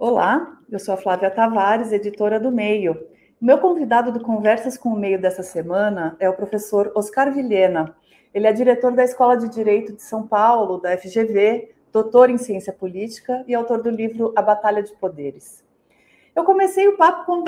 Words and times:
Olá, 0.00 0.60
eu 0.70 0.78
sou 0.78 0.94
a 0.94 0.96
Flávia 0.96 1.28
Tavares, 1.28 1.90
editora 1.90 2.38
do 2.38 2.52
Meio. 2.52 3.04
Meu 3.40 3.58
convidado 3.58 4.12
do 4.12 4.20
Conversas 4.20 4.78
com 4.78 4.90
o 4.90 4.96
Meio 4.96 5.20
dessa 5.20 5.42
semana 5.42 6.16
é 6.20 6.30
o 6.30 6.34
professor 6.34 6.92
Oscar 6.94 7.34
Vilhena. 7.34 7.96
Ele 8.32 8.46
é 8.46 8.52
diretor 8.52 8.92
da 8.92 9.02
Escola 9.02 9.36
de 9.36 9.48
Direito 9.48 9.92
de 9.92 10.00
São 10.00 10.24
Paulo, 10.24 10.78
da 10.78 10.96
FGV, 10.96 11.74
doutor 11.92 12.30
em 12.30 12.38
ciência 12.38 12.72
política 12.72 13.42
e 13.48 13.56
autor 13.56 13.82
do 13.82 13.90
livro 13.90 14.32
A 14.36 14.40
Batalha 14.40 14.84
de 14.84 14.92
Poderes. 14.92 15.64
Eu 16.38 16.44
comecei 16.44 16.86
o 16.86 16.96
papo 16.96 17.42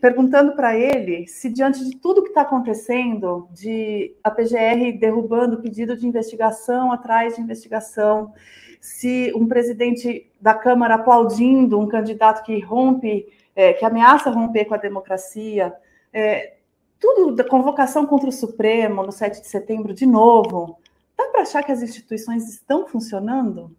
perguntando 0.00 0.52
para 0.52 0.72
ele 0.78 1.26
se, 1.26 1.50
diante 1.50 1.84
de 1.84 1.96
tudo 1.96 2.22
que 2.22 2.28
está 2.28 2.42
acontecendo, 2.42 3.48
de 3.50 4.14
a 4.22 4.30
PGR 4.30 4.96
derrubando 5.00 5.60
pedido 5.60 5.96
de 5.96 6.06
investigação 6.06 6.92
atrás 6.92 7.34
de 7.34 7.42
investigação, 7.42 8.32
se 8.80 9.32
um 9.34 9.48
presidente 9.48 10.30
da 10.40 10.54
Câmara 10.54 10.94
aplaudindo 10.94 11.76
um 11.76 11.88
candidato 11.88 12.44
que 12.44 12.60
rompe, 12.60 13.26
é, 13.56 13.72
que 13.72 13.84
ameaça 13.84 14.30
romper 14.30 14.66
com 14.66 14.74
a 14.74 14.78
democracia, 14.78 15.74
é, 16.12 16.54
tudo 17.00 17.34
da 17.34 17.42
convocação 17.42 18.06
contra 18.06 18.28
o 18.28 18.32
Supremo 18.32 19.02
no 19.02 19.10
7 19.10 19.40
de 19.40 19.48
setembro 19.48 19.92
de 19.92 20.06
novo, 20.06 20.78
dá 21.18 21.26
para 21.30 21.42
achar 21.42 21.64
que 21.64 21.72
as 21.72 21.82
instituições 21.82 22.48
estão 22.48 22.86
funcionando? 22.86 23.76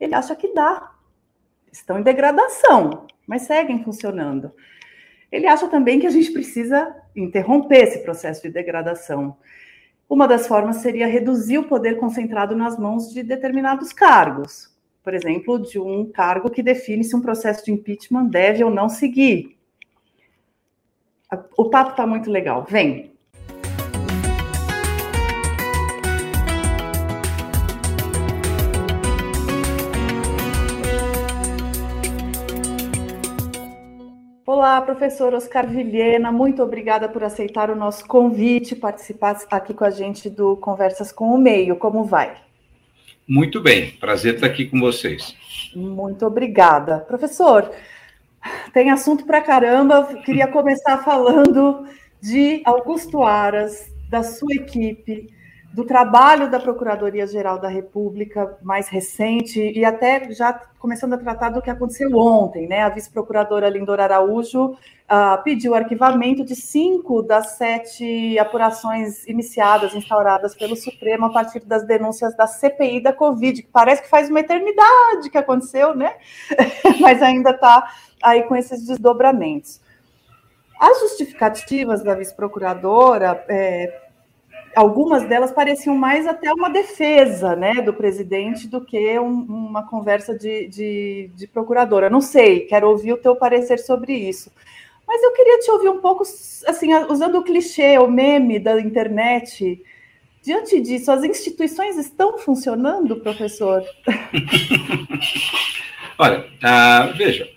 Ele 0.00 0.12
acha 0.12 0.34
que 0.34 0.52
dá. 0.52 0.90
Estão 1.70 2.00
em 2.00 2.02
degradação, 2.02 3.06
mas 3.26 3.42
seguem 3.42 3.82
funcionando. 3.82 4.52
Ele 5.30 5.46
acha 5.46 5.68
também 5.68 5.98
que 5.98 6.06
a 6.06 6.10
gente 6.10 6.30
precisa 6.30 6.94
interromper 7.14 7.82
esse 7.82 7.98
processo 8.00 8.42
de 8.42 8.50
degradação. 8.50 9.36
Uma 10.08 10.28
das 10.28 10.46
formas 10.46 10.76
seria 10.76 11.06
reduzir 11.06 11.58
o 11.58 11.66
poder 11.66 11.98
concentrado 11.98 12.54
nas 12.54 12.78
mãos 12.78 13.12
de 13.12 13.22
determinados 13.22 13.92
cargos. 13.92 14.74
Por 15.02 15.14
exemplo, 15.14 15.58
de 15.58 15.78
um 15.78 16.10
cargo 16.10 16.50
que 16.50 16.62
define 16.62 17.02
se 17.02 17.16
um 17.16 17.20
processo 17.20 17.64
de 17.64 17.72
impeachment 17.72 18.26
deve 18.26 18.62
ou 18.62 18.70
não 18.70 18.88
seguir. 18.88 19.56
O 21.56 21.68
papo 21.70 21.90
está 21.90 22.06
muito 22.06 22.30
legal. 22.30 22.64
Vem! 22.68 23.15
Olá, 34.76 34.84
professor 34.84 35.32
Oscar 35.32 35.66
Vilhena, 35.66 36.30
muito 36.30 36.62
obrigada 36.62 37.08
por 37.08 37.24
aceitar 37.24 37.70
o 37.70 37.74
nosso 37.74 38.06
convite, 38.06 38.76
participar 38.76 39.40
aqui 39.50 39.72
com 39.72 39.86
a 39.86 39.90
gente 39.90 40.28
do 40.28 40.54
Conversas 40.58 41.10
com 41.10 41.30
o 41.30 41.38
Meio. 41.38 41.76
Como 41.76 42.04
vai? 42.04 42.36
Muito 43.26 43.58
bem, 43.62 43.92
prazer 43.92 44.34
estar 44.34 44.48
aqui 44.48 44.66
com 44.66 44.78
vocês. 44.78 45.34
Muito 45.74 46.26
obrigada. 46.26 46.98
Professor, 46.98 47.70
tem 48.74 48.90
assunto 48.90 49.24
para 49.24 49.40
caramba, 49.40 50.12
queria 50.22 50.46
começar 50.46 51.02
falando 51.02 51.86
de 52.20 52.60
Augusto 52.62 53.22
Aras, 53.22 53.90
da 54.10 54.22
sua 54.22 54.56
equipe, 54.56 55.30
do 55.76 55.84
trabalho 55.84 56.50
da 56.50 56.58
Procuradoria-Geral 56.58 57.58
da 57.58 57.68
República 57.68 58.56
mais 58.62 58.88
recente 58.88 59.60
e 59.60 59.84
até 59.84 60.32
já 60.32 60.54
começando 60.78 61.12
a 61.12 61.18
tratar 61.18 61.50
do 61.50 61.60
que 61.60 61.68
aconteceu 61.68 62.16
ontem, 62.16 62.66
né? 62.66 62.80
A 62.80 62.88
vice-procuradora 62.88 63.68
Lindor 63.68 64.00
Araújo 64.00 64.70
uh, 64.70 65.42
pediu 65.44 65.74
arquivamento 65.74 66.42
de 66.46 66.56
cinco 66.56 67.20
das 67.20 67.58
sete 67.58 68.38
apurações 68.38 69.26
iniciadas, 69.26 69.94
instauradas 69.94 70.54
pelo 70.54 70.74
Supremo 70.76 71.26
a 71.26 71.30
partir 71.30 71.60
das 71.60 71.86
denúncias 71.86 72.34
da 72.34 72.46
CPI 72.46 73.02
da 73.02 73.12
Covid, 73.12 73.62
que 73.62 73.68
parece 73.70 74.00
que 74.00 74.08
faz 74.08 74.30
uma 74.30 74.40
eternidade 74.40 75.28
que 75.30 75.36
aconteceu, 75.36 75.94
né? 75.94 76.14
Mas 77.02 77.20
ainda 77.20 77.50
está 77.50 77.86
aí 78.22 78.44
com 78.44 78.56
esses 78.56 78.86
desdobramentos. 78.86 79.78
As 80.80 81.00
justificativas 81.00 82.02
da 82.02 82.14
vice-procuradora 82.14 83.44
é, 83.46 84.05
algumas 84.76 85.26
delas 85.26 85.50
pareciam 85.50 85.96
mais 85.96 86.26
até 86.26 86.52
uma 86.52 86.68
defesa 86.68 87.56
né, 87.56 87.80
do 87.80 87.94
presidente 87.94 88.68
do 88.68 88.84
que 88.84 89.18
um, 89.18 89.40
uma 89.40 89.88
conversa 89.88 90.38
de, 90.38 90.68
de, 90.68 91.30
de, 91.34 91.46
procuradora. 91.46 92.10
Não 92.10 92.20
sei, 92.20 92.60
quero 92.60 92.90
ouvir 92.90 93.14
o 93.14 93.16
teu 93.16 93.34
parecer 93.34 93.78
sobre 93.78 94.12
isso. 94.12 94.52
Mas 95.08 95.22
eu 95.22 95.32
queria 95.32 95.58
te 95.60 95.70
ouvir 95.70 95.88
um 95.88 96.00
pouco, 96.00 96.24
assim, 96.24 96.94
usando 97.08 97.38
o 97.38 97.42
clichê, 97.42 97.96
o 97.96 98.06
meme 98.06 98.58
da 98.58 98.78
internet. 98.78 99.82
Diante 100.42 100.78
disso, 100.78 101.10
as 101.10 101.24
instituições 101.24 101.96
estão 101.96 102.36
funcionando, 102.36 103.16
professor? 103.16 103.82
Olha, 106.18 106.40
uh, 106.40 107.16
veja, 107.16 107.48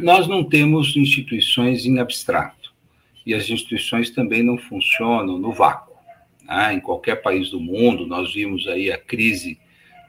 nós 0.00 0.28
não 0.28 0.44
temos 0.44 0.96
instituições 0.96 1.84
em 1.84 1.98
abstrato. 1.98 2.72
E 3.26 3.34
as 3.34 3.50
instituições 3.50 4.10
também 4.10 4.42
não 4.42 4.56
funcionam 4.56 5.38
no 5.38 5.52
vácuo 5.52 5.87
né? 6.48 6.74
em 6.74 6.80
qualquer 6.80 7.16
país 7.16 7.50
do 7.50 7.60
mundo. 7.60 8.06
Nós 8.06 8.32
vimos 8.32 8.66
aí 8.66 8.90
a 8.90 8.98
crise 8.98 9.58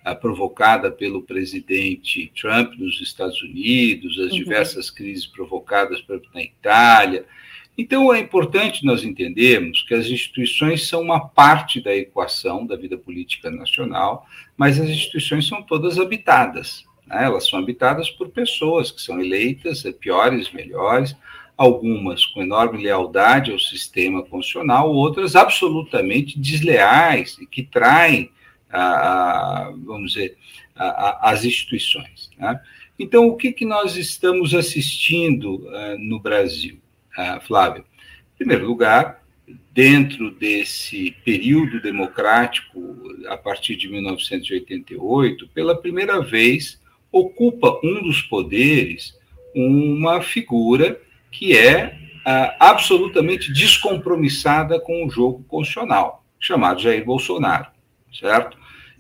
ah, 0.04 0.16
provocada 0.16 0.90
pelo 0.90 1.22
presidente 1.22 2.32
Trump 2.40 2.74
nos 2.76 3.02
Estados 3.02 3.42
Unidos, 3.42 4.18
as 4.20 4.32
uhum. 4.32 4.38
diversas 4.38 4.90
crises 4.90 5.26
provocadas 5.26 6.02
na 6.34 6.42
Itália. 6.42 7.26
Então, 7.78 8.14
é 8.14 8.20
importante 8.20 8.86
nós 8.86 9.06
entendermos 9.06 9.84
que 9.84 9.94
as 9.94 10.08
instituições 10.08 10.88
são 10.88 11.02
uma 11.02 11.30
parte 11.30 11.80
da 11.80 11.96
equação 11.96 12.66
da 12.66 12.76
vida 12.76 12.98
política 12.98 13.50
nacional, 13.50 14.28
mas 14.58 14.80
as 14.80 14.90
instituições 14.90 15.48
são 15.48 15.62
todas 15.62 15.98
habitadas. 15.98 16.84
Né? 17.08 17.24
Elas 17.24 17.48
são 17.48 17.58
habitadas 17.58 18.10
por 18.10 18.30
pessoas 18.30 18.92
que 18.92 19.02
são 19.02 19.22
eleitas, 19.22 19.86
é, 19.86 19.94
piores, 19.94 20.52
melhores, 20.52 21.16
algumas 21.60 22.26
com 22.26 22.42
enorme 22.42 22.82
lealdade 22.82 23.52
ao 23.52 23.60
sistema 23.60 24.24
constitucional, 24.24 24.94
outras 24.94 25.36
absolutamente 25.36 26.40
desleais 26.40 27.38
e 27.38 27.46
que 27.46 27.64
traem, 27.64 28.32
a, 28.72 29.70
vamos 29.86 30.14
dizer, 30.14 30.38
a, 30.74 30.86
a, 30.86 31.32
as 31.32 31.44
instituições. 31.44 32.30
Né? 32.38 32.62
Então, 32.98 33.28
o 33.28 33.36
que, 33.36 33.52
que 33.52 33.66
nós 33.66 33.98
estamos 33.98 34.54
assistindo 34.54 35.56
uh, 35.56 35.98
no 36.00 36.18
Brasil, 36.18 36.80
uh, 37.18 37.46
Flávio? 37.46 37.84
Em 38.36 38.38
primeiro 38.38 38.66
lugar, 38.66 39.22
dentro 39.74 40.32
desse 40.32 41.14
período 41.26 41.82
democrático, 41.82 42.80
a 43.28 43.36
partir 43.36 43.76
de 43.76 43.90
1988, 43.90 45.50
pela 45.50 45.76
primeira 45.76 46.22
vez, 46.22 46.82
ocupa 47.12 47.82
um 47.84 48.02
dos 48.02 48.22
poderes 48.22 49.20
uma 49.54 50.22
figura 50.22 51.02
que 51.32 51.58
é 51.58 51.98
ah, 52.26 52.56
absolutamente 52.60 53.52
descompromissada 53.52 54.80
com 54.80 55.06
o 55.06 55.10
jogo 55.10 55.44
constitucional, 55.48 56.24
chamado 56.40 56.82
Jair 56.82 57.04
Bolsonaro, 57.04 57.68
certo? 58.14 58.56
certo. 58.56 58.58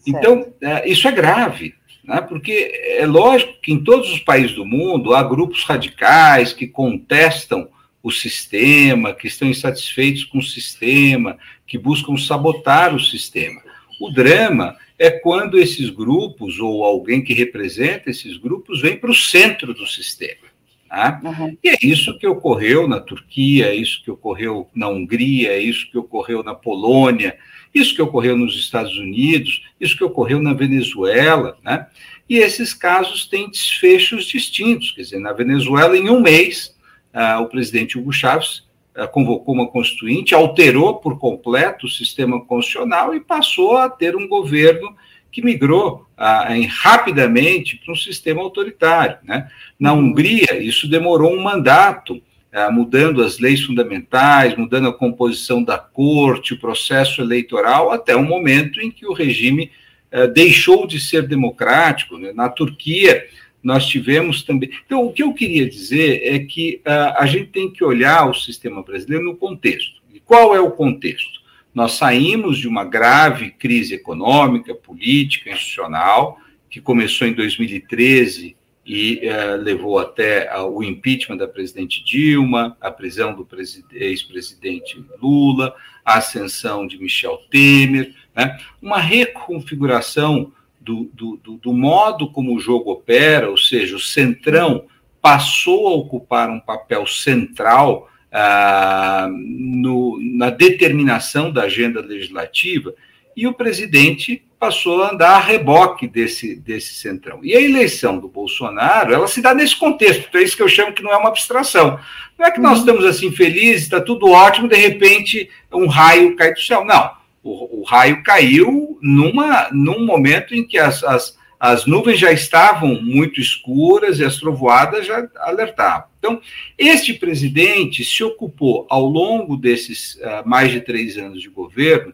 Então, 0.07 0.53
ah, 0.63 0.85
isso 0.85 1.07
é 1.07 1.11
grave, 1.11 1.75
né? 2.03 2.21
porque 2.21 2.71
é 2.97 3.05
lógico 3.05 3.53
que 3.61 3.71
em 3.71 3.83
todos 3.83 4.11
os 4.11 4.19
países 4.19 4.55
do 4.55 4.65
mundo 4.65 5.13
há 5.13 5.23
grupos 5.23 5.63
radicais 5.63 6.53
que 6.53 6.67
contestam 6.67 7.67
o 8.01 8.11
sistema, 8.11 9.13
que 9.13 9.27
estão 9.27 9.47
insatisfeitos 9.47 10.23
com 10.23 10.39
o 10.39 10.43
sistema, 10.43 11.37
que 11.67 11.77
buscam 11.77 12.15
sabotar 12.17 12.95
o 12.95 12.99
sistema. 12.99 13.61
O 13.99 14.09
drama 14.09 14.77
é 14.97 15.11
quando 15.11 15.57
esses 15.57 15.89
grupos, 15.89 16.59
ou 16.59 16.83
alguém 16.83 17.23
que 17.23 17.33
representa 17.33 18.09
esses 18.09 18.37
grupos, 18.37 18.81
vem 18.81 18.97
para 18.97 19.11
o 19.11 19.15
centro 19.15 19.73
do 19.73 19.85
sistema. 19.85 20.48
Tá? 20.89 21.21
Uhum. 21.23 21.55
E 21.63 21.69
é 21.69 21.77
isso 21.83 22.17
que 22.17 22.25
ocorreu 22.25 22.87
na 22.87 22.99
Turquia, 22.99 23.67
é 23.67 23.75
isso 23.75 24.03
que 24.03 24.09
ocorreu 24.09 24.67
na 24.73 24.89
Hungria, 24.89 25.51
é 25.51 25.59
isso 25.59 25.89
que 25.91 25.97
ocorreu 25.97 26.41
na 26.41 26.55
Polônia, 26.55 27.37
isso 27.73 27.93
que 27.93 28.01
ocorreu 28.01 28.35
nos 28.35 28.55
Estados 28.55 28.97
Unidos, 28.97 29.61
isso 29.79 29.95
que 29.95 30.03
ocorreu 30.03 30.41
na 30.41 30.51
Venezuela, 30.51 31.57
né? 31.63 31.85
E 32.27 32.37
esses 32.37 32.73
casos 32.73 33.27
têm 33.27 33.49
desfechos 33.49 34.25
distintos. 34.25 34.91
Quer 34.91 35.01
dizer, 35.01 35.19
na 35.19 35.31
Venezuela, 35.31 35.95
em 35.95 36.09
um 36.09 36.21
mês, 36.21 36.75
ah, 37.13 37.39
o 37.39 37.47
presidente 37.47 37.97
Hugo 37.97 38.11
Chávez 38.11 38.67
ah, 38.95 39.07
convocou 39.07 39.53
uma 39.53 39.67
constituinte, 39.67 40.33
alterou 40.33 40.95
por 40.95 41.19
completo 41.19 41.85
o 41.85 41.89
sistema 41.89 42.43
constitucional 42.43 43.13
e 43.13 43.19
passou 43.19 43.77
a 43.77 43.89
ter 43.89 44.15
um 44.15 44.27
governo 44.27 44.95
que 45.31 45.41
migrou 45.41 46.07
ah, 46.17 46.55
em, 46.55 46.65
rapidamente 46.65 47.77
para 47.77 47.93
um 47.93 47.95
sistema 47.95 48.41
autoritário. 48.41 49.17
Né? 49.23 49.49
Na 49.79 49.93
uhum. 49.93 49.99
Hungria, 49.99 50.61
isso 50.61 50.87
demorou 50.87 51.33
um 51.33 51.41
mandato, 51.41 52.21
ah, 52.51 52.71
mudando 52.71 53.23
as 53.23 53.39
leis 53.39 53.61
fundamentais, 53.61 54.55
mudando 54.55 54.87
a 54.87 54.93
composição 54.93 55.63
da 55.63 55.77
corte, 55.77 56.53
o 56.53 56.59
processo 56.59 57.21
eleitoral, 57.21 57.91
até 57.91 58.15
o 58.15 58.23
momento 58.23 58.81
em 58.81 58.91
que 58.91 59.05
o 59.05 59.13
regime 59.13 59.71
ah, 60.11 60.25
deixou 60.25 60.87
de 60.87 60.99
ser 60.99 61.27
democrático. 61.27 62.17
Né? 62.17 62.31
Na 62.33 62.49
Turquia, 62.49 63.25
nós 63.61 63.85
tivemos 63.85 64.43
também. 64.43 64.69
Então, 64.85 65.05
o 65.05 65.13
que 65.13 65.21
eu 65.21 65.33
queria 65.33 65.69
dizer 65.69 66.21
é 66.23 66.39
que 66.39 66.81
a 66.85 67.25
gente 67.25 67.47
tem 67.47 67.69
que 67.69 67.83
olhar 67.83 68.29
o 68.29 68.33
sistema 68.33 68.81
brasileiro 68.81 69.25
no 69.25 69.35
contexto. 69.35 70.01
E 70.13 70.19
qual 70.21 70.55
é 70.55 70.61
o 70.61 70.71
contexto? 70.71 71.38
Nós 71.79 71.93
saímos 71.93 72.57
de 72.57 72.67
uma 72.67 72.83
grave 72.83 73.51
crise 73.51 73.95
econômica, 73.95 74.75
política, 74.75 75.49
institucional, 75.49 76.37
que 76.69 76.81
começou 76.81 77.25
em 77.25 77.31
2013 77.31 78.47
e 78.47 78.59
e 78.85 79.21
uh, 79.29 79.55
levou 79.61 79.97
até 79.97 80.51
uh, 80.57 80.65
o 80.65 80.83
impeachment 80.83 81.37
da 81.37 81.47
presidente 81.47 82.03
Dilma, 82.03 82.75
a 82.81 82.91
prisão 82.91 83.33
do 83.33 83.47
ex-presidente 83.91 85.01
Lula, 85.21 85.73
a 86.03 86.17
ascensão 86.17 86.85
de 86.85 86.97
Michel 86.97 87.37
Temer, 87.49 88.13
né? 88.35 88.57
uma 88.81 88.99
reconfiguração 88.99 90.51
do, 90.81 91.09
do, 91.13 91.37
do, 91.37 91.57
do, 91.57 91.71
modo 91.71 92.29
como 92.29 92.53
o 92.53 92.59
jogo 92.59 92.91
opera, 92.91 93.49
ou 93.49 93.57
seja, 93.57 93.95
o 93.95 93.99
centrão 93.99 94.85
passou 95.21 95.87
a 95.87 95.93
ocupar 95.93 96.49
um 96.49 96.59
papel 96.59 97.05
central 97.07 98.09
uh, 98.31 99.29
no, 99.31 100.19
na 100.21 100.49
determinação 100.49 101.51
da 101.51 101.63
agenda 101.63 102.01
legislativa 102.01 102.93
e 103.35 103.47
o 103.47 103.53
presidente 103.53 104.43
passou 104.59 105.01
a 105.01 105.13
andar 105.13 105.35
a 105.35 105.39
reboque 105.39 106.05
desse, 106.05 106.55
desse 106.57 106.95
centrão. 106.95 107.39
E 107.41 107.55
a 107.55 107.61
eleição 107.61 108.19
do 108.19 108.27
Bolsonaro, 108.27 109.13
ela 109.13 109.27
se 109.27 109.41
dá 109.41 109.53
nesse 109.53 109.77
contexto, 109.77 110.25
então 110.27 110.41
é 110.41 110.43
isso 110.43 110.57
que 110.57 110.61
eu 110.61 110.67
chamo 110.67 110.91
que 110.91 111.01
não 111.01 111.13
é 111.13 111.17
uma 111.17 111.29
abstração. 111.29 111.97
Não 112.37 112.45
é 112.45 112.51
que 112.51 112.59
nós 112.59 112.73
uhum. 112.73 112.79
estamos 112.79 113.05
assim 113.05 113.31
felizes, 113.31 113.83
está 113.83 114.01
tudo 114.01 114.29
ótimo, 114.29 114.67
de 114.67 114.75
repente 114.75 115.49
um 115.71 115.87
raio 115.87 116.35
cai 116.35 116.53
do 116.53 116.59
céu. 116.59 116.83
Não, 116.83 117.11
o, 117.41 117.79
o 117.79 117.83
raio 117.83 118.21
caiu 118.21 118.99
numa, 119.01 119.69
num 119.71 120.05
momento 120.05 120.53
em 120.53 120.65
que 120.65 120.77
as, 120.77 121.01
as, 121.05 121.38
as 121.59 121.85
nuvens 121.85 122.17
já 122.17 122.31
estavam 122.31 123.01
muito 123.01 123.41
escuras 123.41 124.19
e 124.19 124.23
as 124.23 124.37
trovoadas 124.37 125.05
já 125.05 125.27
alertavam. 125.37 126.07
Então, 126.17 126.41
este 126.77 127.13
presidente 127.13 128.05
se 128.05 128.23
ocupou, 128.23 128.87
ao 128.89 129.05
longo 129.05 129.57
desses 129.57 130.15
uh, 130.15 130.47
mais 130.47 130.71
de 130.71 130.79
três 130.79 131.17
anos 131.17 131.41
de 131.41 131.49
governo, 131.49 132.13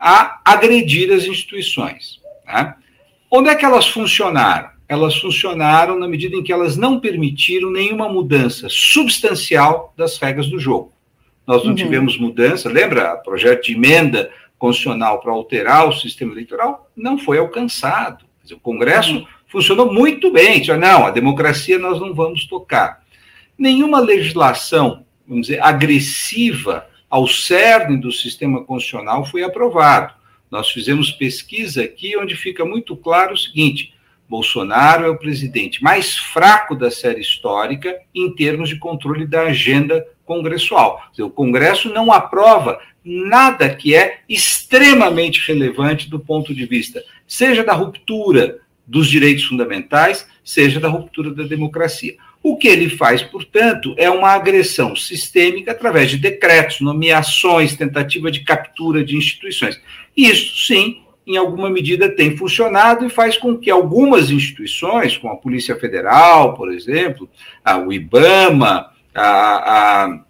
a 0.00 0.40
agredir 0.44 1.12
as 1.12 1.24
instituições. 1.24 2.20
Tá? 2.44 2.78
Onde 3.30 3.50
é 3.50 3.54
que 3.54 3.64
elas 3.64 3.86
funcionaram? 3.86 4.70
Elas 4.88 5.16
funcionaram 5.16 5.98
na 5.98 6.08
medida 6.08 6.36
em 6.36 6.42
que 6.42 6.52
elas 6.52 6.76
não 6.76 6.98
permitiram 6.98 7.70
nenhuma 7.70 8.08
mudança 8.08 8.68
substancial 8.70 9.92
das 9.96 10.16
regras 10.16 10.48
do 10.48 10.58
jogo. 10.58 10.92
Nós 11.46 11.62
não 11.62 11.70
uhum. 11.70 11.76
tivemos 11.76 12.16
mudança, 12.18 12.68
lembra? 12.68 13.14
O 13.14 13.22
projeto 13.22 13.66
de 13.66 13.74
emenda 13.74 14.30
constitucional 14.58 15.20
para 15.20 15.32
alterar 15.32 15.88
o 15.88 15.92
sistema 15.92 16.32
eleitoral 16.32 16.90
não 16.96 17.18
foi 17.18 17.38
alcançado. 17.38 18.24
O 18.54 18.60
Congresso 18.60 19.26
funcionou 19.48 19.92
muito 19.92 20.30
bem. 20.32 20.62
Não, 20.78 21.06
a 21.06 21.10
democracia 21.10 21.78
nós 21.78 22.00
não 22.00 22.14
vamos 22.14 22.46
tocar. 22.46 23.02
Nenhuma 23.58 24.00
legislação, 24.00 25.04
vamos 25.26 25.46
dizer, 25.46 25.62
agressiva 25.62 26.86
ao 27.08 27.26
cerne 27.26 27.96
do 27.96 28.12
sistema 28.12 28.64
constitucional 28.64 29.24
foi 29.24 29.42
aprovado. 29.42 30.14
Nós 30.50 30.70
fizemos 30.70 31.10
pesquisa 31.10 31.82
aqui 31.82 32.16
onde 32.16 32.36
fica 32.36 32.64
muito 32.64 32.96
claro 32.96 33.34
o 33.34 33.38
seguinte: 33.38 33.94
Bolsonaro 34.28 35.06
é 35.06 35.08
o 35.08 35.18
presidente 35.18 35.82
mais 35.82 36.16
fraco 36.16 36.74
da 36.74 36.90
série 36.90 37.20
histórica 37.20 37.96
em 38.14 38.34
termos 38.34 38.68
de 38.68 38.78
controle 38.78 39.26
da 39.26 39.42
agenda 39.42 40.06
congressual. 40.24 41.00
O 41.18 41.30
Congresso 41.30 41.88
não 41.88 42.12
aprova 42.12 42.80
nada 43.04 43.72
que 43.72 43.94
é 43.94 44.20
extremamente 44.28 45.46
relevante 45.46 46.10
do 46.10 46.18
ponto 46.18 46.52
de 46.52 46.66
vista, 46.66 47.02
seja 47.26 47.64
da 47.64 47.72
ruptura 47.72 48.58
dos 48.86 49.08
direitos 49.08 49.44
fundamentais, 49.44 50.26
seja 50.44 50.78
da 50.78 50.88
ruptura 50.88 51.32
da 51.32 51.42
democracia. 51.42 52.14
O 52.42 52.56
que 52.56 52.68
ele 52.68 52.88
faz, 52.88 53.22
portanto, 53.22 53.94
é 53.96 54.08
uma 54.08 54.30
agressão 54.30 54.94
sistêmica 54.94 55.72
através 55.72 56.10
de 56.10 56.18
decretos, 56.18 56.80
nomeações, 56.80 57.74
tentativa 57.74 58.30
de 58.30 58.44
captura 58.44 59.04
de 59.04 59.16
instituições. 59.16 59.80
Isso, 60.16 60.64
sim, 60.66 61.02
em 61.26 61.36
alguma 61.36 61.68
medida 61.68 62.08
tem 62.08 62.36
funcionado 62.36 63.04
e 63.04 63.10
faz 63.10 63.36
com 63.36 63.58
que 63.58 63.68
algumas 63.68 64.30
instituições, 64.30 65.18
como 65.18 65.32
a 65.32 65.36
Polícia 65.36 65.74
Federal, 65.74 66.54
por 66.54 66.72
exemplo, 66.72 67.28
a, 67.64 67.78
IBAMA, 67.92 68.92
a, 69.12 70.22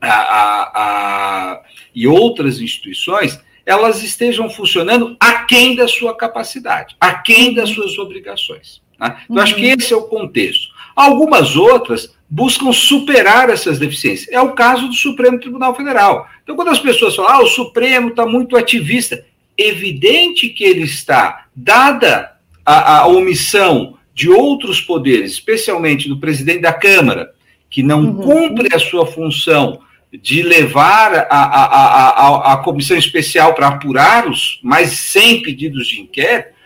a, 0.00 0.80
a, 0.80 1.62
e 1.92 2.06
outras 2.06 2.60
instituições, 2.60 3.40
elas 3.68 4.02
estejam 4.02 4.48
funcionando 4.48 5.14
aquém 5.20 5.76
da 5.76 5.86
sua 5.86 6.16
capacidade, 6.16 6.96
aquém 6.98 7.52
das 7.52 7.68
suas 7.68 7.98
obrigações. 7.98 8.80
Né? 8.98 9.20
Então, 9.24 9.36
uhum. 9.36 9.42
acho 9.42 9.54
que 9.54 9.66
esse 9.66 9.92
é 9.92 9.96
o 9.96 10.04
contexto. 10.04 10.68
Algumas 10.96 11.54
outras 11.54 12.16
buscam 12.30 12.72
superar 12.72 13.50
essas 13.50 13.78
deficiências. 13.78 14.32
É 14.32 14.40
o 14.40 14.52
caso 14.52 14.88
do 14.88 14.94
Supremo 14.94 15.38
Tribunal 15.38 15.74
Federal. 15.74 16.26
Então, 16.42 16.56
quando 16.56 16.70
as 16.70 16.78
pessoas 16.78 17.14
falam, 17.14 17.30
ah, 17.30 17.42
o 17.42 17.46
Supremo 17.46 18.08
está 18.08 18.24
muito 18.24 18.56
ativista, 18.56 19.22
evidente 19.54 20.48
que 20.48 20.64
ele 20.64 20.84
está, 20.84 21.44
dada 21.54 22.38
a, 22.64 23.00
a, 23.00 23.06
omissão 23.06 23.98
de 24.14 24.30
outros 24.30 24.80
poderes, 24.80 25.32
especialmente 25.32 26.08
do 26.08 26.18
presidente 26.18 26.62
da 26.62 26.72
Câmara, 26.72 27.34
que 27.68 27.82
não 27.82 28.00
uhum. 28.00 28.14
cumpre 28.14 28.74
a 28.74 28.78
sua 28.78 29.04
função 29.04 29.80
de 30.12 30.42
levar 30.42 31.14
a, 31.14 31.26
a, 31.30 32.08
a, 32.08 32.52
a 32.54 32.56
comissão 32.58 32.96
especial 32.96 33.54
para 33.54 33.68
apurar 33.68 34.28
os 34.28 34.58
mais 34.62 34.90
100 34.90 35.42
pedidos 35.42 35.86
de 35.86 36.00
inquérito, 36.00 36.56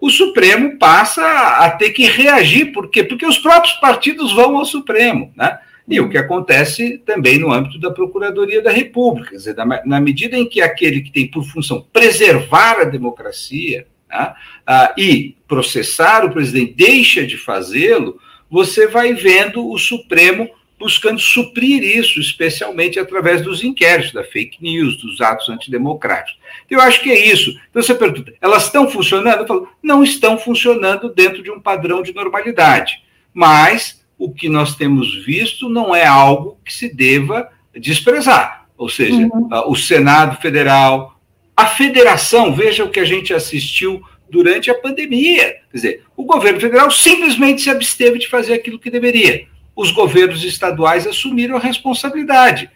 o 0.00 0.10
Supremo 0.10 0.78
passa 0.78 1.22
a 1.22 1.70
ter 1.70 1.90
que 1.90 2.04
reagir. 2.04 2.72
Por 2.72 2.90
quê? 2.90 3.02
Porque 3.02 3.26
os 3.26 3.38
próprios 3.38 3.74
partidos 3.74 4.32
vão 4.32 4.56
ao 4.56 4.64
Supremo, 4.64 5.32
né? 5.36 5.58
E 5.88 6.00
o 6.00 6.08
que 6.08 6.18
acontece 6.18 6.98
também 6.98 7.38
no 7.38 7.52
âmbito 7.52 7.78
da 7.78 7.92
Procuradoria 7.92 8.60
da 8.60 8.72
República, 8.72 9.36
dizer, 9.36 9.54
na, 9.84 10.00
medida 10.00 10.36
em 10.36 10.48
que 10.48 10.60
aquele 10.60 11.00
que 11.00 11.12
tem 11.12 11.28
por 11.28 11.44
função 11.44 11.86
preservar 11.92 12.80
a 12.80 12.84
democracia 12.84 13.86
né, 14.10 14.34
uh, 14.68 15.00
e 15.00 15.36
processar 15.46 16.24
o 16.24 16.32
presidente 16.32 16.74
deixa 16.74 17.24
de 17.24 17.36
fazê-lo, 17.36 18.18
você 18.50 18.88
vai 18.88 19.14
vendo 19.14 19.70
o 19.70 19.78
Supremo 19.78 20.50
buscando 20.78 21.18
suprir 21.18 21.82
isso, 21.82 22.20
especialmente 22.20 22.98
através 22.98 23.42
dos 23.42 23.64
inquéritos, 23.64 24.12
da 24.12 24.22
fake 24.22 24.62
news, 24.62 24.96
dos 24.98 25.20
atos 25.20 25.48
antidemocráticos. 25.48 26.38
Eu 26.70 26.80
acho 26.80 27.00
que 27.00 27.10
é 27.10 27.26
isso. 27.26 27.50
Então 27.70 27.82
você 27.82 27.94
pergunta, 27.94 28.34
elas 28.40 28.64
estão 28.64 28.88
funcionando? 28.90 29.40
Eu 29.40 29.46
falo, 29.46 29.68
não 29.82 30.02
estão 30.02 30.38
funcionando 30.38 31.12
dentro 31.12 31.42
de 31.42 31.50
um 31.50 31.60
padrão 31.60 32.02
de 32.02 32.14
normalidade. 32.14 33.02
Mas 33.32 34.04
o 34.18 34.32
que 34.32 34.48
nós 34.48 34.76
temos 34.76 35.24
visto 35.24 35.68
não 35.68 35.94
é 35.94 36.06
algo 36.06 36.58
que 36.64 36.72
se 36.72 36.94
deva 36.94 37.50
desprezar. 37.74 38.66
Ou 38.76 38.88
seja, 38.88 39.14
uhum. 39.14 39.48
o 39.66 39.76
Senado 39.76 40.40
Federal, 40.40 41.18
a 41.56 41.66
federação, 41.66 42.54
veja 42.54 42.84
o 42.84 42.90
que 42.90 43.00
a 43.00 43.04
gente 43.04 43.32
assistiu 43.32 44.02
durante 44.28 44.70
a 44.70 44.74
pandemia. 44.74 45.56
Quer 45.70 45.76
dizer, 45.76 46.02
o 46.16 46.24
governo 46.24 46.60
federal 46.60 46.90
simplesmente 46.90 47.62
se 47.62 47.70
absteve 47.70 48.18
de 48.18 48.28
fazer 48.28 48.54
aquilo 48.54 48.78
que 48.78 48.90
deveria 48.90 49.46
os 49.76 49.90
governos 49.90 50.42
estaduais 50.42 51.06
assumiram 51.06 51.56
a 51.56 51.60
responsabilidade. 51.60 52.70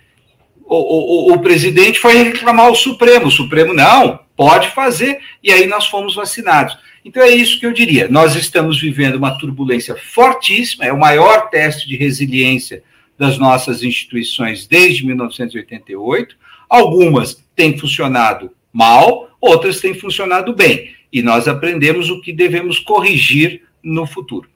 O, 0.63 1.31
o, 1.31 1.35
o, 1.35 1.39
presidente 1.41 1.99
foi 1.99 2.15
reclamar 2.23 2.67
ao 2.67 2.77
Supremo, 2.77 3.27
o 3.27 3.31
Supremo 3.31 3.75
não, 3.75 4.21
pode 4.37 4.69
fazer, 4.69 5.19
e 5.43 5.51
aí 5.51 5.67
nós 5.67 5.87
fomos 5.87 6.15
vacinados. 6.15 6.79
Então 7.05 7.23
é 7.23 7.31
isso 7.31 7.59
que 7.59 7.67
eu 7.67 7.73
diria. 7.73 8.07
Nós 8.09 8.37
estamos 8.37 8.81
vivendo 8.81 9.17
uma 9.17 9.37
turbulência 9.37 9.97
fortíssima, 9.97 10.85
é 10.85 10.93
o 10.93 10.99
maior 10.99 11.49
teste 11.49 11.89
de 11.89 11.97
resiliência 11.97 12.85
das 13.19 13.37
nossas 13.37 13.83
instituições 13.83 14.67
desde 14.67 15.05
1988. 15.05 16.37
Algumas 16.69 17.43
têm 17.57 17.77
funcionado 17.77 18.53
mal, 18.73 19.31
outras 19.41 19.81
têm 19.81 19.95
funcionado 19.95 20.55
bem. 20.55 20.95
E 21.13 21.21
nós 21.21 21.49
aprendemos 21.49 22.11
o 22.11 22.21
que 22.21 22.33
devemos 22.33 22.79
corrigir 22.79 23.63
no 23.83 24.07
futuro. 24.07 24.49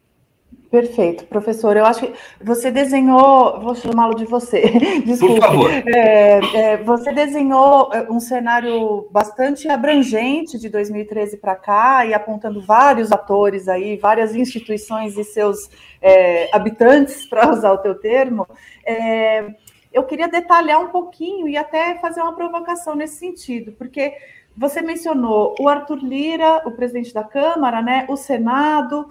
Perfeito, 0.75 1.25
professor. 1.27 1.77
Eu 1.77 1.87
acho 1.87 2.01
que 2.01 2.13
você 2.43 2.69
desenhou, 2.69 3.61
vou 3.61 3.77
chamá-lo 3.77 4.17
de 4.17 4.25
você, 4.25 4.61
desculpe. 5.07 5.39
Por 5.39 5.47
favor. 5.47 5.71
É, 5.71 6.41
é, 6.53 6.77
você 6.79 7.13
desenhou 7.13 7.93
é, 7.93 8.11
um 8.11 8.19
cenário 8.19 9.07
bastante 9.09 9.69
abrangente 9.69 10.59
de 10.59 10.69
2013 10.69 11.37
para 11.37 11.55
cá 11.55 12.05
e 12.05 12.13
apontando 12.13 12.61
vários 12.61 13.13
atores 13.13 13.69
aí, 13.69 13.97
várias 13.97 14.35
instituições 14.35 15.17
e 15.17 15.23
seus 15.23 15.71
é, 16.03 16.51
habitantes, 16.53 17.25
para 17.31 17.53
usar 17.53 17.71
o 17.71 17.79
teu 17.79 17.95
termo. 17.95 18.45
É, 18.85 19.55
eu 19.93 20.03
queria 20.03 20.27
detalhar 20.27 20.81
um 20.81 20.89
pouquinho 20.89 21.49
e 21.49 21.57
até 21.57 22.01
fazer 22.01 22.21
uma 22.21 22.35
provocação 22.35 22.97
nesse 22.97 23.19
sentido, 23.19 23.71
porque 23.79 24.13
você 24.57 24.83
mencionou 24.83 25.55
o 25.61 25.69
Arthur 25.69 26.03
Lira, 26.03 26.63
o 26.67 26.73
presidente 26.73 27.15
da 27.15 27.23
Câmara, 27.23 27.81
né, 27.81 28.07
o 28.09 28.17
Senado, 28.17 29.09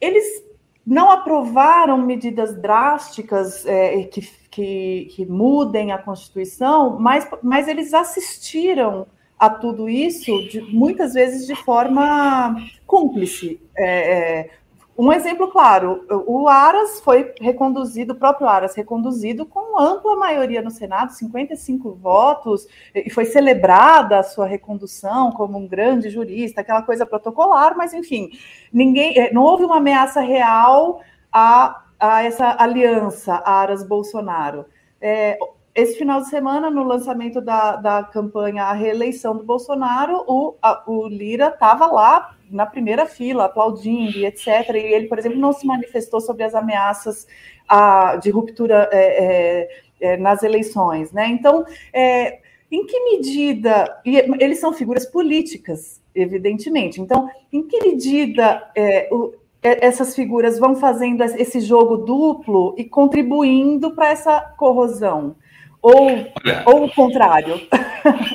eles 0.00 0.48
não 0.86 1.10
aprovaram 1.10 1.98
medidas 1.98 2.56
drásticas 2.60 3.64
é, 3.66 4.02
que, 4.04 4.22
que, 4.50 5.08
que, 5.14 5.26
mudem 5.26 5.92
a 5.92 5.98
Constituição, 5.98 6.98
mas, 6.98 7.28
mas 7.42 7.68
eles 7.68 7.94
assistiram 7.94 9.06
a 9.38 9.48
tudo 9.48 9.88
isso, 9.88 10.30
de, 10.48 10.60
muitas 10.60 11.14
vezes 11.14 11.46
de 11.46 11.54
forma 11.54 12.56
cúmplice. 12.86 13.60
É, 13.76 14.40
é, 14.40 14.50
um 15.06 15.12
exemplo 15.12 15.48
claro, 15.48 16.04
o 16.26 16.48
Aras 16.48 17.00
foi 17.00 17.32
reconduzido, 17.40 18.12
o 18.12 18.16
próprio 18.16 18.48
Aras 18.48 18.74
reconduzido 18.74 19.46
com 19.46 19.80
ampla 19.80 20.16
maioria 20.16 20.60
no 20.60 20.70
Senado, 20.70 21.12
55 21.12 21.92
votos, 21.92 22.66
e 22.94 23.08
foi 23.08 23.24
celebrada 23.24 24.18
a 24.18 24.22
sua 24.22 24.46
recondução 24.46 25.32
como 25.32 25.58
um 25.58 25.66
grande 25.66 26.10
jurista, 26.10 26.60
aquela 26.60 26.82
coisa 26.82 27.06
protocolar, 27.06 27.76
mas 27.76 27.94
enfim, 27.94 28.30
ninguém, 28.72 29.18
eh, 29.18 29.32
não 29.32 29.42
houve 29.42 29.64
uma 29.64 29.78
ameaça 29.78 30.20
real 30.20 31.00
a, 31.32 31.82
a 31.98 32.22
essa 32.22 32.56
aliança 32.58 33.42
Aras-Bolsonaro. 33.44 34.66
É, 35.00 35.38
esse 35.74 35.96
final 35.96 36.20
de 36.20 36.28
semana, 36.28 36.68
no 36.68 36.82
lançamento 36.82 37.40
da, 37.40 37.76
da 37.76 38.02
campanha 38.02 38.64
A 38.64 38.72
Reeleição 38.72 39.36
do 39.36 39.44
Bolsonaro, 39.44 40.24
o, 40.26 40.56
a, 40.60 40.82
o 40.86 41.06
Lira 41.06 41.48
estava 41.48 41.86
lá 41.86 42.34
na 42.50 42.66
primeira 42.66 43.06
fila, 43.06 43.44
aplaudindo 43.44 44.18
e 44.18 44.26
etc. 44.26 44.46
E 44.74 44.78
ele, 44.78 45.06
por 45.06 45.18
exemplo, 45.18 45.38
não 45.38 45.52
se 45.52 45.66
manifestou 45.66 46.20
sobre 46.20 46.44
as 46.44 46.54
ameaças 46.54 47.26
a, 47.68 48.16
de 48.16 48.30
ruptura 48.30 48.88
é, 48.92 48.98
é, 49.24 49.68
é, 50.00 50.16
nas 50.16 50.42
eleições. 50.42 51.12
Né? 51.12 51.28
Então, 51.28 51.64
é, 51.92 52.38
em 52.70 52.86
que 52.86 53.00
medida. 53.00 54.00
Eles 54.04 54.60
são 54.60 54.72
figuras 54.72 55.04
políticas, 55.04 56.00
evidentemente. 56.14 57.00
Então, 57.00 57.28
em 57.52 57.66
que 57.66 57.80
medida 57.80 58.70
é, 58.76 59.08
o, 59.10 59.34
essas 59.62 60.14
figuras 60.14 60.58
vão 60.58 60.76
fazendo 60.76 61.22
esse 61.22 61.60
jogo 61.60 61.98
duplo 61.98 62.74
e 62.78 62.84
contribuindo 62.84 63.90
para 63.90 64.10
essa 64.10 64.40
corrosão? 64.56 65.36
Ou, 65.82 66.08
Olha, 66.08 66.62
ou 66.66 66.84
o 66.84 66.94
contrário? 66.94 67.60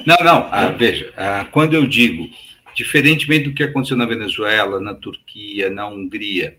Não, 0.06 0.18
não. 0.24 0.48
Ah, 0.52 0.68
veja, 0.68 1.12
ah, 1.18 1.48
quando 1.52 1.74
eu 1.74 1.88
digo, 1.88 2.28
diferentemente 2.76 3.46
do 3.46 3.54
que 3.54 3.64
aconteceu 3.64 3.98
na 3.98 4.06
Venezuela, 4.06 4.80
na 4.80 4.94
Turquia, 4.94 5.70
na 5.70 5.88
Hungria, 5.88 6.58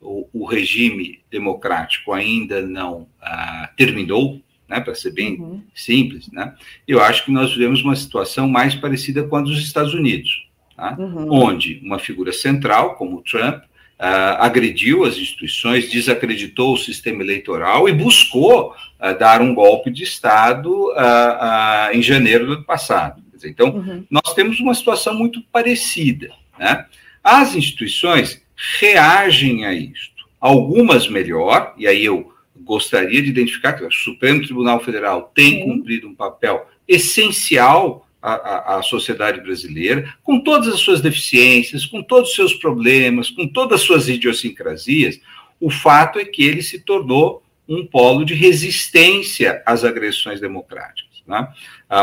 o, 0.00 0.28
o 0.32 0.46
regime 0.46 1.20
democrático 1.30 2.12
ainda 2.12 2.62
não 2.62 3.06
ah, 3.20 3.70
terminou, 3.76 4.40
né, 4.68 4.80
para 4.80 4.94
ser 4.94 5.12
bem 5.12 5.40
uhum. 5.40 5.62
simples, 5.74 6.30
né, 6.30 6.54
eu 6.86 7.00
acho 7.00 7.24
que 7.24 7.30
nós 7.30 7.52
vivemos 7.52 7.82
uma 7.82 7.96
situação 7.96 8.48
mais 8.48 8.74
parecida 8.74 9.22
com 9.24 9.36
a 9.36 9.40
dos 9.40 9.58
Estados 9.58 9.94
Unidos, 9.94 10.46
tá? 10.76 10.96
uhum. 10.98 11.32
onde 11.32 11.80
uma 11.82 11.98
figura 11.98 12.32
central, 12.32 12.94
como 12.96 13.18
o 13.18 13.22
Trump, 13.22 13.62
Uh, 14.00 14.38
agrediu 14.38 15.04
as 15.04 15.16
instituições, 15.16 15.90
desacreditou 15.90 16.74
o 16.74 16.78
sistema 16.78 17.20
eleitoral 17.20 17.88
e 17.88 17.92
buscou 17.92 18.70
uh, 18.70 19.18
dar 19.18 19.42
um 19.42 19.52
golpe 19.52 19.90
de 19.90 20.04
Estado 20.04 20.72
uh, 20.92 21.92
em 21.92 22.00
janeiro 22.00 22.46
do 22.46 22.52
ano 22.52 22.62
passado. 22.62 23.20
Dizer, 23.38 23.50
então, 23.50 23.70
uhum. 23.70 24.04
nós 24.10 24.34
temos 24.34 24.60
uma 24.60 24.74
situação 24.74 25.14
muito 25.14 25.42
parecida. 25.52 26.30
Né? 26.58 26.84
As 27.22 27.54
instituições 27.54 28.42
reagem 28.80 29.64
a 29.64 29.72
isto. 29.72 30.26
Algumas 30.40 31.08
melhor, 31.08 31.74
e 31.76 31.86
aí 31.86 32.04
eu 32.04 32.32
gostaria 32.60 33.22
de 33.22 33.28
identificar 33.28 33.72
que 33.72 33.84
o 33.84 33.90
Supremo 33.90 34.42
Tribunal 34.42 34.80
Federal 34.80 35.32
tem 35.34 35.62
uhum. 35.62 35.76
cumprido 35.76 36.08
um 36.08 36.14
papel 36.14 36.68
essencial 36.86 38.06
a, 38.20 38.78
a, 38.78 38.82
sociedade 38.82 39.40
brasileira, 39.40 40.12
com 40.22 40.40
todas 40.40 40.68
as 40.68 40.80
suas 40.80 41.00
deficiências, 41.00 41.86
com 41.86 42.02
todos 42.02 42.30
os 42.30 42.36
seus 42.36 42.54
problemas, 42.54 43.30
com 43.30 43.46
todas 43.46 43.80
as 43.80 43.86
suas 43.86 44.08
idiosincrasias, 44.08 45.20
o 45.60 45.70
fato 45.70 46.18
é 46.18 46.24
que 46.24 46.42
ele 46.44 46.62
se 46.62 46.80
tornou 46.80 47.42
um 47.68 47.86
polo 47.86 48.24
de 48.24 48.34
resistência 48.34 49.62
às 49.64 49.84
agressões 49.84 50.40
democráticas. 50.40 51.07
Né? 51.28 51.46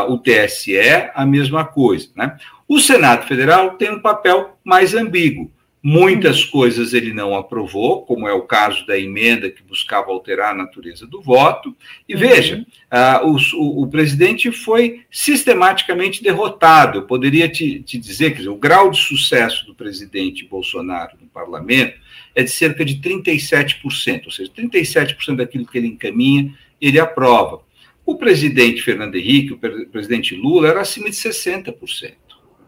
O 0.08 0.18
TSE, 0.20 0.78
a 1.14 1.26
mesma 1.26 1.66
coisa. 1.66 2.10
Né? 2.16 2.38
O 2.68 2.80
Senado 2.80 3.28
Federal 3.28 3.72
tem 3.72 3.92
um 3.92 4.02
papel 4.02 4.58
mais 4.64 4.94
ambíguo. 4.94 5.52
Muitas 5.88 6.44
coisas 6.44 6.94
ele 6.96 7.14
não 7.14 7.36
aprovou, 7.36 8.02
como 8.08 8.28
é 8.28 8.34
o 8.34 8.42
caso 8.42 8.88
da 8.88 8.98
emenda 8.98 9.52
que 9.52 9.62
buscava 9.62 10.10
alterar 10.10 10.52
a 10.52 10.58
natureza 10.58 11.06
do 11.06 11.22
voto. 11.22 11.76
E 12.10 12.16
uhum. 12.16 12.20
veja, 12.20 12.66
uh, 12.92 13.28
o, 13.56 13.84
o, 13.84 13.88
presidente 13.88 14.52
foi 14.52 15.04
sistematicamente 15.12 16.24
derrotado. 16.24 16.98
Eu 16.98 17.04
poderia 17.04 17.48
te, 17.48 17.82
te 17.82 18.00
dizer 18.00 18.36
que 18.36 18.50
o 18.50 18.56
grau 18.56 18.90
de 18.90 18.98
sucesso 18.98 19.64
do 19.68 19.76
presidente 19.76 20.48
Bolsonaro 20.48 21.18
no 21.22 21.28
parlamento 21.28 22.00
é 22.34 22.42
de 22.42 22.50
cerca 22.50 22.84
de 22.84 22.96
37%, 22.96 24.26
ou 24.26 24.32
seja, 24.32 24.52
37% 24.58 25.36
daquilo 25.36 25.68
que 25.68 25.78
ele 25.78 25.88
encaminha, 25.88 26.52
ele 26.82 27.00
aprova. 27.00 27.62
O 28.06 28.16
presidente 28.16 28.82
Fernando 28.82 29.16
Henrique, 29.16 29.54
o 29.54 29.88
presidente 29.88 30.36
Lula, 30.36 30.68
era 30.68 30.82
acima 30.82 31.10
de 31.10 31.16
60%. 31.16 32.14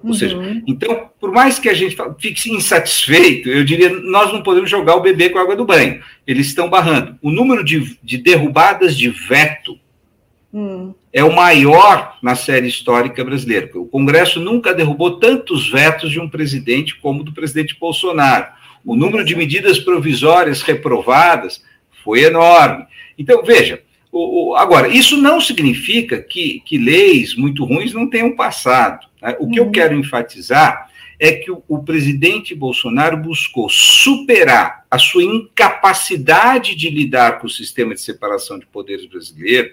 Ou 0.03 0.09
uhum. 0.09 0.13
seja, 0.13 0.37
então, 0.67 1.09
por 1.19 1.31
mais 1.31 1.57
que 1.59 1.69
a 1.69 1.73
gente 1.73 1.95
fique 2.19 2.51
insatisfeito, 2.51 3.49
eu 3.49 3.63
diria, 3.63 3.89
nós 3.89 4.31
não 4.31 4.43
podemos 4.43 4.69
jogar 4.69 4.95
o 4.95 5.01
bebê 5.01 5.29
com 5.29 5.39
a 5.39 5.41
água 5.41 5.55
do 5.55 5.65
banho. 5.65 6.01
Eles 6.25 6.47
estão 6.47 6.69
barrando. 6.69 7.17
O 7.21 7.31
número 7.31 7.63
de, 7.63 7.97
de 8.03 8.17
derrubadas 8.17 8.95
de 8.95 9.09
veto 9.09 9.77
hum. 10.53 10.93
é 11.11 11.23
o 11.23 11.35
maior 11.35 12.17
na 12.21 12.35
série 12.35 12.67
histórica 12.67 13.23
brasileira. 13.23 13.69
O 13.75 13.85
Congresso 13.85 14.39
nunca 14.39 14.73
derrubou 14.73 15.19
tantos 15.19 15.69
vetos 15.69 16.11
de 16.11 16.19
um 16.19 16.29
presidente 16.29 16.95
como 16.99 17.23
do 17.23 17.33
presidente 17.33 17.75
Bolsonaro. 17.79 18.47
O 18.85 18.95
número 18.95 19.25
de 19.25 19.35
medidas 19.35 19.79
provisórias 19.79 20.61
reprovadas 20.61 21.63
foi 22.03 22.23
enorme. 22.23 22.85
Então, 23.17 23.43
veja, 23.43 23.81
o, 24.11 24.51
o, 24.51 24.55
agora, 24.55 24.87
isso 24.87 25.17
não 25.17 25.39
significa 25.41 26.21
que, 26.21 26.61
que 26.65 26.77
leis 26.77 27.35
muito 27.35 27.65
ruins 27.65 27.93
não 27.93 28.09
tenham 28.09 28.35
passado. 28.35 29.07
Né? 29.21 29.35
O 29.39 29.49
que 29.49 29.59
uhum. 29.59 29.67
eu 29.67 29.71
quero 29.71 29.95
enfatizar 29.95 30.89
é 31.19 31.31
que 31.31 31.51
o, 31.51 31.63
o, 31.67 31.83
presidente 31.83 32.53
Bolsonaro 32.53 33.17
buscou 33.17 33.69
superar 33.69 34.85
a 34.89 34.99
sua 34.99 35.23
incapacidade 35.23 36.75
de 36.75 36.89
lidar 36.89 37.39
com 37.39 37.47
o 37.47 37.49
sistema 37.49 37.93
de 37.93 38.01
separação 38.01 38.59
de 38.59 38.65
poderes 38.67 39.05
brasileiro, 39.07 39.71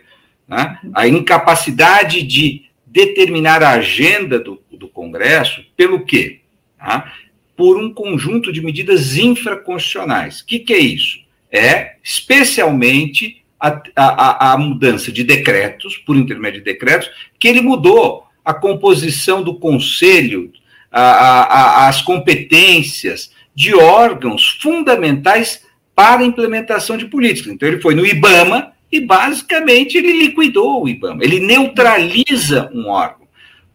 né? 0.48 0.78
Uhum. 0.82 0.92
a 0.94 1.08
incapacidade 1.08 2.22
de 2.22 2.64
determinar 2.86 3.62
a 3.62 3.72
agenda 3.72 4.38
do, 4.38 4.62
do 4.70 4.88
Congresso, 4.88 5.64
pelo 5.76 6.04
quê? 6.04 6.40
Tá? 6.78 7.12
Por 7.56 7.76
um 7.76 7.92
conjunto 7.92 8.52
de 8.52 8.60
medidas 8.60 9.16
infraconstitucionais. 9.16 10.40
O 10.40 10.46
que, 10.46 10.58
que 10.60 10.72
é 10.72 10.78
isso? 10.78 11.18
É, 11.50 11.96
especialmente, 12.02 13.43
a, 13.64 13.80
a, 13.96 14.52
a 14.52 14.58
mudança 14.58 15.10
de 15.10 15.24
decretos, 15.24 15.96
por 15.96 16.16
intermédio 16.16 16.60
de 16.60 16.64
decretos, 16.64 17.10
que 17.38 17.48
ele 17.48 17.62
mudou 17.62 18.24
a 18.44 18.52
composição 18.52 19.42
do 19.42 19.54
conselho, 19.54 20.52
a, 20.92 21.88
as 21.88 22.02
competências 22.02 23.32
de 23.54 23.74
órgãos 23.74 24.58
fundamentais 24.60 25.62
para 25.94 26.22
a 26.22 26.26
implementação 26.26 26.96
de 26.96 27.06
políticas. 27.06 27.52
Então, 27.52 27.68
ele 27.68 27.80
foi 27.80 27.94
no 27.94 28.04
IBAMA 28.04 28.72
e, 28.92 29.00
basicamente, 29.00 29.96
ele 29.96 30.12
liquidou 30.12 30.84
o 30.84 30.88
IBAMA, 30.88 31.24
ele 31.24 31.40
neutraliza 31.40 32.70
um 32.74 32.88
órgão. 32.88 33.24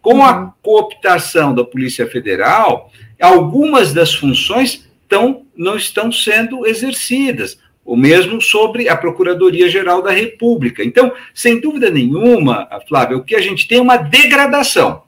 Com 0.00 0.24
a 0.24 0.38
uhum. 0.38 0.52
cooptação 0.62 1.54
da 1.54 1.64
Polícia 1.64 2.06
Federal, 2.06 2.90
algumas 3.20 3.92
das 3.92 4.14
funções 4.14 4.88
tão, 5.08 5.44
não 5.56 5.76
estão 5.76 6.10
sendo 6.12 6.66
exercidas 6.66 7.58
o 7.90 7.96
mesmo 7.96 8.40
sobre 8.40 8.88
a 8.88 8.96
Procuradoria-Geral 8.96 10.00
da 10.00 10.12
República. 10.12 10.84
Então, 10.84 11.12
sem 11.34 11.60
dúvida 11.60 11.90
nenhuma, 11.90 12.68
Flávia, 12.88 13.16
o 13.16 13.24
que 13.24 13.34
a 13.34 13.40
gente 13.40 13.66
tem 13.66 13.78
é 13.78 13.82
uma 13.82 13.96
degradação. 13.96 15.02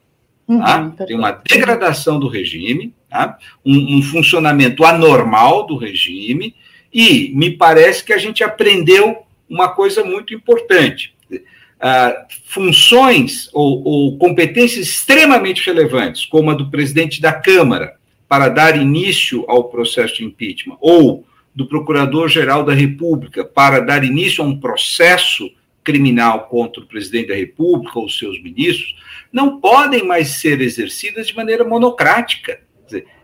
Tá? 0.49 0.81
Uhum, 0.81 0.91
tem 1.07 1.17
uma 1.17 1.31
degradação 1.31 2.19
do 2.19 2.27
regime, 2.27 2.93
tá? 3.09 3.39
um, 3.65 3.99
um, 3.99 4.03
funcionamento 4.03 4.85
anormal 4.85 5.65
do 5.65 5.77
regime, 5.77 6.57
e 6.93 7.31
me 7.37 7.53
parece 7.53 8.03
que 8.03 8.13
a 8.13 8.19
gente 8.19 8.43
aprendeu 8.43 9.19
uma 9.49 9.69
coisa 9.69 10.03
muito 10.03 10.35
importante. 10.35 11.15
Uh, 11.31 12.27
funções 12.47 13.49
ou, 13.53 13.81
ou 13.85 14.19
competências 14.19 14.89
extremamente 14.89 15.65
relevantes, 15.65 16.25
como 16.25 16.51
a 16.51 16.55
do 16.55 16.69
presidente 16.69 17.23
da 17.23 17.33
Câmara, 17.33 17.95
para 18.29 18.49
dar 18.49 18.77
início 18.77 19.45
ao 19.47 19.65
processo 19.65 20.17
de 20.17 20.25
impeachment, 20.25 20.79
ou 20.81 21.25
do 21.55 21.67
Procurador-Geral 21.67 22.65
da 22.65 22.73
República 22.73 23.45
para 23.45 23.81
dar 23.81 24.05
início 24.05 24.43
a 24.43 24.47
um 24.47 24.59
processo 24.59 25.51
criminal 25.85 26.47
contra 26.47 26.83
o 26.83 26.87
presidente 26.87 27.29
da 27.29 27.35
República 27.35 27.99
ou 27.99 28.09
seus 28.09 28.41
ministros, 28.43 28.95
não 29.33 29.61
podem 29.61 30.07
mais 30.07 30.29
ser 30.41 30.61
exercidas 30.61 31.27
de 31.27 31.37
maneira 31.37 31.65
monocrática. 31.65 32.61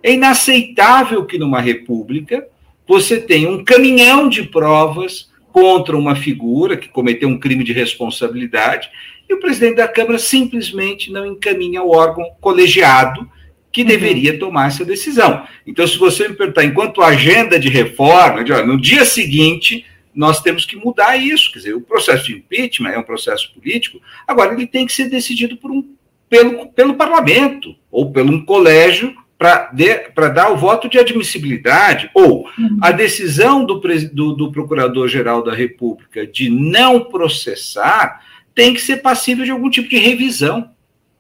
É 0.03 0.13
inaceitável 0.13 1.25
que 1.25 1.39
numa 1.39 1.61
república 1.61 2.47
você 2.87 3.21
tenha 3.21 3.49
um 3.49 3.63
caminhão 3.65 4.29
de 4.29 4.43
provas 4.43 5.31
contra 5.53 5.97
uma 5.97 6.17
figura 6.17 6.77
que 6.77 6.89
cometeu 6.89 7.29
um 7.29 7.39
crime 7.39 7.65
de 7.65 7.73
responsabilidade 7.73 8.91
e 9.29 9.35
o 9.35 9.41
presidente 9.41 9.77
da 9.77 9.89
Câmara 9.89 10.19
simplesmente 10.19 11.13
não 11.13 11.27
encaminha 11.27 11.83
o 11.83 11.91
órgão 11.91 12.25
colegiado 12.41 13.29
que 13.71 13.83
uhum. 13.83 13.89
deveria 13.89 14.39
tomar 14.39 14.69
essa 14.69 14.85
decisão. 14.85 15.45
Então, 15.67 15.87
se 15.87 15.99
você 15.99 16.29
me 16.29 16.35
perguntar, 16.35 16.65
enquanto 16.65 17.03
agenda 17.03 17.59
de 17.59 17.69
reforma, 17.69 18.43
no 18.65 18.81
dia 18.81 19.05
seguinte, 19.05 19.85
nós 20.15 20.43
temos 20.43 20.65
que 20.65 20.77
mudar 20.77 21.17
isso. 21.17 21.53
Quer 21.53 21.59
dizer, 21.59 21.75
o 21.75 21.81
processo 21.81 22.25
de 22.25 22.35
impeachment 22.35 22.91
é 22.91 22.99
um 22.99 23.05
processo 23.05 23.53
político, 23.55 24.01
agora 24.27 24.53
ele 24.53 24.67
tem 24.67 24.87
que 24.87 24.93
ser 24.93 25.09
decidido 25.09 25.57
por 25.57 25.71
um, 25.71 25.85
pelo, 26.29 26.67
pelo 26.73 26.95
parlamento 26.95 27.75
ou 27.91 28.11
pelo 28.11 28.33
um 28.33 28.45
colégio 28.45 29.15
para 29.39 30.29
dar 30.29 30.51
o 30.51 30.57
voto 30.57 30.89
de 30.89 30.99
admissibilidade, 30.99 32.11
ou 32.13 32.49
uhum. 32.59 32.79
a 32.83 32.91
decisão 32.91 33.65
do, 33.65 33.81
do, 34.13 34.33
do 34.33 34.51
Procurador-Geral 34.51 35.45
da 35.45 35.55
República 35.55 36.27
de 36.27 36.51
não 36.51 37.05
processar 37.05 38.21
tem 38.53 38.75
que 38.75 38.81
ser 38.81 38.97
passível 38.97 39.45
de 39.45 39.53
algum 39.53 39.71
tipo 39.71 39.89
de 39.89 39.97
revisão. 39.97 40.71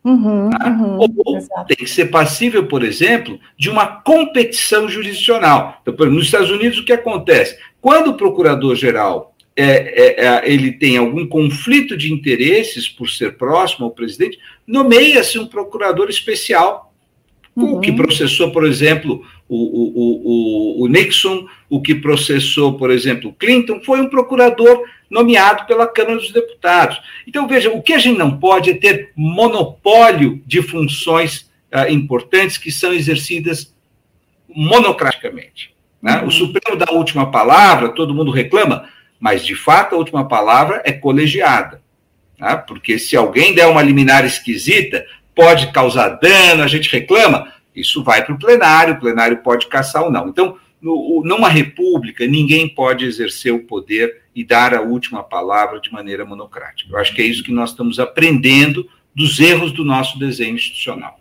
Uhum, 0.08 0.50
tá? 0.50 0.68
uhum, 0.70 0.98
ou 0.98 1.36
exato. 1.36 1.66
tem 1.66 1.76
que 1.76 1.86
ser 1.86 2.06
passível, 2.06 2.66
por 2.66 2.82
exemplo, 2.82 3.38
de 3.58 3.68
uma 3.68 3.86
competição 3.86 4.88
jurisdicional. 4.88 5.82
Então, 5.82 6.06
nos 6.06 6.24
Estados 6.24 6.50
Unidos, 6.50 6.78
o 6.78 6.84
que 6.84 6.92
acontece? 6.92 7.58
Quando 7.80 8.10
o 8.10 8.14
procurador-geral 8.14 9.34
é, 9.54 9.64
é, 9.64 10.24
é, 10.24 10.52
ele 10.52 10.72
tem 10.72 10.96
algum 10.96 11.26
conflito 11.26 11.96
de 11.96 12.12
interesses 12.12 12.88
por 12.88 13.10
ser 13.10 13.36
próximo 13.36 13.86
ao 13.86 13.90
presidente, 13.90 14.38
nomeia-se 14.66 15.38
um 15.38 15.46
procurador 15.46 16.08
especial 16.08 16.88
Uhum. 17.58 17.74
O 17.74 17.80
que 17.80 17.90
processou, 17.90 18.52
por 18.52 18.64
exemplo, 18.64 19.20
o, 19.48 19.56
o, 19.56 20.80
o, 20.80 20.84
o, 20.84 20.86
Nixon, 20.88 21.44
o 21.68 21.82
que 21.82 21.92
processou, 21.92 22.74
por 22.74 22.88
exemplo, 22.88 23.34
Clinton, 23.36 23.80
foi 23.84 24.00
um 24.00 24.08
procurador 24.08 24.84
nomeado 25.10 25.66
pela 25.66 25.86
Câmara 25.86 26.16
dos 26.16 26.32
Deputados. 26.32 27.00
Então, 27.26 27.46
veja, 27.46 27.70
o 27.70 27.82
que 27.82 27.94
a 27.94 27.98
gente 27.98 28.18
não 28.18 28.38
pode 28.38 28.70
é 28.70 28.74
ter 28.74 29.12
monopólio 29.16 30.42
de 30.46 30.62
funções 30.62 31.50
ah, 31.72 31.90
importantes 31.90 32.58
que 32.58 32.70
são 32.70 32.92
exercidas 32.92 33.74
monocraticamente. 34.48 35.74
Né? 36.02 36.20
Uhum. 36.20 36.28
O 36.28 36.30
Supremo 36.30 36.76
dá 36.76 36.86
a 36.88 36.94
última 36.94 37.30
palavra, 37.30 37.90
todo 37.90 38.14
mundo 38.14 38.30
reclama, 38.30 38.88
mas, 39.18 39.44
de 39.44 39.54
fato, 39.54 39.94
a 39.94 39.98
última 39.98 40.26
palavra 40.28 40.82
é 40.84 40.92
colegiada. 40.92 41.82
Né? 42.38 42.56
Porque 42.66 42.98
se 42.98 43.16
alguém 43.16 43.54
der 43.54 43.66
uma 43.66 43.82
liminar 43.82 44.24
esquisita, 44.24 45.04
pode 45.34 45.70
causar 45.72 46.08
dano, 46.20 46.62
a 46.62 46.66
gente 46.66 46.90
reclama, 46.90 47.52
isso 47.74 48.02
vai 48.02 48.24
para 48.24 48.34
o 48.34 48.38
plenário, 48.38 48.94
o 48.94 49.00
plenário 49.00 49.38
pode 49.38 49.66
caçar 49.66 50.02
ou 50.02 50.10
não. 50.10 50.28
Então, 50.28 50.56
no, 50.80 51.22
numa 51.24 51.48
república, 51.48 52.26
ninguém 52.26 52.68
pode 52.68 53.04
exercer 53.04 53.52
o 53.52 53.64
poder 53.64 54.22
e 54.34 54.44
dar 54.44 54.74
a 54.74 54.80
última 54.80 55.22
palavra 55.22 55.80
de 55.80 55.92
maneira 55.92 56.24
monocrática. 56.24 56.92
Eu 56.92 56.98
acho 56.98 57.14
que 57.14 57.22
é 57.22 57.24
isso 57.24 57.42
que 57.42 57.52
nós 57.52 57.70
estamos 57.70 57.98
aprendendo 57.98 58.88
dos 59.14 59.40
erros 59.40 59.72
do 59.72 59.84
nosso 59.84 60.18
desenho 60.18 60.54
institucional. 60.54 61.18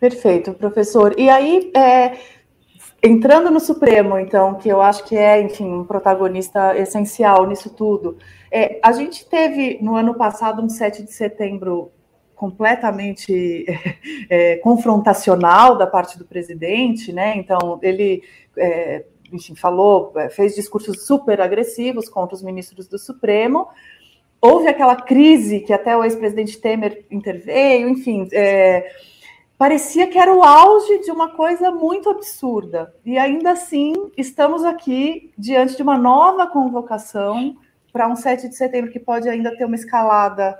Perfeito, 0.00 0.52
professor. 0.52 1.14
E 1.18 1.28
aí, 1.28 1.70
é, 1.76 2.18
entrando 3.02 3.50
no 3.50 3.60
Supremo, 3.60 4.18
então, 4.18 4.54
que 4.54 4.68
eu 4.68 4.80
acho 4.80 5.04
que 5.04 5.16
é, 5.16 5.40
enfim, 5.40 5.66
um 5.66 5.84
protagonista 5.84 6.76
essencial 6.76 7.46
nisso 7.46 7.70
tudo, 7.70 8.16
é, 8.50 8.80
a 8.82 8.92
gente 8.92 9.24
teve 9.28 9.78
no 9.80 9.94
ano 9.94 10.14
passado 10.14 10.62
um 10.62 10.68
7 10.68 11.04
de 11.04 11.12
setembro 11.12 11.92
completamente 12.38 13.66
é, 14.30 14.56
confrontacional 14.58 15.76
da 15.76 15.86
parte 15.86 16.16
do 16.16 16.24
presidente, 16.24 17.12
né? 17.12 17.36
Então 17.36 17.78
ele 17.82 18.22
é, 18.56 19.04
enfim, 19.32 19.54
falou, 19.54 20.12
é, 20.16 20.30
fez 20.30 20.54
discursos 20.54 21.04
super 21.04 21.40
agressivos 21.40 22.08
contra 22.08 22.36
os 22.36 22.42
ministros 22.42 22.86
do 22.86 22.98
Supremo. 22.98 23.68
Houve 24.40 24.68
aquela 24.68 24.94
crise 24.94 25.60
que 25.60 25.72
até 25.72 25.96
o 25.96 26.04
ex-presidente 26.04 26.60
Temer 26.60 27.04
interveio, 27.10 27.88
enfim, 27.88 28.28
é, 28.32 28.88
parecia 29.58 30.06
que 30.06 30.16
era 30.16 30.32
o 30.32 30.44
auge 30.44 31.00
de 31.00 31.10
uma 31.10 31.30
coisa 31.30 31.72
muito 31.72 32.08
absurda. 32.08 32.94
E 33.04 33.18
ainda 33.18 33.50
assim, 33.50 33.94
estamos 34.16 34.64
aqui 34.64 35.32
diante 35.36 35.76
de 35.76 35.82
uma 35.82 35.98
nova 35.98 36.46
convocação 36.46 37.56
para 37.92 38.06
um 38.06 38.14
7 38.14 38.48
de 38.48 38.54
setembro 38.54 38.92
que 38.92 39.00
pode 39.00 39.28
ainda 39.28 39.56
ter 39.56 39.64
uma 39.64 39.74
escalada 39.74 40.56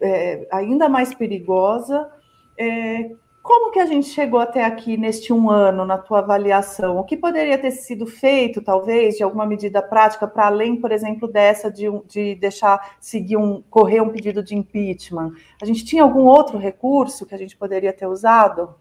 é, 0.00 0.46
ainda 0.50 0.88
mais 0.88 1.14
perigosa. 1.14 2.10
É, 2.58 3.10
como 3.44 3.70
que 3.70 3.78
a 3.78 3.84
gente 3.84 4.08
chegou 4.08 4.40
até 4.40 4.64
aqui 4.64 4.96
neste 4.96 5.30
um 5.30 5.50
ano, 5.50 5.84
na 5.84 5.98
tua 5.98 6.20
avaliação? 6.20 6.96
O 6.96 7.04
que 7.04 7.14
poderia 7.14 7.58
ter 7.58 7.72
sido 7.72 8.06
feito, 8.06 8.62
talvez, 8.62 9.18
de 9.18 9.22
alguma 9.22 9.44
medida 9.44 9.82
prática, 9.82 10.26
para 10.26 10.46
além, 10.46 10.76
por 10.76 10.90
exemplo, 10.90 11.28
dessa 11.28 11.70
de, 11.70 11.84
de 12.08 12.34
deixar 12.36 12.96
seguir 12.98 13.36
um, 13.36 13.62
correr 13.68 14.00
um 14.00 14.08
pedido 14.08 14.42
de 14.42 14.56
impeachment? 14.56 15.34
A 15.60 15.66
gente 15.66 15.84
tinha 15.84 16.02
algum 16.02 16.24
outro 16.24 16.56
recurso 16.56 17.26
que 17.26 17.34
a 17.34 17.38
gente 17.38 17.54
poderia 17.54 17.92
ter 17.92 18.06
usado? 18.06 18.74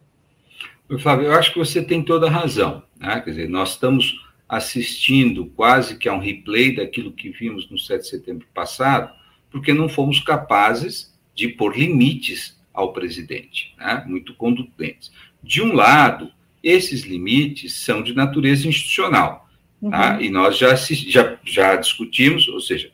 Flávio, 0.98 1.28
eu 1.28 1.34
acho 1.34 1.52
que 1.52 1.60
você 1.60 1.84
tem 1.84 2.02
toda 2.02 2.28
a 2.28 2.32
razão. 2.32 2.84
Né? 2.98 3.20
Quer 3.20 3.30
dizer, 3.32 3.50
nós 3.50 3.72
estamos 3.72 4.24
assistindo 4.48 5.48
quase 5.58 5.98
que 5.98 6.08
a 6.08 6.14
um 6.14 6.20
replay 6.20 6.74
daquilo 6.74 7.12
que 7.12 7.30
vimos 7.32 7.70
no 7.70 7.78
7 7.78 8.02
de 8.02 8.08
setembro 8.08 8.48
passado, 8.54 9.12
porque 9.54 9.72
não 9.72 9.88
fomos 9.88 10.20
capazes 10.20 11.14
de 11.36 11.48
pôr 11.48 11.78
limites 11.78 12.60
ao 12.74 12.92
presidente, 12.92 13.72
né? 13.78 14.04
muito 14.08 14.34
contundentes. 14.34 15.12
De 15.44 15.62
um 15.62 15.74
lado, 15.74 16.32
esses 16.64 17.04
limites 17.04 17.76
são 17.76 18.02
de 18.02 18.16
natureza 18.16 18.68
institucional, 18.68 19.48
tá? 19.80 19.86
uhum. 19.86 19.92
tá? 19.92 20.22
e 20.22 20.30
nós 20.32 20.58
já, 20.58 20.74
já, 20.74 21.38
já 21.44 21.76
discutimos, 21.76 22.48
ou 22.48 22.60
seja, 22.60 22.92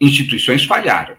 instituições 0.00 0.64
falharam, 0.64 1.16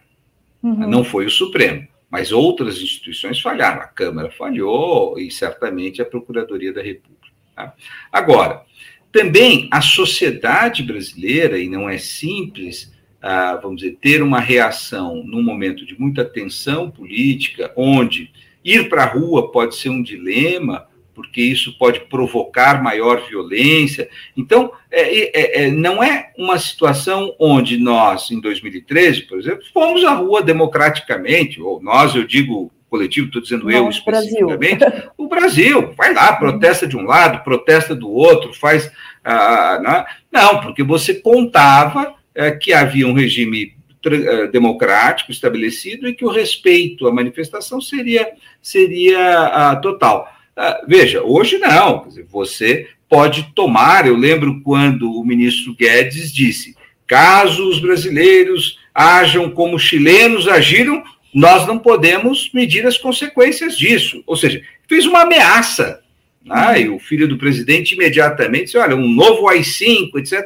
uhum. 0.62 0.89
não 0.89 1.04
foi 1.06 1.26
o 1.26 1.32
Supremo, 1.32 1.88
mas 2.12 2.34
outras 2.34 2.82
instituições 2.82 3.39
falharam, 3.39 3.82
a 3.82 3.88
Câmara 3.88 4.30
falhou 4.32 5.17
e 5.17 5.32
certamente 5.32 6.02
a 6.02 6.06
Procuradoria 6.06 6.74
da 6.74 6.84
República. 6.84 7.30
Tá? 7.56 7.74
Agora, 8.12 8.65
também 9.13 9.69
a 9.72 9.80
sociedade 9.80 10.84
brasileira, 10.84 11.58
e 11.58 11.69
não 11.69 11.89
é 11.89 11.98
simples, 11.98 12.93
ah, 13.26 13.56
vamos 13.56 13.82
dizer, 13.82 13.98
ter 14.02 14.22
uma 14.22 14.42
reação 14.42 15.24
num 15.26 15.42
momento 15.42 15.86
de 15.86 15.98
muita 15.98 16.26
tensão 16.26 16.92
política, 16.92 17.72
onde 17.74 18.30
ir 18.66 18.90
para 18.90 19.04
a 19.04 19.08
rua 19.08 19.50
pode 19.50 19.78
ser 19.78 19.88
um 19.88 20.04
dilema, 20.04 20.86
porque 21.16 21.42
isso 21.42 21.78
pode 21.78 22.02
provocar 22.02 22.84
maior 22.84 23.26
violência. 23.26 24.10
Então, 24.36 24.74
é, 24.92 25.64
é, 25.64 25.64
é, 25.64 25.72
não 25.72 26.04
é 26.04 26.32
uma 26.38 26.60
situação 26.60 27.34
onde 27.40 27.78
nós, 27.78 28.30
em 28.30 28.42
2013, 28.42 29.22
por 29.22 29.40
exemplo, 29.40 29.64
fomos 29.74 30.04
à 30.04 30.14
rua 30.16 30.42
democraticamente, 30.42 31.62
ou 31.62 31.82
nós, 31.82 32.14
eu 32.16 32.28
digo 32.28 32.74
coletivo, 32.90 33.28
estou 33.28 33.42
dizendo 33.42 33.72
eu 33.72 33.90
especificamente, 33.90 34.80
Brasil. 34.80 35.12
o 35.18 35.28
Brasil, 35.30 35.94
vai 35.98 36.14
lá, 36.14 36.34
protesta 36.34 36.86
de 36.86 36.98
um 36.98 37.04
lado, 37.04 37.42
protesta 37.42 37.96
do 37.96 38.12
outro, 38.12 38.54
faz. 38.54 38.92
Ah, 39.24 40.06
não, 40.32 40.42
não, 40.42 40.62
porque 40.62 40.84
você 40.84 41.16
contava 41.16 42.16
que 42.60 42.74
havia 42.74 43.08
um 43.08 43.13
regime 43.13 43.74
é, 44.06 44.48
democrático 44.48 45.32
estabelecido 45.32 46.10
e 46.10 46.13
que 46.13 46.26
o 46.26 46.30
respeito 46.30 47.08
à 47.08 47.13
manifestação 47.13 47.80
seria, 47.80 48.28
seria 48.62 49.80
total. 49.82 50.30
Uh, 50.58 50.86
veja, 50.86 51.24
hoje 51.24 51.58
não, 51.58 52.06
você 52.30 52.89
pode 53.08 53.54
tomar, 53.56 54.06
eu 54.06 54.17
lembro 54.17 54.62
quando 54.62 55.10
o 55.10 55.26
ministro 55.26 55.74
Guedes 55.74 56.34
disse, 56.34 56.76
caso 57.08 57.69
os 57.69 57.80
brasileiros 57.80 58.78
ajam 58.93 59.50
como 59.50 59.80
chilenos 59.80 60.50
agiram, 60.50 61.02
nós 61.34 61.65
não 61.65 61.80
podemos 61.80 62.52
medir 62.54 62.86
as 62.86 62.98
consequências 62.98 63.78
disso. 63.78 64.22
Ou 64.28 64.36
seja, 64.36 64.62
fez 64.86 65.06
uma 65.06 65.22
ameaça. 65.22 66.02
Né? 66.43 66.82
E 66.82 66.89
o 66.89 67.00
filho 67.00 67.28
do 67.28 67.38
presidente 67.38 67.96
imediatamente 67.96 68.65
disse, 68.65 68.78
olha, 68.78 68.98
um 68.98 69.10
novo 69.10 69.48
AI-5, 69.48 70.10
etc 70.17 70.43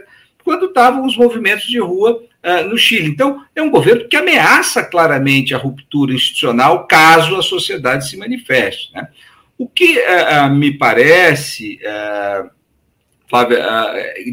quando 0.48 0.68
estavam 0.68 1.06
os 1.06 1.18
movimentos 1.18 1.68
de 1.68 1.78
rua 1.78 2.24
uh, 2.42 2.70
no 2.70 2.78
Chile. 2.78 3.10
Então, 3.10 3.44
é 3.54 3.62
um 3.62 3.70
governo 3.70 4.08
que 4.08 4.16
ameaça 4.16 4.82
claramente 4.82 5.54
a 5.54 5.58
ruptura 5.58 6.14
institucional 6.14 6.88
caso 6.88 7.36
a 7.36 7.42
sociedade 7.42 8.08
se 8.10 8.16
manifeste. 8.16 8.94
Né? 8.94 9.10
O 9.58 9.68
que 9.68 10.00
uh, 10.00 10.50
me 10.50 10.72
parece, 10.78 11.82
uh, 11.84 12.50
Flávia, 13.30 13.62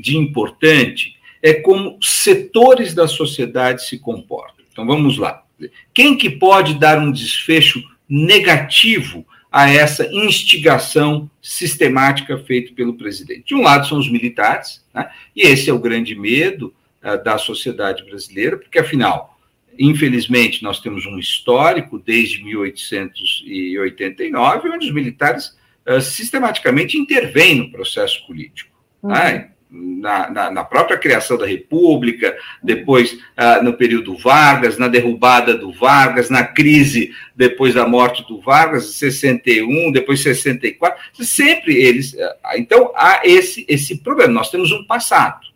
de 0.01 0.17
importante 0.17 1.17
é 1.43 1.53
como 1.53 1.99
setores 2.01 2.95
da 2.95 3.09
sociedade 3.09 3.85
se 3.85 3.99
comportam. 3.99 4.65
Então, 4.71 4.87
vamos 4.87 5.19
lá. 5.19 5.43
Quem 5.93 6.17
que 6.17 6.31
pode 6.31 6.79
dar 6.79 7.01
um 7.01 7.11
desfecho 7.11 7.83
negativo 8.09 9.27
a 9.55 9.71
essa 9.71 10.07
instigação 10.13 11.31
sistemática 11.41 12.37
feita 12.39 12.75
pelo 12.75 12.95
presidente. 12.95 13.45
De 13.47 13.55
um 13.55 13.63
lado 13.63 13.87
são 13.87 13.99
os 13.99 14.11
militares, 14.11 14.85
né? 14.93 15.09
e 15.37 15.43
esse 15.43 15.71
é 15.71 15.73
o 15.73 15.79
grande 15.79 16.17
medo 16.17 16.75
uh, 17.05 17.23
da 17.23 17.39
sociedade 17.39 18.05
brasileira, 18.05 18.57
porque 18.57 18.81
afinal, 18.81 19.39
infelizmente, 19.79 20.61
nós 20.61 20.81
temos 20.81 21.07
um 21.07 21.21
histórico 21.21 22.01
desde 22.01 22.43
1889, 22.43 24.71
onde 24.71 24.89
os 24.89 24.93
militares 24.93 25.57
uh, 25.87 26.01
sistematicamente 26.01 26.99
intervêm 26.99 27.55
no 27.55 27.71
processo 27.71 28.27
político. 28.27 28.75
Uhum. 29.05 29.13
Né? 29.13 29.53
Na, 29.75 30.31
na, 30.31 30.51
na, 30.51 30.65
própria 30.65 30.97
criação 30.97 31.37
da 31.37 31.47
República, 31.47 32.37
depois 32.63 33.19
ah, 33.37 33.61
no 33.61 33.73
período 33.73 34.17
Vargas, 34.17 34.79
na 34.79 34.87
derrubada 34.87 35.57
do 35.57 35.73
Vargas, 35.73 36.31
na 36.31 36.45
crise 36.45 37.13
depois 37.35 37.75
da 37.75 37.87
morte 37.87 38.27
do 38.29 38.41
Vargas, 38.41 38.95
61, 38.95 39.91
depois 39.91 40.21
64, 40.21 41.25
sempre 41.25 41.75
eles. 41.75 42.17
Ah, 42.45 42.57
então 42.57 42.93
há 42.95 43.23
esse, 43.25 43.67
esse 43.69 43.99
problema. 43.99 44.33
Nós 44.33 44.51
temos 44.51 44.71
um 44.71 44.85
passado. 44.85 45.49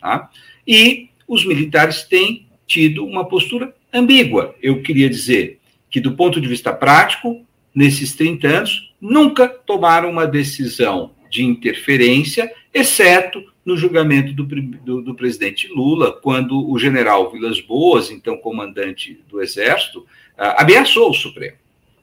Tá? 0.00 0.28
E 0.66 1.08
os 1.28 1.46
militares 1.46 2.02
têm 2.02 2.46
tido 2.66 3.04
uma 3.04 3.28
postura 3.28 3.72
ambígua. 3.92 4.56
Eu 4.60 4.82
queria 4.82 5.08
dizer 5.08 5.60
que, 5.88 6.00
do 6.00 6.12
ponto 6.16 6.40
de 6.40 6.48
vista 6.48 6.72
prático, 6.72 7.44
nesses 7.72 8.14
30 8.16 8.48
anos, 8.48 8.92
nunca 9.00 9.46
tomaram 9.46 10.10
uma 10.10 10.26
decisão 10.26 11.12
de 11.30 11.44
interferência, 11.44 12.52
exceto 12.74 13.51
no 13.64 13.76
julgamento 13.76 14.32
do, 14.32 14.44
do, 14.44 15.02
do, 15.02 15.14
presidente 15.14 15.68
Lula, 15.68 16.12
quando 16.12 16.68
o 16.68 16.78
general 16.78 17.30
Vilas 17.30 17.60
Boas, 17.60 18.10
então 18.10 18.36
comandante 18.36 19.20
do 19.28 19.40
Exército, 19.40 20.00
uh, 20.00 20.58
ameaçou 20.58 21.10
o 21.10 21.14
Supremo. 21.14 21.56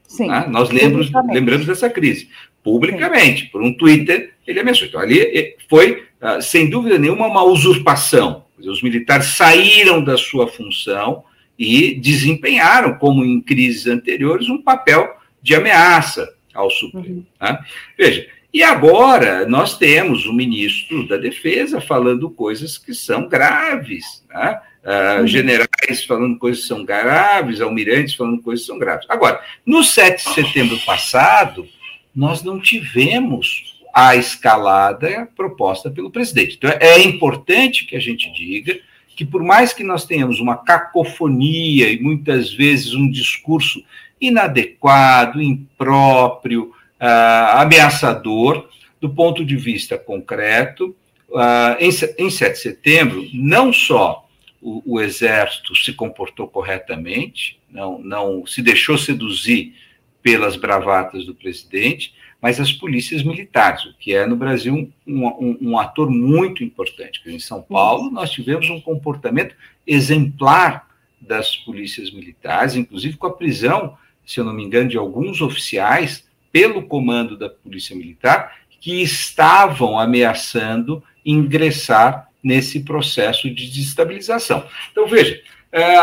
Sim, 0.07 0.27
né? 0.27 0.47
Nós 0.49 0.69
lembramos, 0.69 1.11
lembramos 1.29 1.67
dessa 1.67 1.89
crise. 1.89 2.29
Publicamente, 2.63 3.43
Sim. 3.43 3.49
por 3.51 3.61
um 3.61 3.73
Twitter, 3.73 4.33
ele 4.47 4.59
ameaçou. 4.59 4.87
Então, 4.87 4.99
ali 4.99 5.19
eh, 5.19 5.55
foi, 5.69 6.03
uh, 6.21 6.41
sem 6.41 6.69
dúvida 6.69 6.97
nenhuma, 6.97 7.27
uma 7.27 7.43
usurpação. 7.43 8.45
Os 8.57 8.81
militares 8.81 9.27
saíram 9.27 10.03
da 10.03 10.17
sua 10.17 10.47
função 10.47 11.23
e 11.57 11.95
desempenharam, 11.95 12.95
como 12.95 13.23
em 13.23 13.41
crises 13.41 13.85
anteriores, 13.85 14.49
um 14.49 14.61
papel 14.61 15.13
de 15.41 15.55
ameaça 15.55 16.33
ao 16.53 16.69
Supremo. 16.69 17.07
Uhum. 17.07 17.25
Né? 17.41 17.59
Veja, 17.97 18.27
e 18.53 18.63
agora 18.63 19.47
nós 19.47 19.77
temos 19.77 20.25
o 20.25 20.33
ministro 20.33 21.07
da 21.07 21.17
Defesa 21.17 21.79
falando 21.79 22.29
coisas 22.29 22.77
que 22.77 22.93
são 22.93 23.27
graves, 23.27 24.23
né? 24.29 24.59
uh, 24.83 25.27
generais 25.27 26.03
falando 26.07 26.37
coisas 26.37 26.63
que 26.63 26.67
são 26.67 26.83
graves, 26.83 27.61
almirantes 27.61 28.15
falando 28.15 28.41
coisas 28.41 28.65
que 28.65 28.71
são 28.71 28.79
graves. 28.79 29.05
Agora, 29.09 29.41
no 29.65 29.83
7 29.83 30.23
de 30.23 30.33
setembro 30.33 30.79
passado, 30.79 31.67
nós 32.15 32.43
não 32.43 32.59
tivemos 32.59 33.79
a 33.93 34.15
escalada 34.15 35.27
proposta 35.35 35.89
pelo 35.89 36.11
presidente. 36.11 36.55
Então, 36.57 36.71
é 36.79 36.99
importante 36.99 37.85
que 37.85 37.95
a 37.95 37.99
gente 37.99 38.31
diga 38.31 38.79
que, 39.15 39.25
por 39.25 39.43
mais 39.43 39.73
que 39.73 39.83
nós 39.83 40.05
tenhamos 40.05 40.39
uma 40.39 40.57
cacofonia 40.57 41.91
e 41.91 41.99
muitas 41.99 42.53
vezes 42.53 42.93
um 42.93 43.09
discurso 43.09 43.83
inadequado, 44.19 45.41
impróprio, 45.41 46.73
uh, 46.99 47.59
ameaçador, 47.59 48.69
do 48.99 49.09
ponto 49.09 49.45
de 49.45 49.55
vista 49.55 49.97
concreto, 49.97 50.95
uh, 51.29 51.77
em, 51.79 51.89
em 52.17 52.29
7 52.29 52.53
de 52.53 52.59
setembro, 52.59 53.27
não 53.33 53.71
só 53.71 54.27
o, 54.61 54.81
o, 54.85 55.01
Exército 55.01 55.75
se 55.75 55.93
comportou 55.93 56.47
corretamente, 56.47 57.59
não, 57.69 57.99
não 57.99 58.45
se 58.45 58.61
deixou 58.61 58.97
seduzir 58.97 59.73
pelas 60.21 60.57
bravatas 60.57 61.25
do 61.25 61.33
presidente, 61.33 62.13
mas 62.41 62.59
as 62.59 62.71
polícias 62.71 63.23
militares, 63.23 63.85
o 63.85 63.93
que 63.97 64.13
é 64.13 64.25
no 64.25 64.35
Brasil 64.35 64.91
um, 65.07 65.27
um, 65.27 65.57
um 65.61 65.79
ator 65.79 66.09
muito 66.09 66.63
importante. 66.63 67.21
Em 67.25 67.39
São 67.39 67.61
Paulo, 67.61 68.09
nós 68.09 68.31
tivemos 68.31 68.69
um 68.69 68.79
comportamento 68.79 69.55
exemplar 69.85 70.87
das 71.19 71.55
polícias 71.55 72.11
militares, 72.11 72.75
inclusive 72.75 73.17
com 73.17 73.27
a 73.27 73.33
prisão, 73.33 73.97
se 74.25 74.39
eu 74.39 74.45
não 74.45 74.53
me 74.53 74.63
engano, 74.63 74.89
de 74.89 74.97
alguns 74.97 75.41
oficiais 75.41 76.28
pelo 76.51 76.83
comando 76.83 77.37
da 77.37 77.49
Polícia 77.49 77.95
Militar 77.95 78.55
que 78.79 79.01
estavam 79.01 79.99
ameaçando 79.99 81.03
ingressar 81.25 82.29
nesse 82.41 82.81
processo 82.81 83.53
de 83.53 83.67
desestabilização. 83.67 84.65
Então, 84.91 85.05
veja, 85.05 85.41
é, 85.71 85.95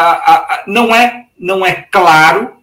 não 0.67 0.95
é, 0.95 1.27
não 1.39 1.65
é 1.65 1.73
claro, 1.73 2.57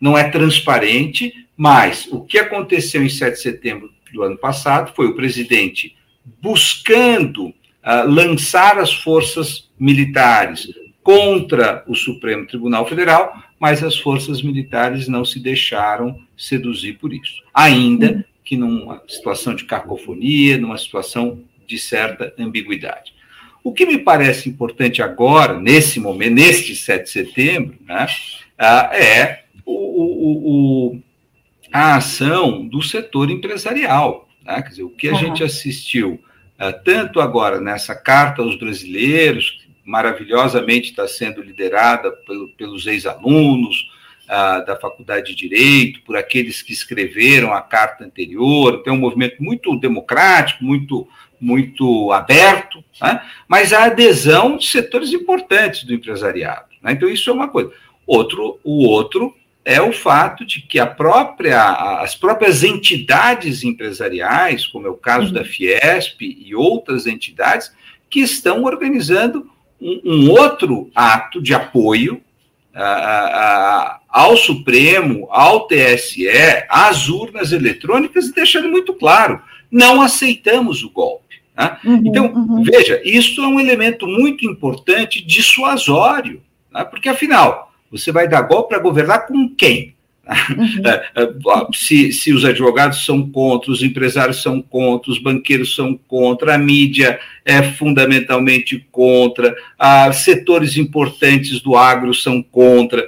não 0.00 0.16
é 0.16 0.30
transparente, 0.30 1.46
mas 1.56 2.06
o 2.10 2.20
que 2.20 2.38
aconteceu 2.38 3.02
em 3.02 3.08
7 3.08 3.34
de 3.34 3.42
setembro 3.42 3.90
do 4.12 4.22
ano 4.22 4.38
passado 4.38 4.92
foi 4.94 5.06
o 5.06 5.14
presidente 5.14 5.96
buscando 6.40 7.52
ah, 7.82 8.02
lançar 8.02 8.78
as 8.78 8.92
forças 8.92 9.68
militares 9.78 10.68
contra 11.02 11.84
o 11.86 11.94
Supremo 11.94 12.46
Tribunal 12.46 12.86
Federal, 12.86 13.34
mas 13.60 13.84
as 13.84 13.98
forças 13.98 14.40
militares 14.40 15.06
não 15.06 15.22
se 15.22 15.38
deixaram 15.38 16.18
seduzir 16.34 16.94
por 16.94 17.12
isso. 17.12 17.42
Ainda 17.52 18.24
que 18.42 18.56
numa 18.56 19.02
situação 19.06 19.54
de 19.54 19.64
cacofonia, 19.64 20.56
numa 20.56 20.78
situação 20.78 21.42
de 21.66 21.78
certa 21.78 22.34
ambiguidade. 22.38 23.14
O 23.62 23.72
que 23.72 23.84
me 23.84 23.98
parece 23.98 24.48
importante 24.48 25.02
agora, 25.02 25.60
nesse 25.60 26.00
momento, 26.00 26.34
neste 26.34 26.74
7 26.74 27.04
de 27.04 27.10
setembro, 27.10 27.76
né, 27.86 28.06
ah, 28.58 28.90
é 28.94 29.44
o, 29.66 29.72
o, 29.72 30.92
o, 30.94 31.02
a 31.70 31.96
ação 31.96 32.66
do 32.66 32.82
setor 32.82 33.30
empresarial. 33.30 34.26
Né? 34.42 34.62
Quer 34.62 34.68
dizer, 34.70 34.82
o 34.82 34.90
que 34.90 35.08
a 35.08 35.12
uhum. 35.12 35.18
gente 35.18 35.44
assistiu, 35.44 36.18
ah, 36.58 36.72
tanto 36.72 37.20
agora 37.20 37.60
nessa 37.60 37.94
carta 37.94 38.40
aos 38.40 38.56
brasileiros, 38.56 39.59
maravilhosamente 39.90 40.90
está 40.90 41.08
sendo 41.08 41.42
liderada 41.42 42.12
pelo, 42.12 42.48
pelos 42.50 42.86
ex-alunos 42.86 43.90
ah, 44.28 44.60
da 44.60 44.76
Faculdade 44.76 45.34
de 45.34 45.34
Direito, 45.34 46.02
por 46.02 46.16
aqueles 46.16 46.62
que 46.62 46.72
escreveram 46.72 47.52
a 47.52 47.60
carta 47.60 48.04
anterior. 48.04 48.84
Tem 48.84 48.92
um 48.92 48.98
movimento 48.98 49.42
muito 49.42 49.76
democrático, 49.76 50.64
muito, 50.64 51.08
muito 51.40 52.12
aberto, 52.12 52.84
né? 53.02 53.20
mas 53.48 53.72
a 53.72 53.86
adesão 53.86 54.56
de 54.56 54.68
setores 54.68 55.12
importantes 55.12 55.82
do 55.82 55.92
empresariado. 55.92 56.68
Né? 56.80 56.92
Então, 56.92 57.08
isso 57.08 57.28
é 57.28 57.32
uma 57.32 57.48
coisa. 57.48 57.72
Outro, 58.06 58.60
o 58.62 58.86
outro 58.86 59.34
é 59.64 59.82
o 59.82 59.92
fato 59.92 60.46
de 60.46 60.62
que 60.62 60.84
própria, 60.86 62.00
as 62.00 62.14
próprias 62.14 62.62
entidades 62.62 63.64
empresariais, 63.64 64.66
como 64.66 64.86
é 64.86 64.90
o 64.90 64.94
caso 64.94 65.26
uhum. 65.26 65.32
da 65.32 65.44
Fiesp 65.44 66.20
e 66.20 66.54
outras 66.54 67.08
entidades, 67.08 67.72
que 68.08 68.20
estão 68.20 68.62
organizando 68.62 69.50
um, 69.80 70.00
um 70.04 70.30
outro 70.30 70.90
ato 70.94 71.40
de 71.40 71.54
apoio 71.54 72.20
a, 72.74 72.84
a, 72.84 74.00
ao 74.08 74.36
Supremo, 74.36 75.26
ao 75.30 75.66
TSE, 75.66 76.28
às 76.68 77.08
urnas 77.08 77.52
eletrônicas, 77.52 78.26
e 78.26 78.34
deixando 78.34 78.68
muito 78.68 78.94
claro: 78.94 79.40
não 79.70 80.00
aceitamos 80.00 80.82
o 80.82 80.90
golpe. 80.90 81.36
Né? 81.56 81.76
Uhum, 81.84 82.02
então, 82.04 82.26
uhum. 82.32 82.62
veja, 82.62 83.00
isso 83.04 83.42
é 83.42 83.46
um 83.46 83.60
elemento 83.60 84.06
muito 84.06 84.46
importante 84.46 85.24
dissuasório, 85.24 86.42
né? 86.72 86.84
porque 86.84 87.08
afinal, 87.08 87.72
você 87.90 88.12
vai 88.12 88.28
dar 88.28 88.42
golpe 88.42 88.70
para 88.70 88.82
governar 88.82 89.26
com 89.26 89.48
quem? 89.48 89.94
Uhum. 90.30 90.82
É, 90.86 91.22
é, 91.22 91.32
se, 91.74 92.12
se 92.12 92.32
os 92.32 92.44
advogados 92.44 93.04
são 93.04 93.28
contra, 93.28 93.70
os 93.70 93.82
empresários 93.82 94.42
são 94.42 94.62
contra, 94.62 95.10
os 95.10 95.18
banqueiros 95.18 95.74
são 95.74 95.98
contra, 96.06 96.54
a 96.54 96.58
mídia 96.58 97.18
é 97.44 97.62
fundamentalmente 97.62 98.86
contra, 98.92 99.54
ah, 99.78 100.12
setores 100.12 100.76
importantes 100.76 101.60
do 101.60 101.76
agro 101.76 102.14
são 102.14 102.42
contra. 102.42 103.06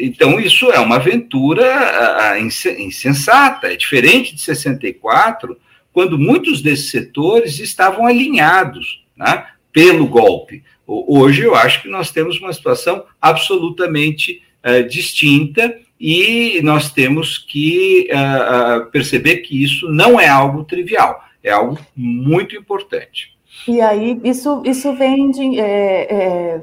Então, 0.00 0.40
isso 0.40 0.70
é 0.72 0.80
uma 0.80 0.96
aventura 0.96 2.36
insensata, 2.78 3.68
é 3.68 3.76
diferente 3.76 4.34
de 4.34 4.40
64, 4.40 5.56
quando 5.92 6.18
muitos 6.18 6.60
desses 6.62 6.90
setores 6.90 7.60
estavam 7.60 8.06
alinhados 8.06 9.04
né, 9.16 9.46
pelo 9.72 10.06
golpe. 10.06 10.64
Hoje, 10.86 11.42
eu 11.42 11.54
acho 11.54 11.82
que 11.82 11.88
nós 11.88 12.10
temos 12.10 12.40
uma 12.40 12.52
situação 12.52 13.04
absolutamente 13.20 14.42
uh, 14.64 14.88
distinta 14.88 15.74
e 15.98 16.60
nós 16.62 16.90
temos 16.90 17.38
que 17.38 18.08
uh, 18.10 18.90
perceber 18.90 19.38
que 19.38 19.62
isso 19.62 19.90
não 19.90 20.20
é 20.20 20.28
algo 20.28 20.64
trivial, 20.64 21.22
é 21.42 21.50
algo 21.50 21.78
muito 21.96 22.54
importante. 22.54 23.36
E 23.66 23.80
aí, 23.80 24.20
isso, 24.22 24.62
isso 24.64 24.92
vem 24.94 25.30
de, 25.30 25.58
é, 25.58 26.60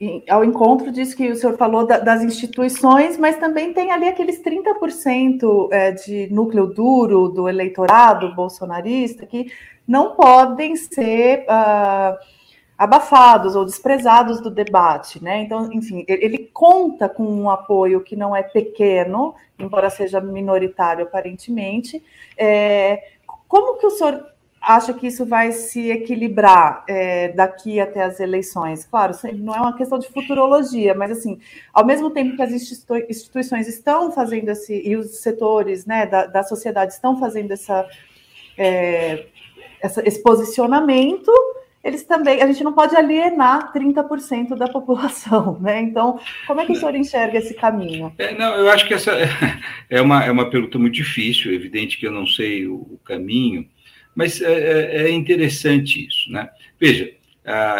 é, 0.00 0.22
ao 0.28 0.44
encontro 0.44 0.92
disso 0.92 1.16
que 1.16 1.28
o 1.30 1.36
senhor 1.36 1.56
falou 1.56 1.86
da, 1.86 1.98
das 1.98 2.22
instituições, 2.22 3.18
mas 3.18 3.36
também 3.36 3.72
tem 3.72 3.90
ali 3.90 4.06
aqueles 4.06 4.40
30% 4.42 5.68
é, 5.72 5.92
de 5.92 6.32
núcleo 6.32 6.66
duro 6.66 7.28
do 7.28 7.48
eleitorado 7.48 8.34
bolsonarista 8.34 9.26
que 9.26 9.50
não 9.86 10.14
podem 10.14 10.76
ser. 10.76 11.44
Uh, 11.44 12.36
abafados 12.78 13.56
ou 13.56 13.64
desprezados 13.64 14.40
do 14.40 14.50
debate, 14.50 15.22
né? 15.22 15.42
Então, 15.42 15.72
enfim, 15.72 16.04
ele 16.06 16.50
conta 16.52 17.08
com 17.08 17.24
um 17.24 17.48
apoio 17.48 18.02
que 18.02 18.14
não 18.14 18.36
é 18.36 18.42
pequeno, 18.42 19.34
embora 19.58 19.88
seja 19.88 20.20
minoritário 20.20 21.04
aparentemente. 21.04 22.02
É, 22.36 23.02
como 23.48 23.78
que 23.78 23.86
o 23.86 23.90
senhor 23.90 24.26
acha 24.60 24.92
que 24.92 25.06
isso 25.06 25.24
vai 25.24 25.52
se 25.52 25.90
equilibrar 25.90 26.84
é, 26.88 27.28
daqui 27.28 27.80
até 27.80 28.02
as 28.02 28.20
eleições? 28.20 28.84
Claro, 28.84 29.14
não 29.34 29.54
é 29.54 29.60
uma 29.60 29.76
questão 29.76 29.98
de 29.98 30.08
futurologia, 30.08 30.92
mas 30.92 31.12
assim, 31.12 31.38
ao 31.72 31.86
mesmo 31.86 32.10
tempo 32.10 32.36
que 32.36 32.42
as 32.42 32.52
instituições 32.52 33.68
estão 33.68 34.12
fazendo 34.12 34.50
esse 34.50 34.82
e 34.86 34.96
os 34.96 35.18
setores, 35.20 35.86
né, 35.86 36.04
da, 36.04 36.26
da 36.26 36.42
sociedade 36.42 36.92
estão 36.92 37.18
fazendo 37.18 37.52
essa, 37.52 37.88
é, 38.58 39.26
essa 39.80 40.06
esse 40.06 40.22
posicionamento 40.22 41.32
eles 41.86 42.02
também, 42.02 42.42
a 42.42 42.46
gente 42.48 42.64
não 42.64 42.72
pode 42.72 42.96
alienar 42.96 43.72
30% 43.72 44.56
da 44.56 44.66
população, 44.68 45.56
né? 45.60 45.80
Então, 45.80 46.18
como 46.44 46.60
é 46.60 46.66
que 46.66 46.72
o 46.72 46.74
senhor 46.74 46.96
enxerga 46.96 47.38
esse 47.38 47.54
caminho? 47.54 48.12
É, 48.18 48.34
não, 48.36 48.56
eu 48.56 48.68
acho 48.70 48.86
que 48.88 48.94
essa 48.94 49.12
é 49.88 50.00
uma, 50.00 50.24
é 50.24 50.30
uma 50.30 50.50
pergunta 50.50 50.78
muito 50.80 50.94
difícil, 50.94 51.52
é 51.52 51.54
evidente 51.54 51.96
que 51.96 52.06
eu 52.06 52.10
não 52.10 52.26
sei 52.26 52.66
o, 52.66 52.74
o 52.74 53.00
caminho, 53.04 53.68
mas 54.16 54.42
é, 54.42 54.52
é, 54.52 55.02
é, 55.02 55.10
interessante 55.10 56.08
isso, 56.08 56.30
né? 56.32 56.50
Veja, 56.80 57.14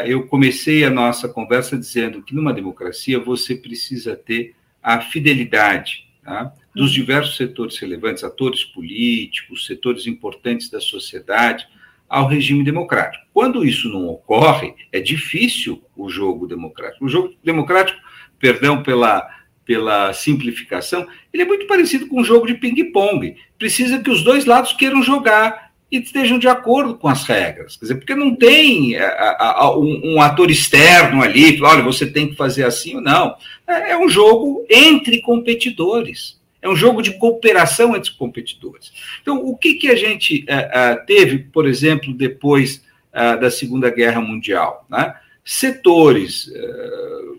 eu 0.04 0.28
comecei 0.28 0.84
a 0.84 0.90
nossa 0.90 1.28
conversa 1.28 1.76
dizendo 1.76 2.22
que 2.22 2.32
numa 2.32 2.54
democracia 2.54 3.18
você 3.18 3.56
precisa 3.56 4.14
ter 4.14 4.54
a 4.80 5.00
fidelidade 5.00 6.06
tá? 6.22 6.52
dos 6.72 6.92
diversos 6.92 7.36
setores 7.36 7.76
relevantes, 7.76 8.22
atores 8.22 8.64
políticos, 8.64 9.66
setores 9.66 10.06
importantes 10.06 10.70
da 10.70 10.80
sociedade, 10.80 11.66
ao 12.08 12.26
regime 12.26 12.64
democrático. 12.64 13.24
Quando 13.32 13.64
isso 13.64 13.88
não 13.88 14.06
ocorre, 14.08 14.74
é 14.92 15.00
difícil 15.00 15.82
o 15.96 16.08
jogo 16.08 16.46
democrático. 16.46 17.04
O 17.04 17.08
jogo 17.08 17.34
democrático, 17.44 17.98
perdão 18.38 18.82
pela, 18.82 19.28
pela 19.64 20.12
simplificação, 20.12 21.06
ele 21.32 21.42
é 21.42 21.46
muito 21.46 21.66
parecido 21.66 22.06
com 22.06 22.20
um 22.20 22.24
jogo 22.24 22.46
de 22.46 22.54
ping-pong. 22.54 23.36
Precisa 23.58 23.98
que 23.98 24.10
os 24.10 24.22
dois 24.22 24.44
lados 24.44 24.72
queiram 24.72 25.02
jogar 25.02 25.66
e 25.90 25.98
estejam 25.98 26.38
de 26.38 26.48
acordo 26.48 26.96
com 26.96 27.08
as 27.08 27.24
regras. 27.24 27.76
Quer 27.76 27.84
dizer, 27.84 27.94
porque 27.96 28.14
não 28.14 28.34
tem 28.34 28.96
a, 28.96 29.06
a, 29.06 29.64
a, 29.64 29.78
um, 29.78 30.14
um, 30.14 30.20
ator 30.20 30.50
externo 30.50 31.22
ali, 31.22 31.60
olha, 31.62 31.82
você 31.82 32.06
tem 32.06 32.28
que 32.28 32.36
fazer 32.36 32.64
assim 32.64 32.96
ou 32.96 33.00
não. 33.00 33.36
É, 33.66 33.92
é 33.92 33.98
um 33.98 34.08
jogo 34.08 34.64
entre 34.68 35.20
competidores. 35.20 36.40
É 36.66 36.68
um 36.68 36.74
jogo 36.74 37.00
de 37.00 37.16
cooperação 37.16 37.94
entre 37.94 38.10
competidores. 38.14 38.92
Então, 39.22 39.36
o 39.36 39.56
que, 39.56 39.74
que 39.74 39.88
a 39.88 39.94
gente 39.94 40.44
uh, 40.48 41.00
uh, 41.00 41.06
teve, 41.06 41.38
por 41.38 41.64
exemplo, 41.64 42.12
depois 42.12 42.84
uh, 43.12 43.40
da 43.40 43.52
Segunda 43.52 43.88
Guerra 43.88 44.20
Mundial? 44.20 44.84
Né? 44.90 45.14
Setores, 45.44 46.50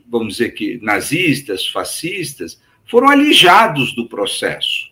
vamos 0.07 0.37
dizer 0.37 0.51
que 0.51 0.79
nazistas, 0.81 1.67
fascistas, 1.67 2.57
foram 2.85 3.09
alijados 3.09 3.93
do 3.93 4.07
processo 4.07 4.89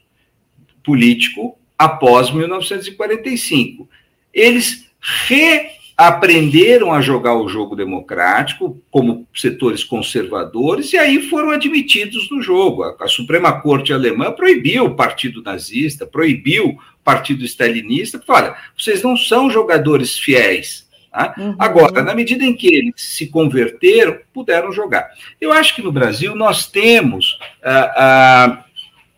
político 0.84 1.58
após 1.78 2.30
1945. 2.30 3.90
Eles 4.34 4.90
re 5.00 5.70
aprenderam 5.98 6.92
a 6.92 7.00
jogar 7.00 7.36
o 7.36 7.48
jogo 7.48 7.76
democrático 7.76 8.82
como 8.92 9.26
setores 9.34 9.84
conservadores 9.84 10.92
e 10.92 10.98
aí 10.98 11.30
foram 11.30 11.52
admitidos 11.52 12.30
no 12.30 12.42
jogo. 12.42 12.84
A, 12.84 12.96
a 13.00 13.08
Suprema 13.08 13.62
Corte 13.62 13.94
alemã 13.94 14.32
proibiu 14.32 14.86
o 14.86 14.96
partido 14.96 15.42
nazista, 15.42 16.06
proibiu 16.06 16.70
o 16.70 16.78
partido 17.04 17.46
stalinista, 17.46 18.22
olha, 18.28 18.56
vocês 18.78 19.02
não 19.02 19.16
são 19.16 19.50
jogadores 19.50 20.18
fiéis. 20.18 20.86
Tá? 21.10 21.34
Uhum. 21.38 21.56
Agora, 21.58 22.04
na 22.04 22.14
medida 22.14 22.44
em 22.44 22.54
que 22.54 22.68
eles 22.68 22.96
se 22.98 23.28
converteram, 23.28 24.20
puderam 24.34 24.74
jogar. 24.74 25.08
Eu 25.40 25.54
acho 25.54 25.74
que 25.74 25.82
no 25.82 25.94
Brasil 25.94 26.36
nós 26.36 26.68
temos 26.68 27.40
ah, 27.64 27.94
ah, 27.96 28.66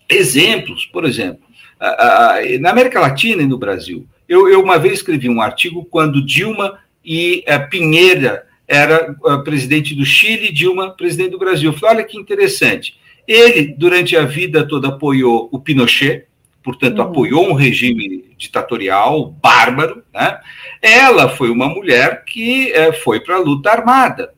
exemplos, 0.08 0.86
por 0.86 1.06
exemplo, 1.06 1.42
ah, 1.80 2.36
na 2.60 2.70
América 2.70 3.00
Latina 3.00 3.42
e 3.42 3.48
no 3.48 3.58
Brasil, 3.58 4.06
eu, 4.28 4.50
eu 4.50 4.62
uma 4.62 4.78
vez 4.78 4.96
escrevi 4.96 5.30
um 5.30 5.42
artigo 5.42 5.86
quando 5.86 6.26
Dilma 6.26 6.80
e 7.04 7.44
uh, 7.48 7.70
Pinheira 7.70 8.46
era 8.68 9.16
uh, 9.24 9.44
presidente 9.44 9.96
do 9.96 10.06
Chile, 10.06 10.52
Dilma 10.52 10.92
presidente 10.92 11.32
do 11.32 11.40
Brasil. 11.40 11.72
Eu 11.72 11.78
falei, 11.78 11.98
olha 11.98 12.06
que 12.06 12.18
interessante. 12.18 12.98
Ele, 13.28 13.74
durante 13.78 14.16
a 14.16 14.24
vida 14.24 14.68
toda, 14.68 14.90
apoiou 14.90 15.48
o 15.52 15.60
Pinochet, 15.60 16.26
portanto, 16.62 17.00
uhum. 17.00 17.06
apoiou 17.06 17.50
um 17.50 17.54
regime 17.54 18.26
ditatorial 18.38 19.32
bárbaro. 19.32 20.04
Né? 20.14 20.40
Ela 20.82 21.30
foi 21.30 21.50
uma 21.50 21.70
mulher 21.70 22.26
que 22.26 22.74
uh, 22.74 22.94
foi 23.02 23.22
para 23.22 23.36
a 23.36 23.40
luta 23.40 23.70
armada, 23.70 24.34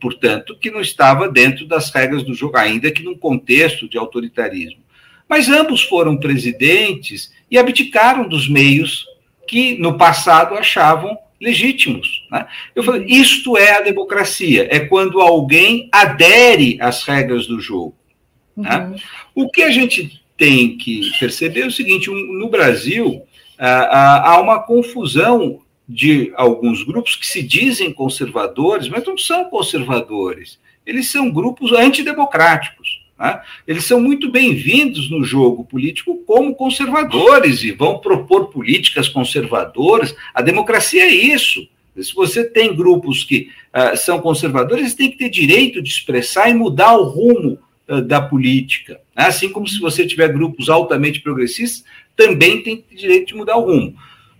portanto, 0.00 0.56
que 0.58 0.70
não 0.70 0.80
estava 0.80 1.28
dentro 1.28 1.66
das 1.66 1.90
regras 1.90 2.22
do 2.22 2.34
jogo, 2.34 2.56
ainda 2.56 2.90
que 2.90 3.02
num 3.02 3.16
contexto 3.16 3.86
de 3.88 3.98
autoritarismo. 3.98 4.80
Mas 5.28 5.48
ambos 5.48 5.82
foram 5.82 6.16
presidentes 6.16 7.32
e 7.50 7.58
abdicaram 7.58 8.28
dos 8.28 8.48
meios 8.48 9.04
que 9.46 9.78
no 9.78 9.96
passado 9.96 10.54
achavam 10.54 11.16
legítimos. 11.40 12.26
Né? 12.30 12.46
Eu 12.74 12.82
falei, 12.82 13.06
isto 13.06 13.56
é 13.56 13.76
a 13.76 13.82
democracia, 13.82 14.68
é 14.70 14.80
quando 14.80 15.20
alguém 15.20 15.88
adere 15.92 16.78
às 16.80 17.02
regras 17.04 17.46
do 17.46 17.60
jogo. 17.60 17.94
Né? 18.56 18.76
Uhum. 18.76 18.90
Né? 18.90 18.96
O 19.34 19.50
que 19.50 19.62
a 19.62 19.70
gente 19.70 20.22
tem 20.36 20.76
que 20.76 21.10
perceber 21.18 21.62
é 21.62 21.66
o 21.66 21.72
seguinte: 21.72 22.10
no 22.10 22.48
Brasil 22.48 23.22
há 23.58 24.38
uma 24.40 24.60
confusão 24.60 25.60
de 25.88 26.32
alguns 26.34 26.82
grupos 26.82 27.16
que 27.16 27.26
se 27.26 27.42
dizem 27.42 27.92
conservadores, 27.92 28.88
mas 28.88 29.04
não 29.06 29.16
são 29.16 29.44
conservadores. 29.44 30.58
Eles 30.84 31.10
são 31.10 31.30
grupos 31.30 31.72
antidemocráticos. 31.72 33.05
Né? 33.18 33.40
Eles 33.66 33.84
são 33.84 34.00
muito 34.00 34.30
bem-vindos 34.30 35.10
no 35.10 35.24
jogo 35.24 35.64
político 35.64 36.22
como 36.26 36.54
conservadores 36.54 37.62
e 37.62 37.72
vão 37.72 37.98
propor 37.98 38.46
políticas 38.46 39.08
conservadoras. 39.08 40.14
A 40.34 40.42
democracia 40.42 41.02
é 41.02 41.10
isso. 41.10 41.66
Se 41.96 42.14
você 42.14 42.44
tem 42.44 42.74
grupos 42.76 43.24
que 43.24 43.48
uh, 43.74 43.96
são 43.96 44.20
conservadores, 44.20 44.82
eles 44.82 44.94
têm 44.94 45.10
que 45.10 45.16
ter 45.16 45.30
direito 45.30 45.80
de 45.80 45.88
expressar 45.88 46.50
e 46.50 46.54
mudar 46.54 46.94
o 46.94 47.04
rumo 47.04 47.58
uh, 47.88 48.02
da 48.02 48.20
política. 48.20 49.00
Né? 49.16 49.24
Assim 49.24 49.48
como 49.48 49.66
se 49.66 49.80
você 49.80 50.06
tiver 50.06 50.28
grupos 50.28 50.68
altamente 50.68 51.20
progressistas, 51.20 51.84
também 52.14 52.62
tem 52.62 52.84
direito 52.94 53.28
de 53.28 53.34
mudar 53.34 53.56
o 53.56 53.64
rumo. 53.64 53.94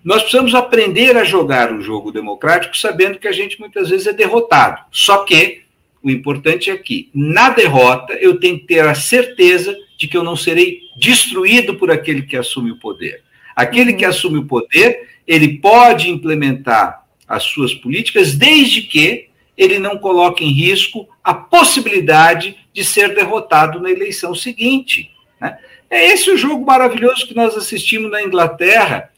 Nós 0.04 0.22
precisamos 0.22 0.54
aprender 0.54 1.16
a 1.16 1.24
jogar 1.24 1.72
o 1.72 1.82
jogo 1.82 2.12
democrático 2.12 2.76
sabendo 2.76 3.18
que 3.18 3.26
a 3.26 3.32
gente 3.32 3.58
muitas 3.58 3.88
vezes 3.88 4.06
é 4.06 4.12
derrotado. 4.12 4.82
Só 4.92 5.24
que 5.24 5.62
o 6.06 6.10
importante 6.10 6.70
é 6.70 6.76
que, 6.76 7.10
na 7.12 7.50
derrota, 7.50 8.12
eu 8.12 8.38
tenho 8.38 8.60
que 8.60 8.66
ter 8.66 8.86
a 8.86 8.94
certeza 8.94 9.76
de 9.98 10.06
que 10.06 10.16
eu 10.16 10.22
não 10.22 10.36
serei 10.36 10.82
destruído 10.96 11.74
por 11.74 11.90
aquele 11.90 12.22
que 12.22 12.36
assume 12.36 12.70
o 12.70 12.78
poder. 12.78 13.24
Aquele 13.56 13.92
que 13.92 14.04
uhum. 14.04 14.10
assume 14.10 14.38
o 14.38 14.46
poder, 14.46 15.08
ele 15.26 15.58
pode 15.58 16.08
implementar 16.08 17.04
as 17.26 17.42
suas 17.42 17.74
políticas 17.74 18.36
desde 18.36 18.82
que 18.82 19.30
ele 19.58 19.80
não 19.80 19.98
coloque 19.98 20.44
em 20.44 20.52
risco 20.52 21.08
a 21.24 21.34
possibilidade 21.34 22.56
de 22.72 22.84
ser 22.84 23.12
derrotado 23.12 23.80
na 23.80 23.90
eleição 23.90 24.32
seguinte. 24.32 25.10
Né? 25.40 25.58
É 25.90 26.06
esse 26.12 26.30
o 26.30 26.36
jogo 26.36 26.64
maravilhoso 26.64 27.26
que 27.26 27.34
nós 27.34 27.56
assistimos 27.56 28.12
na 28.12 28.22
Inglaterra 28.22 29.10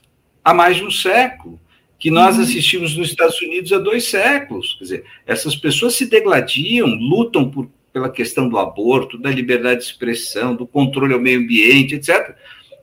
há 0.42 0.54
mais 0.54 0.78
de 0.78 0.84
um 0.84 0.90
século 0.90 1.60
que 1.98 2.10
nós 2.10 2.36
uhum. 2.36 2.42
assistimos 2.42 2.96
nos 2.96 3.10
Estados 3.10 3.40
Unidos 3.42 3.72
há 3.72 3.78
dois 3.78 4.04
séculos. 4.04 4.74
Quer 4.74 4.84
dizer, 4.84 5.04
essas 5.26 5.56
pessoas 5.56 5.94
se 5.94 6.06
degladiam, 6.06 6.86
lutam 6.86 7.50
por, 7.50 7.68
pela 7.92 8.08
questão 8.08 8.48
do 8.48 8.58
aborto, 8.58 9.18
da 9.18 9.30
liberdade 9.30 9.80
de 9.80 9.86
expressão, 9.86 10.54
do 10.54 10.66
controle 10.66 11.12
ao 11.12 11.20
meio 11.20 11.40
ambiente, 11.40 11.96
etc. 11.96 12.36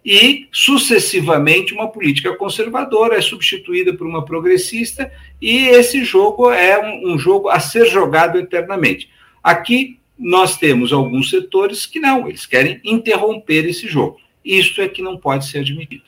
E, 0.04 0.48
sucessivamente, 0.52 1.74
uma 1.74 1.88
política 1.88 2.36
conservadora 2.36 3.18
é 3.18 3.22
substituída 3.22 3.94
por 3.94 4.06
uma 4.06 4.24
progressista, 4.24 5.12
e 5.42 5.68
esse 5.68 6.04
jogo 6.04 6.52
é 6.52 6.80
um, 6.80 7.14
um 7.14 7.18
jogo 7.18 7.50
a 7.50 7.60
ser 7.60 7.86
jogado 7.86 8.38
eternamente. 8.38 9.10
Aqui 9.42 10.00
nós 10.18 10.58
temos 10.58 10.94
alguns 10.94 11.30
setores 11.30 11.86
que 11.86 12.00
não, 12.00 12.28
eles 12.28 12.46
querem 12.46 12.80
interromper 12.84 13.66
esse 13.66 13.88
jogo. 13.88 14.20
Isso 14.44 14.82
é 14.82 14.88
que 14.88 15.02
não 15.02 15.18
pode 15.18 15.48
ser 15.48 15.60
admitido. 15.60 16.04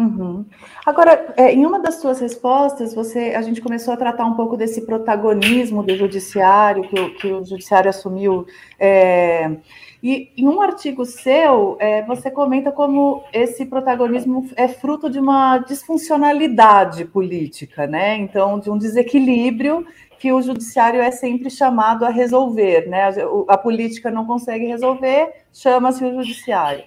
Uhum. 0.00 0.46
Agora, 0.86 1.34
é, 1.36 1.52
em 1.52 1.66
uma 1.66 1.78
das 1.78 1.96
suas 1.96 2.20
respostas, 2.20 2.94
você, 2.94 3.34
a 3.36 3.42
gente 3.42 3.60
começou 3.60 3.92
a 3.92 3.98
tratar 3.98 4.24
um 4.24 4.32
pouco 4.32 4.56
desse 4.56 4.86
protagonismo 4.86 5.82
do 5.82 5.94
judiciário, 5.94 6.88
que 6.88 6.98
o, 6.98 7.14
que 7.16 7.26
o 7.26 7.44
judiciário 7.44 7.90
assumiu. 7.90 8.46
É, 8.78 9.58
e 10.02 10.30
em 10.38 10.48
um 10.48 10.62
artigo 10.62 11.04
seu, 11.04 11.76
é, 11.78 12.02
você 12.06 12.30
comenta 12.30 12.72
como 12.72 13.22
esse 13.30 13.66
protagonismo 13.66 14.48
é 14.56 14.68
fruto 14.68 15.10
de 15.10 15.18
uma 15.18 15.58
disfuncionalidade 15.58 17.04
política, 17.04 17.86
né? 17.86 18.16
Então, 18.16 18.58
de 18.58 18.70
um 18.70 18.78
desequilíbrio 18.78 19.86
que 20.18 20.32
o 20.32 20.40
judiciário 20.40 21.02
é 21.02 21.10
sempre 21.10 21.50
chamado 21.50 22.06
a 22.06 22.08
resolver, 22.08 22.88
né? 22.88 23.10
A, 23.48 23.52
a 23.52 23.58
política 23.58 24.10
não 24.10 24.24
consegue 24.24 24.64
resolver, 24.64 25.30
chama-se 25.52 26.02
o 26.02 26.14
judiciário. 26.14 26.84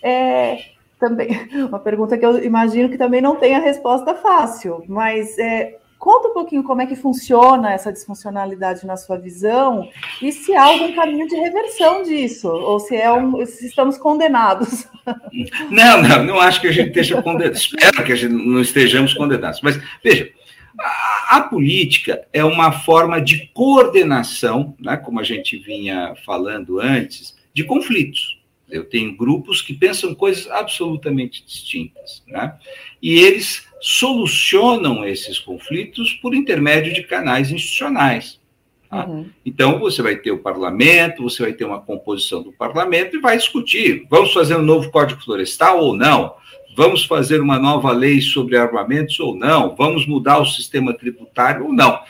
É, 0.00 0.71
também 1.02 1.48
uma 1.68 1.80
pergunta 1.80 2.16
que 2.16 2.24
eu 2.24 2.44
imagino 2.44 2.88
que 2.88 2.96
também 2.96 3.20
não 3.20 3.34
tem 3.34 3.56
a 3.56 3.58
resposta 3.58 4.14
fácil, 4.14 4.84
mas 4.86 5.36
é, 5.36 5.78
conta 5.98 6.28
um 6.28 6.32
pouquinho 6.32 6.62
como 6.62 6.80
é 6.80 6.86
que 6.86 6.94
funciona 6.94 7.72
essa 7.72 7.92
disfuncionalidade 7.92 8.86
na 8.86 8.96
sua 8.96 9.18
visão 9.18 9.88
e 10.22 10.30
se 10.30 10.54
há 10.54 10.62
algum 10.62 10.94
caminho 10.94 11.26
de 11.26 11.34
reversão 11.34 12.04
disso, 12.04 12.48
ou 12.48 12.78
se, 12.78 12.94
é 12.94 13.12
um, 13.12 13.44
se 13.44 13.66
estamos 13.66 13.98
condenados. 13.98 14.86
Não, 15.68 16.00
não, 16.00 16.22
não 16.22 16.40
acho 16.40 16.60
que 16.60 16.68
a 16.68 16.72
gente 16.72 16.90
esteja 16.90 17.20
condenado. 17.20 17.56
Espero 17.56 18.04
que 18.04 18.12
a 18.12 18.14
gente 18.14 18.32
não 18.32 18.60
estejamos 18.60 19.12
condenados. 19.12 19.60
Mas, 19.60 19.76
veja, 20.00 20.30
a, 20.78 21.38
a 21.38 21.40
política 21.40 22.24
é 22.32 22.44
uma 22.44 22.70
forma 22.70 23.20
de 23.20 23.50
coordenação, 23.52 24.76
né, 24.78 24.96
como 24.96 25.18
a 25.18 25.24
gente 25.24 25.58
vinha 25.58 26.14
falando 26.24 26.78
antes, 26.78 27.36
de 27.52 27.64
conflitos. 27.64 28.40
Eu 28.72 28.84
tenho 28.84 29.16
grupos 29.16 29.60
que 29.60 29.74
pensam 29.74 30.14
coisas 30.14 30.50
absolutamente 30.50 31.44
distintas, 31.44 32.22
né? 32.26 32.54
E 33.02 33.18
eles 33.18 33.66
solucionam 33.80 35.04
esses 35.04 35.38
conflitos 35.38 36.14
por 36.14 36.34
intermédio 36.34 36.94
de 36.94 37.02
canais 37.02 37.50
institucionais. 37.50 38.40
Tá? 38.88 39.06
Uhum. 39.06 39.28
Então, 39.44 39.78
você 39.78 40.00
vai 40.00 40.16
ter 40.16 40.30
o 40.30 40.38
parlamento, 40.38 41.22
você 41.22 41.42
vai 41.42 41.52
ter 41.52 41.64
uma 41.64 41.80
composição 41.80 42.42
do 42.42 42.52
parlamento 42.52 43.16
e 43.16 43.20
vai 43.20 43.36
discutir: 43.36 44.06
vamos 44.10 44.32
fazer 44.32 44.56
um 44.56 44.62
novo 44.62 44.90
código 44.90 45.22
florestal 45.22 45.80
ou 45.80 45.96
não? 45.96 46.34
Vamos 46.74 47.04
fazer 47.04 47.40
uma 47.40 47.58
nova 47.58 47.92
lei 47.92 48.20
sobre 48.20 48.56
armamentos 48.56 49.20
ou 49.20 49.34
não? 49.34 49.76
Vamos 49.76 50.06
mudar 50.06 50.38
o 50.38 50.46
sistema 50.46 50.94
tributário 50.94 51.66
ou 51.66 51.72
não? 51.72 52.00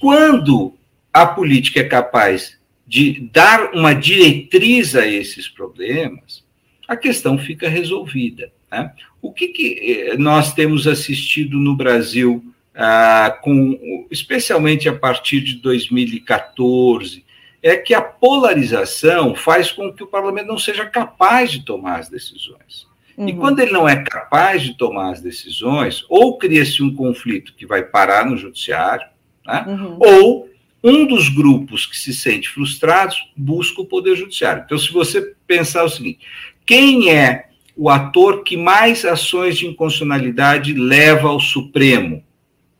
Quando 0.00 0.74
a 1.12 1.26
política 1.26 1.80
é 1.80 1.84
capaz 1.84 2.57
de 2.88 3.28
dar 3.30 3.74
uma 3.74 3.94
diretriz 3.94 4.96
a 4.96 5.06
esses 5.06 5.46
problemas, 5.46 6.42
a 6.88 6.96
questão 6.96 7.36
fica 7.36 7.68
resolvida. 7.68 8.50
Né? 8.72 8.90
O 9.20 9.30
que, 9.30 9.48
que, 9.48 10.16
nós 10.18 10.54
temos 10.54 10.86
assistido 10.86 11.58
no 11.58 11.76
Brasil, 11.76 12.42
ah, 12.74 13.38
com, 13.42 14.06
especialmente 14.10 14.88
a 14.88 14.94
partir 14.94 15.42
de 15.42 15.56
2014, 15.56 17.26
é 17.62 17.76
que 17.76 17.92
a 17.92 18.00
polarização 18.00 19.34
faz 19.34 19.70
com 19.70 19.92
que 19.92 20.02
o 20.02 20.06
parlamento 20.06 20.46
não 20.46 20.58
seja 20.58 20.86
capaz 20.86 21.50
de 21.52 21.66
tomar 21.66 21.98
as 21.98 22.08
decisões. 22.08 22.88
Uhum. 23.18 23.28
E 23.28 23.34
quando 23.34 23.60
ele 23.60 23.72
não 23.72 23.86
é 23.86 24.02
capaz 24.02 24.62
de 24.62 24.78
tomar 24.78 25.12
as 25.12 25.20
decisões, 25.20 26.06
ou 26.08 26.38
cria-se 26.38 26.82
um 26.82 26.94
conflito 26.94 27.52
que 27.54 27.66
vai 27.66 27.82
parar 27.82 28.24
no 28.24 28.38
judiciário, 28.38 29.06
né? 29.46 29.64
uhum. 29.68 29.98
ou 29.98 30.48
um 30.82 31.06
dos 31.06 31.28
grupos 31.28 31.86
que 31.86 31.96
se 31.96 32.12
sente 32.12 32.48
frustrados 32.48 33.30
busca 33.36 33.80
o 33.80 33.86
Poder 33.86 34.16
Judiciário. 34.16 34.62
Então, 34.64 34.78
se 34.78 34.92
você 34.92 35.34
pensar 35.46 35.84
o 35.84 35.88
seguinte: 35.88 36.20
quem 36.64 37.10
é 37.10 37.48
o 37.76 37.88
ator 37.88 38.42
que 38.42 38.56
mais 38.56 39.04
ações 39.04 39.58
de 39.58 39.66
inconstitucionalidade 39.66 40.72
leva 40.74 41.28
ao 41.28 41.40
Supremo 41.40 42.22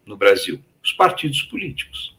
no 0.06 0.16
Brasil? 0.16 0.60
Os 0.82 0.92
partidos 0.92 1.42
políticos. 1.42 2.16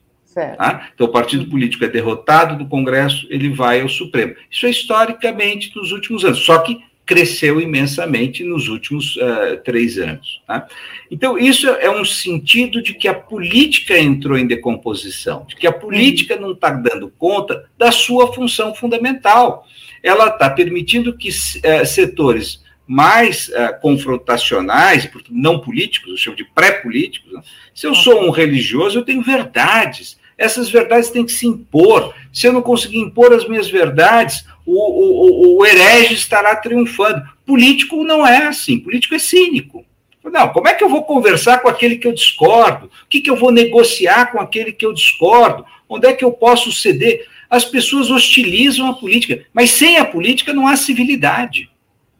Tá? 0.55 0.89
Então, 0.93 1.07
o 1.07 1.11
partido 1.11 1.49
político 1.49 1.83
é 1.83 1.87
derrotado 1.87 2.57
do 2.57 2.67
Congresso, 2.67 3.27
ele 3.29 3.49
vai 3.49 3.81
ao 3.81 3.89
Supremo. 3.89 4.35
Isso 4.49 4.65
é 4.65 4.69
historicamente 4.69 5.73
dos 5.73 5.91
últimos 5.91 6.23
anos, 6.23 6.39
só 6.39 6.59
que 6.59 6.79
cresceu 7.09 7.59
imensamente 7.59 8.43
nos 8.43 8.67
últimos 8.67 9.15
uh, 9.15 9.57
três 9.65 9.97
anos. 9.97 10.43
Tá? 10.45 10.67
Então, 11.09 11.39
isso 11.39 11.67
é 11.67 11.89
um 11.89 12.05
sentido 12.05 12.83
de 12.83 12.93
que 12.93 13.07
a 13.07 13.15
política 13.15 13.97
entrou 13.97 14.37
em 14.37 14.45
decomposição, 14.45 15.43
de 15.49 15.55
que 15.55 15.65
a 15.65 15.71
política 15.71 16.35
não 16.35 16.51
está 16.51 16.69
dando 16.69 17.11
conta 17.17 17.65
da 17.75 17.91
sua 17.91 18.31
função 18.31 18.75
fundamental. 18.75 19.65
Ela 20.03 20.27
está 20.27 20.51
permitindo 20.51 21.17
que 21.17 21.29
uh, 21.29 21.83
setores 21.83 22.63
mais 22.85 23.47
uh, 23.47 23.81
confrontacionais, 23.81 25.09
não 25.31 25.61
políticos, 25.61 26.11
eu 26.11 26.17
chamo 26.17 26.37
de 26.37 26.43
pré-políticos. 26.43 27.33
Né? 27.33 27.41
Se 27.73 27.87
eu 27.87 27.95
sou 27.95 28.23
um 28.23 28.29
religioso, 28.29 28.99
eu 28.99 29.03
tenho 29.03 29.23
verdades 29.23 30.19
essas 30.39 30.69
verdades 30.69 31.09
têm 31.09 31.25
que 31.25 31.33
se 31.33 31.45
impor. 31.45 32.15
Se 32.31 32.47
eu 32.47 32.53
não 32.53 32.61
conseguir 32.61 32.97
impor 32.97 33.33
as 33.33 33.45
minhas 33.45 33.69
verdades, 33.69 34.45
o, 34.77 35.55
o, 35.55 35.57
o, 35.57 35.65
herege 35.65 36.13
estará 36.13 36.55
triunfando. 36.55 37.21
Político 37.45 38.03
não 38.03 38.25
é 38.25 38.47
assim, 38.47 38.79
político 38.79 39.15
é 39.15 39.19
cínico. 39.19 39.85
Não, 40.23 40.49
como 40.49 40.67
é 40.67 40.73
que 40.73 40.83
eu 40.83 40.89
vou 40.89 41.03
conversar 41.03 41.59
com 41.59 41.67
aquele 41.67 41.95
que 41.95 42.07
eu 42.07 42.13
discordo? 42.13 42.87
O 42.87 43.07
que, 43.09 43.21
que 43.21 43.29
eu 43.29 43.35
vou 43.35 43.51
negociar 43.51 44.31
com 44.31 44.39
aquele 44.39 44.71
que 44.71 44.85
eu 44.85 44.93
discordo? 44.93 45.65
Onde 45.87 46.07
é 46.07 46.13
que 46.13 46.23
eu 46.23 46.31
posso 46.31 46.71
ceder? 46.71 47.25
As 47.49 47.65
pessoas 47.65 48.11
hostilizam 48.11 48.87
a 48.87 48.93
política, 48.93 49.43
mas 49.51 49.71
sem 49.71 49.97
a 49.97 50.05
política 50.05 50.53
não 50.53 50.67
há 50.67 50.75
civilidade. 50.75 51.69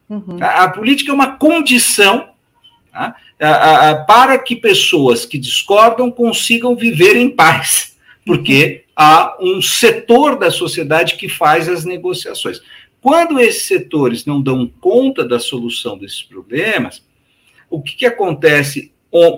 Uhum. 0.09 0.37
A, 0.41 0.63
a, 0.63 0.69
política 0.69 1.11
é 1.11 1.13
uma 1.13 1.37
condição 1.37 2.29
tá? 2.91 3.15
a, 3.39 3.89
a, 3.89 3.95
para 4.05 4.39
que 4.39 4.55
pessoas 4.55 5.25
que 5.25 5.37
discordam 5.37 6.09
consigam 6.09 6.75
viver 6.75 7.15
em 7.15 7.29
paz 7.29 7.95
porque 8.25 8.83
há 9.01 9.37
um 9.39 9.61
setor 9.61 10.37
da 10.37 10.51
sociedade 10.51 11.15
que 11.15 11.29
faz 11.29 11.69
as 11.69 11.85
negociações. 11.85 12.61
Quando 12.99 13.39
esses 13.39 13.63
setores 13.63 14.25
não 14.25 14.41
dão 14.41 14.69
conta 14.81 15.25
da 15.25 15.39
solução 15.39 15.97
desses 15.97 16.21
problemas, 16.21 17.01
o 17.69 17.81
que, 17.81 17.95
que 17.95 18.05
acontece 18.05 18.91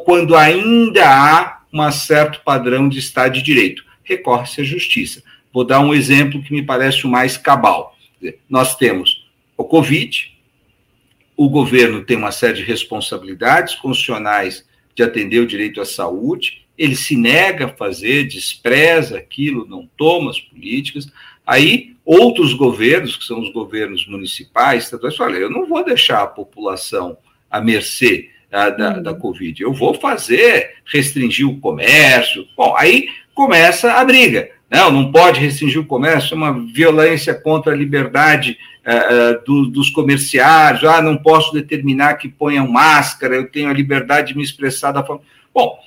quando 0.03 0.35
ainda 0.35 1.07
há 1.07 1.61
um 1.71 1.91
certo 1.91 2.41
padrão 2.43 2.89
de 2.89 2.97
Estado 2.97 3.33
de 3.33 3.43
Direito? 3.43 3.85
Recorre-se 4.03 4.61
à 4.61 4.63
justiça. 4.63 5.21
Vou 5.53 5.63
dar 5.63 5.79
um 5.79 5.93
exemplo 5.93 6.41
que 6.41 6.51
me 6.51 6.63
parece 6.63 7.05
o 7.05 7.09
mais 7.09 7.37
cabal. 7.37 7.95
Nós 8.49 8.75
temos 8.75 9.29
o 9.55 9.63
Covid, 9.63 10.35
o 11.37 11.47
governo 11.47 12.03
tem 12.03 12.17
uma 12.17 12.31
série 12.31 12.55
de 12.55 12.63
responsabilidades 12.63 13.75
constitucionais 13.75 14.67
de 14.95 15.03
atender 15.03 15.39
o 15.39 15.45
direito 15.45 15.79
à 15.79 15.85
saúde, 15.85 16.60
ele 16.81 16.95
se 16.95 17.15
nega 17.15 17.65
a 17.65 17.69
fazer, 17.69 18.23
despreza 18.23 19.15
aquilo, 19.15 19.67
não 19.67 19.87
toma 19.95 20.31
as 20.31 20.39
políticas. 20.39 21.07
Aí, 21.45 21.95
outros 22.03 22.55
governos, 22.55 23.15
que 23.15 23.23
são 23.23 23.39
os 23.39 23.53
governos 23.53 24.07
municipais, 24.07 24.85
estaduais, 24.85 25.15
falam: 25.15 25.35
eu 25.35 25.49
não 25.49 25.67
vou 25.67 25.85
deixar 25.85 26.23
a 26.23 26.27
população 26.27 27.15
à 27.51 27.61
mercê 27.61 28.29
ah, 28.51 28.71
da, 28.71 28.95
uhum. 28.95 29.03
da 29.03 29.13
Covid, 29.13 29.61
eu 29.61 29.71
vou 29.71 29.93
fazer, 29.93 30.77
restringir 30.83 31.47
o 31.47 31.59
comércio. 31.59 32.47
Bom, 32.57 32.75
aí 32.75 33.09
começa 33.35 33.93
a 33.93 34.03
briga. 34.03 34.49
Não, 34.67 34.89
não 34.89 35.11
pode 35.11 35.39
restringir 35.39 35.79
o 35.79 35.85
comércio, 35.85 36.33
é 36.33 36.37
uma 36.37 36.65
violência 36.73 37.35
contra 37.35 37.73
a 37.73 37.77
liberdade 37.77 38.57
uh, 38.83 39.45
do, 39.45 39.67
dos 39.67 39.91
comerciários. 39.91 40.83
Ah, 40.83 40.99
não 40.99 41.15
posso 41.15 41.53
determinar 41.53 42.15
que 42.15 42.27
ponham 42.27 42.67
máscara, 42.67 43.35
eu 43.35 43.51
tenho 43.51 43.69
a 43.69 43.73
liberdade 43.73 44.29
de 44.29 44.37
me 44.37 44.43
expressar 44.43 44.91
da 44.91 45.03
forma. 45.03 45.21
Bom, 45.53 45.77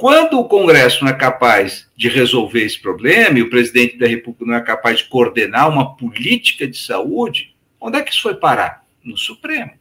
quando 0.00 0.40
o 0.40 0.48
Congresso 0.48 1.04
não 1.04 1.10
é 1.10 1.14
capaz 1.14 1.86
de 1.94 2.08
resolver 2.08 2.64
esse 2.64 2.80
problema 2.80 3.38
e 3.38 3.42
o 3.42 3.50
presidente 3.50 3.98
da 3.98 4.06
República 4.06 4.46
não 4.46 4.54
é 4.54 4.60
capaz 4.62 5.00
de 5.00 5.04
coordenar 5.04 5.68
uma 5.68 5.94
política 5.94 6.66
de 6.66 6.78
saúde, 6.78 7.54
onde 7.78 7.98
é 7.98 8.02
que 8.02 8.10
isso 8.10 8.22
foi 8.22 8.34
parar? 8.34 8.82
No 9.04 9.18
Supremo. 9.18 9.72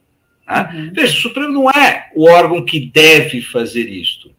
Tá? 0.45 0.69
Uhum. 0.73 0.91
Veja, 0.93 1.13
o 1.13 1.21
Supremo 1.21 1.53
não 1.53 1.71
é 1.71 2.09
o 2.13 2.29
órgão 2.29 2.65
que 2.65 2.81
deve 2.81 3.41
fazer 3.41 3.87
isto. 3.87 4.29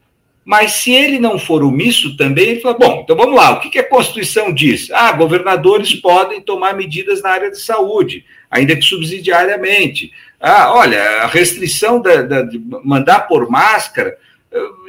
Mas 0.45 0.73
se 0.73 0.93
ele 0.93 1.19
não 1.19 1.39
for 1.39 1.63
omisso 1.63 2.15
também, 2.15 2.51
ele 2.51 2.61
fala: 2.61 2.77
bom, 2.77 3.01
então 3.03 3.17
vamos 3.17 3.35
lá, 3.35 3.53
o 3.53 3.61
que, 3.61 3.71
que 3.71 3.79
a 3.79 3.89
Constituição 3.89 4.53
diz? 4.53 4.91
Ah, 4.91 5.13
governadores 5.13 5.95
podem 5.95 6.43
tomar 6.43 6.75
medidas 6.75 7.23
na 7.23 7.31
área 7.31 7.51
de 7.51 7.59
saúde, 7.59 8.27
ainda 8.51 8.77
que 8.77 8.83
subsidiariamente. 8.83 10.13
Ah, 10.39 10.75
olha, 10.75 11.03
a 11.23 11.27
restrição 11.27 12.03
da, 12.03 12.21
da 12.21 12.43
de 12.43 12.61
mandar 12.85 13.21
por 13.21 13.49
máscara 13.49 14.15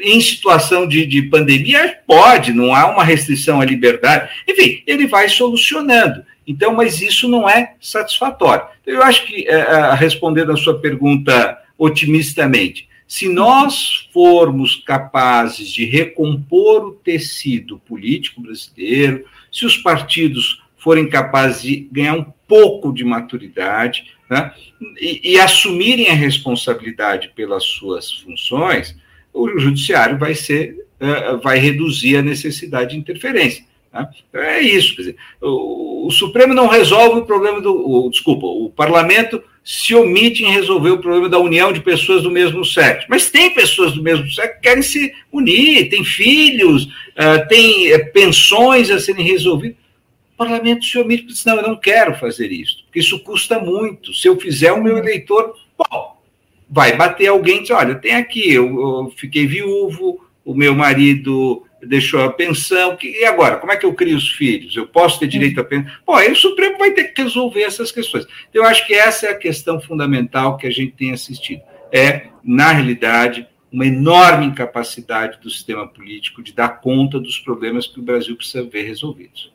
em 0.02 0.20
situação 0.20 0.88
de, 0.88 1.06
de 1.06 1.22
pandemia, 1.24 2.00
pode, 2.08 2.52
não 2.52 2.74
há 2.74 2.90
uma 2.90 3.04
restrição 3.04 3.62
à 3.62 3.66
liberdade. 3.66 4.30
Enfim, 4.48 4.82
ele 4.88 5.08
vai 5.08 5.30
solucionando. 5.30 6.26
Então, 6.46 6.74
mas 6.74 7.02
isso 7.02 7.30
não 7.30 7.48
é 7.48 7.76
satisfatório. 7.80 8.66
Eu 8.86 9.04
acho 9.04 9.26
que, 9.26 9.48
é, 9.48 9.60
é, 9.60 9.94
respondendo 9.94 10.52
a 10.52 10.58
sua 10.58 10.80
pergunta 10.80 11.58
otimistamente, 11.78 12.90
se 13.08 13.28
nós 13.28 14.08
formos 14.12 14.78
capazes 14.78 15.70
de 15.70 15.86
recompor 15.86 16.86
o 16.86 16.92
tecido 16.94 17.78
político 17.80 18.42
brasileiro, 18.42 19.26
se 19.52 19.66
os 19.66 19.78
partidos 19.78 20.62
forem 20.78 21.08
capazes 21.08 21.62
de 21.62 21.90
ganhar 21.92 22.16
um 22.16 22.26
pouco 22.48 22.92
de 22.92 23.04
maturidade 23.04 24.06
né, 24.30 24.52
e, 25.00 25.34
e 25.34 25.40
assumirem 25.40 26.10
a 26.10 26.14
responsabilidade 26.14 27.32
pelas 27.36 27.64
suas 27.64 28.12
funções, 28.12 28.96
o 29.34 29.60
judiciário 29.60 30.18
vai 30.18 30.36
ser, 30.36 30.86
uh, 31.00 31.38
vai 31.40 31.58
reduzir 31.58 32.18
a 32.18 32.22
necessidade 32.22 32.92
de 32.92 32.98
interferência. 32.98 33.64
Então, 33.92 34.42
é 34.42 34.62
isso. 34.62 34.96
Dizer, 34.96 35.16
o, 35.42 36.08
o, 36.08 36.12
Supremo 36.12 36.54
não 36.54 36.68
resolve 36.68 37.20
o 37.20 37.26
problema 37.26 37.60
do. 37.60 37.74
O, 37.74 38.10
desculpa, 38.10 38.46
o 38.46 38.70
parlamento 38.70 39.44
se 39.64 39.94
omite 39.94 40.44
em 40.44 40.52
resolver 40.52 40.92
o 40.92 40.98
problema 40.98 41.30
da 41.30 41.38
união 41.38 41.72
de 41.72 41.82
pessoas 41.82 42.24
do 42.24 42.32
mesmo 42.32 42.66
sexo. 42.66 43.06
Mas 43.10 43.30
tem 43.30 43.54
pessoas 43.54 43.94
do 43.94 44.02
mesmo 44.02 44.30
sexo 44.32 44.56
que 44.56 44.62
querem 44.62 44.82
se 44.82 45.14
unir, 45.32 45.90
tem 45.90 46.04
filhos, 46.04 46.86
uh, 46.86 47.48
tem 47.48 47.94
uh, 47.94 48.12
pensões 48.12 48.90
a 48.90 49.00
serem 49.00 49.26
resolvidas. 49.26 49.78
O 50.34 50.38
parlamento 50.38 50.86
se 50.86 50.98
omite 50.98 51.24
e 51.24 51.28
diz: 51.28 51.46
não, 51.46 51.58
eu 51.58 51.68
não 51.68 51.76
quero 51.76 52.16
fazer 52.18 52.52
isso, 52.52 52.84
porque 52.86 53.00
isso 53.00 53.20
custa 53.20 53.60
muito. 53.60 54.14
Se 54.14 54.28
eu 54.28 54.40
fizer, 54.40 54.72
o 54.72 54.82
meu 54.82 54.98
eleitor. 54.98 55.54
Bom, 55.78 56.21
vai 56.72 56.96
bater 56.96 57.28
alguém 57.28 57.58
e 57.58 57.62
diz, 57.64 57.72
olha, 57.72 57.96
tem 57.96 58.16
aqui, 58.16 58.54
eu, 58.54 58.66
eu, 58.66 59.14
fiquei 59.18 59.46
viúvo, 59.46 60.26
o 60.46 60.56
meu 60.56 60.74
marido 60.74 61.64
deixou 61.84 62.24
a 62.24 62.32
pensão, 62.32 62.98
e 63.04 63.26
agora, 63.26 63.58
como 63.58 63.74
é 63.74 63.78
que 63.78 63.86
eu 63.86 63.94
crio 63.94 64.16
os 64.16 64.30
filhos? 64.32 64.78
Eu 64.78 64.88
posso 64.88 65.20
ter 65.20 65.28
direito 65.28 65.60
a 65.60 65.64
pensão? 65.66 65.92
Bom, 66.08 66.16
aí 66.16 66.32
o 66.32 66.36
Supremo 66.36 66.78
vai 66.78 66.92
ter 66.92 67.06
que 67.06 67.24
resolver 67.24 67.64
essas 67.64 67.92
questões. 67.92 68.26
Então, 68.50 68.64
eu 68.64 68.70
acho 68.70 68.88
que 68.88 68.94
essa 68.94 69.26
é 69.26 69.32
a 69.32 69.38
questão 69.38 69.82
fundamental 69.82 70.56
que 70.56 70.66
a 70.66 70.72
gente 70.72 70.94
tem 70.94 71.12
assistido. 71.12 71.62
É, 71.92 72.28
na 72.42 72.72
realidade, 72.72 73.46
uma 73.72 73.86
enorme 73.86 74.46
incapacidade 74.46 75.40
do 75.42 75.50
sistema 75.50 75.88
político 75.88 76.42
de 76.42 76.54
dar 76.54 76.80
conta 76.80 77.20
dos 77.20 77.38
problemas 77.40 77.88
que 77.88 78.00
o 78.00 78.04
Brasil 78.04 78.38
precisa 78.38 78.64
ver 78.64 78.84
resolvidos. 78.84 79.52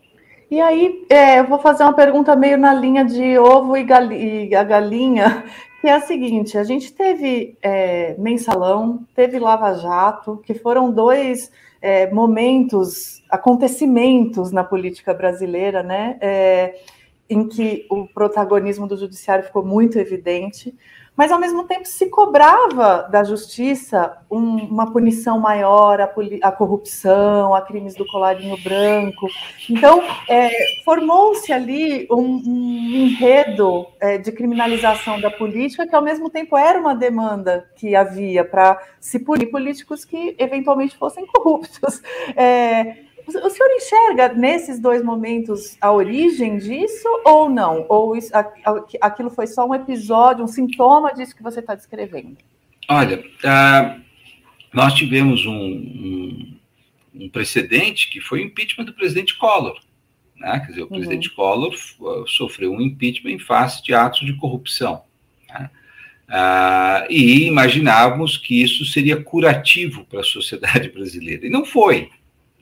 E 0.50 0.60
aí, 0.60 1.04
é, 1.08 1.40
eu 1.40 1.44
vou 1.44 1.58
fazer 1.58 1.82
uma 1.82 1.92
pergunta 1.92 2.36
meio 2.36 2.58
na 2.58 2.74
linha 2.74 3.04
de 3.04 3.38
ovo 3.38 3.76
e 3.76 4.54
a 4.54 4.64
galinha, 4.64 5.44
que 5.86 5.90
é 5.90 5.94
a 5.94 6.00
seguinte: 6.00 6.58
a 6.58 6.64
gente 6.64 6.92
teve 6.92 7.56
é, 7.62 8.16
mensalão, 8.18 9.06
teve 9.14 9.38
Lava 9.38 9.72
Jato, 9.74 10.42
que 10.44 10.52
foram 10.52 10.90
dois 10.90 11.52
é, 11.80 12.10
momentos, 12.10 13.22
acontecimentos 13.30 14.50
na 14.50 14.64
política 14.64 15.14
brasileira, 15.14 15.84
né? 15.84 16.18
É, 16.20 16.74
em 17.30 17.46
que 17.46 17.86
o 17.88 18.04
protagonismo 18.04 18.88
do 18.88 18.96
judiciário 18.96 19.44
ficou 19.44 19.64
muito 19.64 19.96
evidente. 19.96 20.74
Mas 21.16 21.32
ao 21.32 21.38
mesmo 21.38 21.64
tempo 21.64 21.88
se 21.88 22.06
cobrava 22.10 23.08
da 23.10 23.24
justiça 23.24 24.18
um, 24.30 24.56
uma 24.66 24.92
punição 24.92 25.40
maior 25.40 26.00
à, 26.00 26.12
à, 26.42 26.52
corrupção, 26.52 27.54
a 27.54 27.62
crimes 27.62 27.94
do 27.94 28.06
colarinho 28.06 28.56
branco. 28.62 29.26
Então, 29.70 30.02
é, 30.28 30.50
formou-se 30.84 31.52
ali 31.52 32.06
um, 32.10 32.42
um 32.46 32.90
enredo 32.94 33.86
é, 33.98 34.18
de 34.18 34.30
criminalização 34.30 35.20
da 35.20 35.30
política, 35.30 35.86
que 35.86 35.94
ao 35.94 36.02
mesmo 36.02 36.28
tempo 36.28 36.56
era 36.56 36.78
uma 36.78 36.94
demanda 36.94 37.68
que 37.76 37.96
havia 37.96 38.44
para 38.44 38.78
se 39.00 39.18
punir 39.18 39.46
políticos 39.46 40.04
que 40.04 40.36
eventualmente 40.38 40.96
fossem 40.96 41.24
corruptos. 41.26 42.02
É, 42.36 43.05
o 43.26 43.50
senhor 43.50 43.70
enxerga 43.74 44.32
nesses 44.32 44.78
dois 44.78 45.02
momentos 45.02 45.76
a 45.80 45.90
origem 45.92 46.58
disso 46.58 47.08
ou 47.24 47.50
não? 47.50 47.84
Ou 47.88 48.16
isso, 48.16 48.30
aquilo 49.00 49.30
foi 49.30 49.48
só 49.48 49.66
um 49.66 49.74
episódio, 49.74 50.44
um 50.44 50.48
sintoma 50.48 51.12
disso 51.12 51.34
que 51.34 51.42
você 51.42 51.58
está 51.58 51.74
descrevendo? 51.74 52.36
Olha, 52.88 53.18
uh, 53.18 54.00
nós 54.72 54.94
tivemos 54.94 55.44
um, 55.44 55.52
um, 55.52 56.56
um, 57.14 57.28
precedente 57.28 58.08
que 58.10 58.20
foi 58.20 58.40
o 58.40 58.44
impeachment 58.44 58.84
do 58.84 58.92
presidente 58.92 59.36
Collor. 59.36 59.80
Né? 60.36 60.60
Quer 60.60 60.66
dizer, 60.68 60.82
o 60.82 60.84
uhum. 60.84 60.90
presidente 60.90 61.30
Collor 61.30 61.74
sofreu 62.28 62.72
um 62.72 62.80
impeachment 62.80 63.32
em 63.32 63.38
face 63.40 63.82
de 63.82 63.92
atos 63.92 64.24
de 64.24 64.34
corrupção. 64.34 65.02
Né? 65.48 65.68
Uh, 66.28 67.06
e 67.10 67.46
imaginávamos 67.46 68.36
que 68.36 68.62
isso 68.62 68.84
seria 68.84 69.20
curativo 69.20 70.04
para 70.04 70.20
a 70.20 70.24
sociedade 70.24 70.90
brasileira. 70.94 71.44
E 71.44 71.50
não 71.50 71.64
foi 71.64 72.08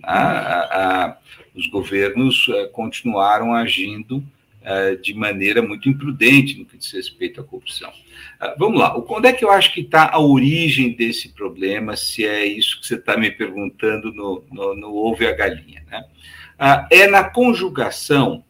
a, 0.07 1.05
a, 1.05 1.17
os 1.55 1.67
governos 1.67 2.47
eh, 2.49 2.67
continuaram 2.73 3.55
agindo 3.55 4.25
eh, 4.63 4.97
de 4.97 5.13
maneira 5.13 5.61
muito 5.61 5.89
imprudente 5.89 6.59
no 6.59 6.65
que 6.65 6.79
diz 6.79 6.91
respeito 6.91 7.41
à 7.41 7.45
corrupção. 7.45 7.93
Ah, 8.41 8.55
vamos 8.59 8.81
lá, 8.81 8.97
onde 8.97 9.29
é 9.29 9.33
que 9.33 9.45
eu 9.45 9.51
acho 9.51 9.73
que 9.73 9.83
está 9.83 10.09
a 10.11 10.19
origem 10.19 10.97
desse 10.97 11.29
problema, 11.29 11.97
se 11.97 12.25
é 12.25 12.47
isso 12.47 12.81
que 12.81 12.87
você 12.87 12.95
está 12.95 13.17
me 13.17 13.31
perguntando 13.31 14.11
no, 14.13 14.43
no, 14.51 14.75
no 14.75 14.93
Ouve 14.93 15.27
a 15.27 15.33
Galinha? 15.33 15.85
Né? 15.91 16.05
Ah, 16.59 16.89
é 16.91 17.07
na 17.07 17.25
conjugação 17.25 18.43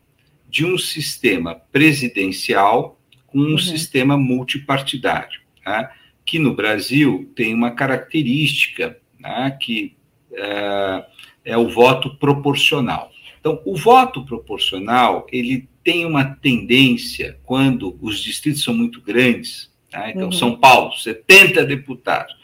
de 0.49 0.65
um 0.65 0.79
sistema 0.79 1.57
presidencial 1.73 2.97
com 3.27 3.39
um 3.39 3.51
uhum. 3.51 3.59
sistema 3.59 4.17
multipartidário, 4.17 5.41
né? 5.67 5.91
que 6.25 6.39
no 6.39 6.55
Brasil 6.55 7.29
tem 7.35 7.53
uma 7.53 7.73
característica 7.73 8.97
né? 9.19 9.59
que 9.61 9.97
uh, 10.31 11.05
é 11.45 11.57
o 11.57 11.69
voto 11.69 12.17
proporcional. 12.17 13.13
Então, 13.39 13.61
o 13.67 13.77
voto 13.77 14.25
proporcional, 14.25 15.27
ele 15.31 15.69
tem 15.85 16.07
uma 16.07 16.25
tendência, 16.25 17.39
quando 17.45 17.99
os 18.01 18.19
distritos 18.21 18.65
são 18.65 18.73
muito 18.73 19.03
grandes, 19.03 19.71
tá? 19.91 20.09
então, 20.09 20.25
uhum. 20.25 20.33
São 20.33 20.59
Paulo, 20.59 20.97
70 20.97 21.65
deputados, 21.67 22.35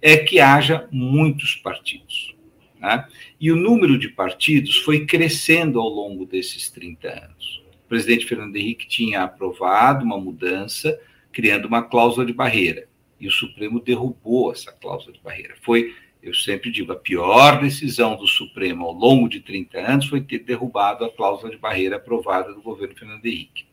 é 0.00 0.16
que 0.16 0.38
haja 0.38 0.86
muitos 0.92 1.56
partidos. 1.56 2.36
Tá? 2.80 3.08
E 3.40 3.50
o 3.50 3.56
número 3.56 3.98
de 3.98 4.08
partidos 4.08 4.76
foi 4.76 5.04
crescendo 5.06 5.80
ao 5.80 5.88
longo 5.88 6.24
desses 6.24 6.70
30 6.70 7.08
anos. 7.08 7.64
O 7.84 7.88
presidente 7.88 8.24
Fernando 8.24 8.54
Henrique 8.54 8.86
tinha 8.86 9.22
aprovado 9.22 10.04
uma 10.04 10.18
mudança, 10.18 10.96
criando 11.32 11.66
uma 11.66 11.82
cláusula 11.82 12.24
de 12.24 12.32
barreira, 12.32 12.86
e 13.18 13.26
o 13.26 13.30
Supremo 13.30 13.80
derrubou 13.80 14.52
essa 14.52 14.70
cláusula 14.70 15.12
de 15.12 15.20
barreira. 15.20 15.54
Foi 15.62 15.94
eu 16.24 16.32
sempre 16.34 16.70
digo, 16.70 16.90
a 16.90 16.96
pior 16.96 17.60
decisão 17.60 18.16
do 18.16 18.26
Supremo 18.26 18.86
ao 18.86 18.92
longo 18.92 19.28
de 19.28 19.40
30 19.40 19.78
anos 19.78 20.06
foi 20.06 20.22
ter 20.22 20.38
derrubado 20.38 21.04
a 21.04 21.10
cláusula 21.10 21.50
de 21.50 21.58
barreira 21.58 21.96
aprovada 21.96 22.52
do 22.54 22.62
governo 22.62 22.94
Fernando 22.96 23.26
Henrique. 23.26 23.66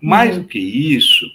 Mais 0.00 0.36
uhum. 0.36 0.42
do 0.42 0.48
que 0.48 0.58
isso, 0.58 1.26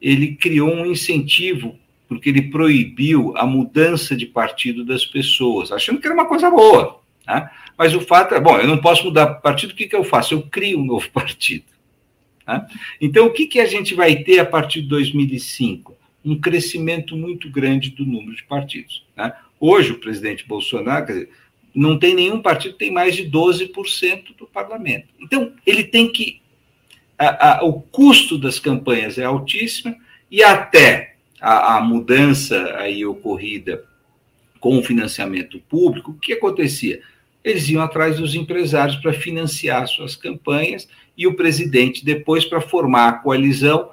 ele 0.00 0.34
criou 0.34 0.72
um 0.72 0.86
incentivo, 0.86 1.78
porque 2.08 2.30
ele 2.30 2.50
proibiu 2.50 3.34
a 3.36 3.44
mudança 3.44 4.16
de 4.16 4.24
partido 4.24 4.84
das 4.84 5.04
pessoas, 5.04 5.70
achando 5.70 6.00
que 6.00 6.06
era 6.06 6.14
uma 6.14 6.26
coisa 6.26 6.50
boa. 6.50 7.00
Né? 7.26 7.50
Mas 7.76 7.94
o 7.94 8.00
fato 8.00 8.34
é, 8.34 8.40
bom, 8.40 8.56
eu 8.58 8.66
não 8.66 8.78
posso 8.78 9.04
mudar 9.04 9.26
partido, 9.26 9.72
o 9.72 9.74
que, 9.74 9.86
que 9.86 9.96
eu 9.96 10.04
faço? 10.04 10.32
Eu 10.32 10.42
crio 10.42 10.80
um 10.80 10.84
novo 10.84 11.08
partido. 11.12 11.64
Né? 12.46 12.66
Então, 12.98 13.26
o 13.26 13.30
que, 13.30 13.46
que 13.46 13.60
a 13.60 13.66
gente 13.66 13.94
vai 13.94 14.16
ter 14.16 14.38
a 14.38 14.46
partir 14.46 14.80
de 14.80 14.88
2005? 14.88 15.94
Um 16.24 16.40
crescimento 16.40 17.16
muito 17.16 17.50
grande 17.50 17.90
do 17.90 18.06
número 18.06 18.34
de 18.34 18.44
partidos. 18.44 19.04
Né? 19.16 19.32
Hoje, 19.64 19.92
o 19.92 20.00
presidente 20.00 20.44
Bolsonaro, 20.44 21.06
dizer, 21.06 21.30
não 21.72 21.96
tem 21.96 22.16
nenhum 22.16 22.42
partido 22.42 22.72
que 22.72 22.80
tem 22.80 22.90
mais 22.90 23.14
de 23.14 23.30
12% 23.30 24.36
do 24.36 24.44
parlamento. 24.44 25.06
Então, 25.20 25.52
ele 25.64 25.84
tem 25.84 26.10
que. 26.10 26.42
A, 27.16 27.60
a, 27.60 27.64
o 27.64 27.80
custo 27.80 28.36
das 28.36 28.58
campanhas 28.58 29.18
é 29.18 29.24
altíssimo 29.24 29.94
e 30.28 30.42
até 30.42 31.14
a, 31.40 31.76
a 31.76 31.80
mudança 31.80 32.74
aí 32.74 33.06
ocorrida 33.06 33.84
com 34.58 34.78
o 34.78 34.82
financiamento 34.82 35.60
público, 35.68 36.10
o 36.10 36.18
que 36.18 36.32
acontecia? 36.32 37.00
Eles 37.44 37.68
iam 37.68 37.82
atrás 37.82 38.18
dos 38.18 38.34
empresários 38.34 38.96
para 38.96 39.12
financiar 39.12 39.86
suas 39.86 40.16
campanhas 40.16 40.88
e 41.16 41.24
o 41.24 41.36
presidente, 41.36 42.04
depois, 42.04 42.44
para 42.44 42.60
formar 42.60 43.08
a 43.08 43.12
coalizão, 43.12 43.90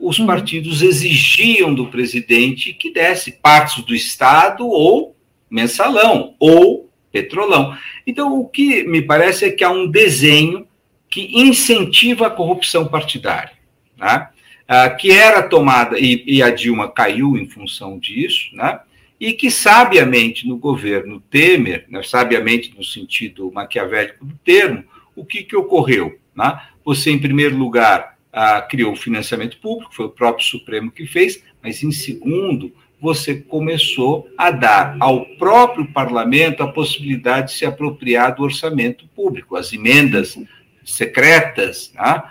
os 0.00 0.18
uhum. 0.18 0.26
partidos 0.26 0.82
exigiam 0.82 1.74
do 1.74 1.86
presidente 1.86 2.72
que 2.72 2.92
desse 2.92 3.32
partes 3.32 3.84
do 3.84 3.94
Estado 3.94 4.66
ou 4.66 5.14
mensalão 5.50 6.34
ou 6.38 6.90
petrolão. 7.12 7.76
Então, 8.06 8.38
o 8.38 8.48
que 8.48 8.84
me 8.84 9.02
parece 9.02 9.44
é 9.44 9.50
que 9.50 9.64
há 9.64 9.70
um 9.70 9.86
desenho 9.86 10.66
que 11.08 11.28
incentiva 11.34 12.28
a 12.28 12.30
corrupção 12.30 12.86
partidária, 12.86 13.52
né? 13.98 14.28
ah, 14.68 14.88
que 14.88 15.10
era 15.10 15.42
tomada, 15.42 15.98
e, 15.98 16.22
e, 16.24 16.42
a 16.42 16.50
Dilma 16.50 16.88
caiu 16.88 17.36
em 17.36 17.48
função 17.48 17.98
disso, 17.98 18.54
né? 18.54 18.78
e 19.18 19.32
que 19.32 19.50
sabiamente 19.50 20.46
no 20.46 20.56
governo 20.56 21.20
Temer, 21.28 21.84
né, 21.90 22.02
sabiamente 22.02 22.72
no 22.76 22.84
sentido 22.84 23.50
maquiavélico 23.52 24.24
do 24.24 24.38
termo, 24.44 24.84
o 25.16 25.24
que, 25.24 25.42
que 25.42 25.56
ocorreu? 25.56 26.18
Né? 26.34 26.58
Você, 26.84 27.10
em 27.10 27.18
primeiro 27.18 27.56
lugar, 27.56 28.16
ah, 28.32 28.62
criou 28.62 28.92
o 28.92 28.96
financiamento 28.96 29.58
público, 29.58 29.94
foi 29.94 30.06
o 30.06 30.10
próprio 30.10 30.46
Supremo 30.46 30.90
que 30.90 31.06
fez, 31.06 31.42
mas 31.62 31.82
em 31.82 31.90
segundo, 31.90 32.72
você 33.00 33.34
começou 33.34 34.28
a 34.36 34.50
dar 34.50 34.96
ao 35.00 35.24
próprio 35.36 35.90
parlamento 35.92 36.62
a 36.62 36.70
possibilidade 36.70 37.52
de 37.52 37.58
se 37.58 37.64
apropriar 37.64 38.34
do 38.34 38.42
orçamento 38.42 39.06
público, 39.16 39.56
as 39.56 39.72
emendas 39.72 40.36
secretas, 40.84 41.92
né? 41.94 42.22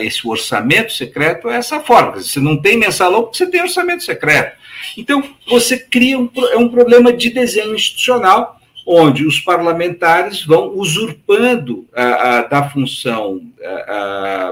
esse 0.00 0.26
orçamento 0.26 0.92
secreto 0.92 1.48
é 1.48 1.56
essa 1.56 1.80
forma. 1.80 2.20
Você 2.20 2.40
não 2.40 2.60
tem 2.60 2.76
mensalão, 2.76 3.30
você 3.32 3.46
tem 3.46 3.62
orçamento 3.62 4.02
secreto. 4.02 4.56
Então, 4.96 5.22
você 5.48 5.78
cria 5.78 6.18
um, 6.18 6.28
é 6.50 6.56
um 6.56 6.68
problema 6.68 7.12
de 7.12 7.30
desenho 7.30 7.74
institucional, 7.74 8.60
onde 8.86 9.26
os 9.26 9.40
parlamentares 9.40 10.44
vão 10.44 10.72
usurpando 10.76 11.86
a, 11.94 12.38
a 12.38 12.42
da 12.42 12.68
função, 12.68 13.40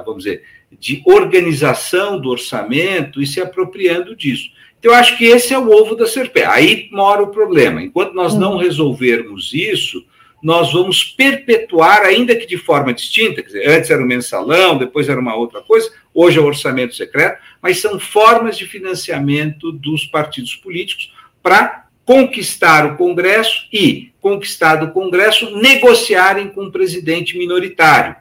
vamos 0.05 0.25
dizer, 0.25 0.43
de 0.85 1.01
organização 1.07 2.21
do 2.21 2.29
orçamento 2.29 3.23
e 3.23 3.27
se 3.27 3.41
apropriando 3.41 4.15
disso. 4.15 4.51
Então, 4.79 4.93
eu 4.93 4.99
acho 4.99 5.17
que 5.17 5.25
esse 5.25 5.55
é 5.55 5.59
o 5.59 5.71
ovo 5.71 5.97
da 5.97 6.07
serpente. 6.07 6.47
Aí 6.47 6.91
mora 6.93 7.23
o 7.23 7.29
problema. 7.29 7.81
Enquanto 7.81 8.13
nós 8.13 8.35
não 8.35 8.53
uhum. 8.53 8.59
resolvermos 8.59 9.55
isso, 9.55 10.05
nós 10.43 10.75
vamos 10.75 11.03
perpetuar, 11.03 12.03
ainda 12.03 12.37
que 12.37 12.45
de 12.45 12.59
forma 12.59 12.93
distinta, 12.93 13.41
quer 13.41 13.47
dizer, 13.47 13.67
antes 13.67 13.89
era 13.89 14.03
o 14.03 14.07
mensalão, 14.07 14.77
depois 14.77 15.09
era 15.09 15.19
uma 15.19 15.35
outra 15.35 15.63
coisa, 15.63 15.91
hoje 16.13 16.39
é 16.39 16.43
o 16.43 16.45
orçamento 16.45 16.95
secreto, 16.95 17.41
mas 17.63 17.81
são 17.81 17.99
formas 17.99 18.59
de 18.59 18.67
financiamento 18.67 19.73
dos 19.73 20.05
partidos 20.05 20.55
políticos 20.55 21.15
para 21.43 21.87
conquistar 22.05 22.85
o 22.85 22.99
Congresso 22.99 23.67
e, 23.73 24.13
conquistado 24.21 24.85
o 24.85 24.91
Congresso, 24.91 25.57
negociarem 25.57 26.51
com 26.51 26.65
o 26.65 26.71
presidente 26.71 27.39
minoritário 27.39 28.17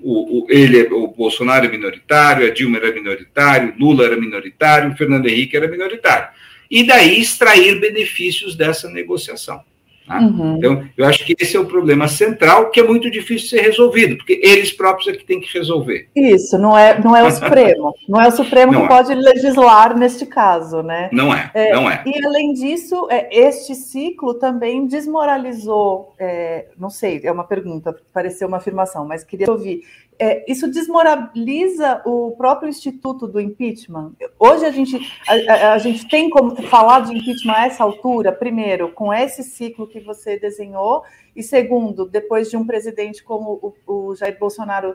o, 0.00 0.44
o, 0.44 0.46
ele, 0.48 0.82
o 0.92 1.08
Bolsonaro 1.08 1.66
é 1.66 1.68
minoritário, 1.68 2.46
a 2.46 2.50
Dilma 2.50 2.78
era 2.78 2.92
minoritário, 2.92 3.74
Lula 3.78 4.04
era 4.04 4.16
minoritário, 4.16 4.92
o 4.92 4.96
Fernando 4.96 5.26
Henrique 5.26 5.56
era 5.56 5.68
minoritário. 5.68 6.28
E 6.70 6.84
daí 6.84 7.20
extrair 7.20 7.80
benefícios 7.80 8.56
dessa 8.56 8.88
negociação. 8.90 9.62
Tá? 10.06 10.20
Uhum. 10.20 10.56
Então, 10.56 10.84
eu 10.96 11.04
acho 11.04 11.24
que 11.24 11.34
esse 11.38 11.56
é 11.56 11.60
o 11.60 11.66
problema 11.66 12.06
central, 12.06 12.70
que 12.70 12.78
é 12.78 12.82
muito 12.82 13.10
difícil 13.10 13.48
de 13.48 13.56
ser 13.56 13.60
resolvido, 13.62 14.16
porque 14.16 14.40
eles 14.42 14.72
próprios 14.72 15.08
é 15.08 15.16
que 15.16 15.24
têm 15.24 15.40
que 15.40 15.52
resolver. 15.52 16.08
Isso, 16.14 16.56
não 16.56 16.78
é, 16.78 16.98
não 17.02 17.16
é 17.16 17.24
o 17.24 17.30
Supremo. 17.32 17.94
Não 18.08 18.20
é 18.20 18.28
o 18.28 18.30
Supremo 18.30 18.72
não 18.72 18.80
que 18.80 18.86
é. 18.86 18.88
pode 18.88 19.14
legislar 19.14 19.98
neste 19.98 20.24
caso, 20.24 20.82
né? 20.82 21.08
Não 21.12 21.34
é, 21.34 21.50
é, 21.54 21.72
não 21.72 21.90
é. 21.90 22.02
E, 22.06 22.24
além 22.24 22.52
disso, 22.52 23.08
é, 23.10 23.28
este 23.32 23.74
ciclo 23.74 24.34
também 24.34 24.86
desmoralizou, 24.86 26.14
é, 26.18 26.66
não 26.78 26.88
sei, 26.90 27.20
é 27.24 27.32
uma 27.32 27.44
pergunta, 27.44 27.96
pareceu 28.12 28.46
uma 28.46 28.58
afirmação, 28.58 29.04
mas 29.04 29.24
queria 29.24 29.50
ouvir 29.50 29.82
é, 30.18 30.50
isso 30.50 30.70
desmoraliza 30.70 32.02
o 32.04 32.34
próprio 32.36 32.68
instituto 32.68 33.26
do 33.26 33.40
impeachment. 33.40 34.12
Hoje 34.38 34.64
a 34.64 34.70
gente, 34.70 34.98
a, 35.28 35.72
a, 35.72 35.78
gente 35.78 36.08
tem 36.08 36.30
como 36.30 36.56
falar 36.64 37.00
de 37.00 37.14
impeachment 37.14 37.54
a 37.54 37.66
essa 37.66 37.84
altura, 37.84 38.32
primeiro, 38.32 38.92
com 38.92 39.12
esse 39.12 39.42
ciclo 39.42 39.86
que 39.86 40.00
você 40.00 40.38
desenhou, 40.38 41.02
e 41.34 41.42
segundo, 41.42 42.06
depois 42.06 42.50
de 42.50 42.56
um 42.56 42.66
presidente 42.66 43.22
como 43.22 43.74
o, 43.86 44.10
o 44.10 44.14
Jair 44.14 44.38
Bolsonaro 44.38 44.94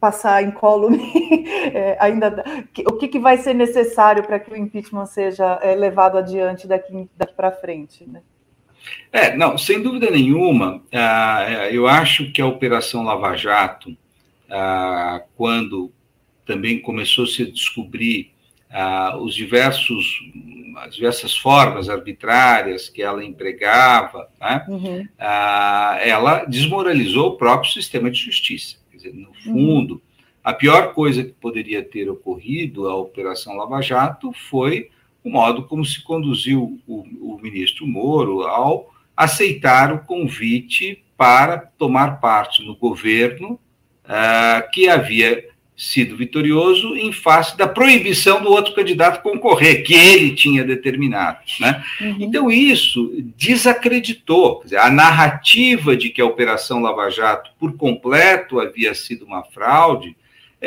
passar 0.00 0.42
incólume 0.42 1.00
é, 1.72 1.96
ainda 1.98 2.44
o 2.86 2.92
que, 2.98 3.08
que, 3.08 3.18
vai 3.18 3.38
ser 3.38 3.54
necessário 3.54 4.22
para 4.22 4.38
que 4.38 4.52
o 4.52 4.56
impeachment 4.56 5.06
seja 5.06 5.58
é, 5.62 5.74
levado 5.74 6.18
adiante 6.18 6.68
daqui, 6.68 7.08
daqui 7.16 7.34
para 7.34 7.50
frente, 7.50 8.06
né? 8.06 8.20
É, 9.10 9.34
não, 9.34 9.56
sem 9.56 9.82
dúvida 9.82 10.10
nenhuma, 10.10 10.76
uh, 10.76 11.70
eu 11.70 11.86
acho 11.86 12.30
que 12.32 12.42
a 12.42 12.46
Operação 12.46 13.02
Lava 13.02 13.34
Jato, 13.34 13.96
uh, 14.54 15.24
quando 15.36 15.92
também 16.46 16.80
começou 16.80 17.26
-se 17.26 17.42
a 17.42 17.50
descobrir 17.50 18.32
uh, 18.70 19.16
os 19.18 19.34
diversos, 19.34 20.20
as 20.78 20.94
diversas 20.94 21.36
formas 21.36 21.88
arbitrárias 21.88 22.88
que 22.88 23.02
ela 23.02 23.24
empregava, 23.24 24.28
né? 24.40 24.64
uhum. 24.68 25.08
ela 26.00 26.44
desmoralizou 26.44 27.30
o 27.30 27.36
próprio 27.36 27.72
sistema 27.72 28.10
de 28.10 28.18
justiça. 28.18 28.76
Quer 28.90 28.96
dizer, 28.96 29.14
no 29.14 29.28
uhum. 29.28 29.34
fundo, 29.42 29.94
uhum. 29.94 30.00
a 30.42 30.52
pior 30.52 30.92
coisa 30.94 31.24
que 31.24 31.32
poderia 31.32 31.82
ter 31.82 32.08
ocorrido 32.08 32.88
à 32.88 32.94
Operação 32.94 33.56
Lava 33.56 33.80
Jato 33.80 34.32
foi 34.32 34.90
o 35.22 35.30
modo 35.30 35.64
como 35.64 35.84
se 35.84 36.02
conduziu 36.02 36.78
o, 36.86 37.34
o 37.34 37.40
ministro 37.42 37.86
Moro 37.86 38.42
ao 38.42 38.92
aceitar 39.16 39.90
o 39.92 40.04
convite 40.04 41.02
para 41.16 41.58
tomar 41.78 42.20
parte 42.20 42.62
no 42.62 42.76
governo 42.76 43.58
uh, 44.04 44.70
que 44.72 44.88
havia 44.88 45.44
sido 45.76 46.16
vitorioso 46.16 46.96
em 46.96 47.12
face 47.12 47.56
da 47.56 47.66
proibição 47.66 48.40
do 48.42 48.50
outro 48.50 48.74
candidato 48.74 49.22
concorrer, 49.22 49.82
que 49.82 49.94
ele 49.94 50.34
tinha 50.34 50.62
determinado. 50.62 51.38
Né? 51.58 51.84
Uhum. 52.00 52.16
Então, 52.20 52.50
isso 52.50 53.12
desacreditou 53.36 54.62
dizer, 54.62 54.78
a 54.78 54.88
narrativa 54.88 55.96
de 55.96 56.10
que 56.10 56.20
a 56.20 56.26
Operação 56.26 56.80
Lava 56.80 57.10
Jato, 57.10 57.50
por 57.58 57.76
completo, 57.76 58.60
havia 58.60 58.94
sido 58.94 59.24
uma 59.24 59.42
fraude, 59.42 60.16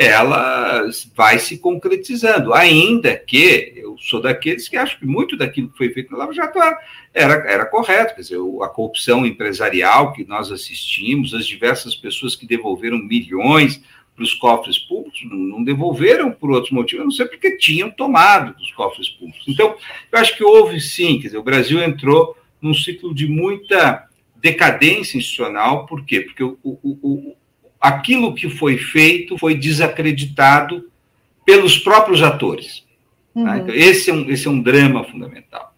ela 0.00 0.88
vai 1.12 1.40
se 1.40 1.58
concretizando, 1.58 2.54
ainda 2.54 3.16
que 3.16 3.72
eu 3.74 3.96
sou 3.98 4.22
daqueles 4.22 4.68
que 4.68 4.76
acho 4.76 4.96
que 4.96 5.04
muito 5.04 5.36
daquilo 5.36 5.70
que 5.70 5.76
foi 5.76 5.90
feito 5.90 6.12
na 6.12 6.18
Lava 6.18 6.32
Jato 6.32 6.56
era, 7.12 7.34
era 7.44 7.66
correto, 7.66 8.14
quer 8.14 8.20
dizer, 8.20 8.38
a 8.62 8.68
corrupção 8.68 9.26
empresarial 9.26 10.12
que 10.12 10.24
nós 10.24 10.52
assistimos, 10.52 11.34
as 11.34 11.44
diversas 11.44 11.96
pessoas 11.96 12.36
que 12.36 12.46
devolveram 12.46 12.96
milhões 12.98 13.82
para 14.14 14.22
os 14.22 14.32
cofres 14.34 14.78
públicos, 14.78 15.20
não 15.28 15.64
devolveram 15.64 16.30
por 16.30 16.52
outros 16.52 16.70
motivos, 16.70 17.04
não 17.04 17.10
sei 17.10 17.26
porque 17.26 17.56
tinham 17.56 17.90
tomado 17.90 18.56
dos 18.56 18.70
cofres 18.70 19.08
públicos. 19.08 19.46
Então, 19.48 19.74
eu 20.12 20.18
acho 20.20 20.36
que 20.36 20.44
houve 20.44 20.80
sim, 20.80 21.18
quer 21.18 21.26
dizer, 21.26 21.38
o 21.38 21.42
Brasil 21.42 21.82
entrou 21.82 22.36
num 22.62 22.72
ciclo 22.72 23.12
de 23.12 23.26
muita 23.26 24.06
decadência 24.36 25.18
institucional, 25.18 25.86
por 25.86 26.04
quê? 26.04 26.20
Porque 26.20 26.44
o, 26.44 26.56
o, 26.62 26.78
o 27.02 27.36
aquilo 27.80 28.34
que 28.34 28.48
foi 28.48 28.76
feito 28.76 29.38
foi 29.38 29.54
desacreditado 29.54 30.90
pelos 31.44 31.78
próprios 31.78 32.22
atores. 32.22 32.84
Tá? 33.34 33.40
Uhum. 33.40 33.44
Tá? 33.44 33.58
Então, 33.58 33.74
esse, 33.74 34.10
é 34.10 34.14
um, 34.14 34.30
esse 34.30 34.46
é 34.46 34.50
um 34.50 34.60
drama 34.60 35.04
fundamental. 35.04 35.74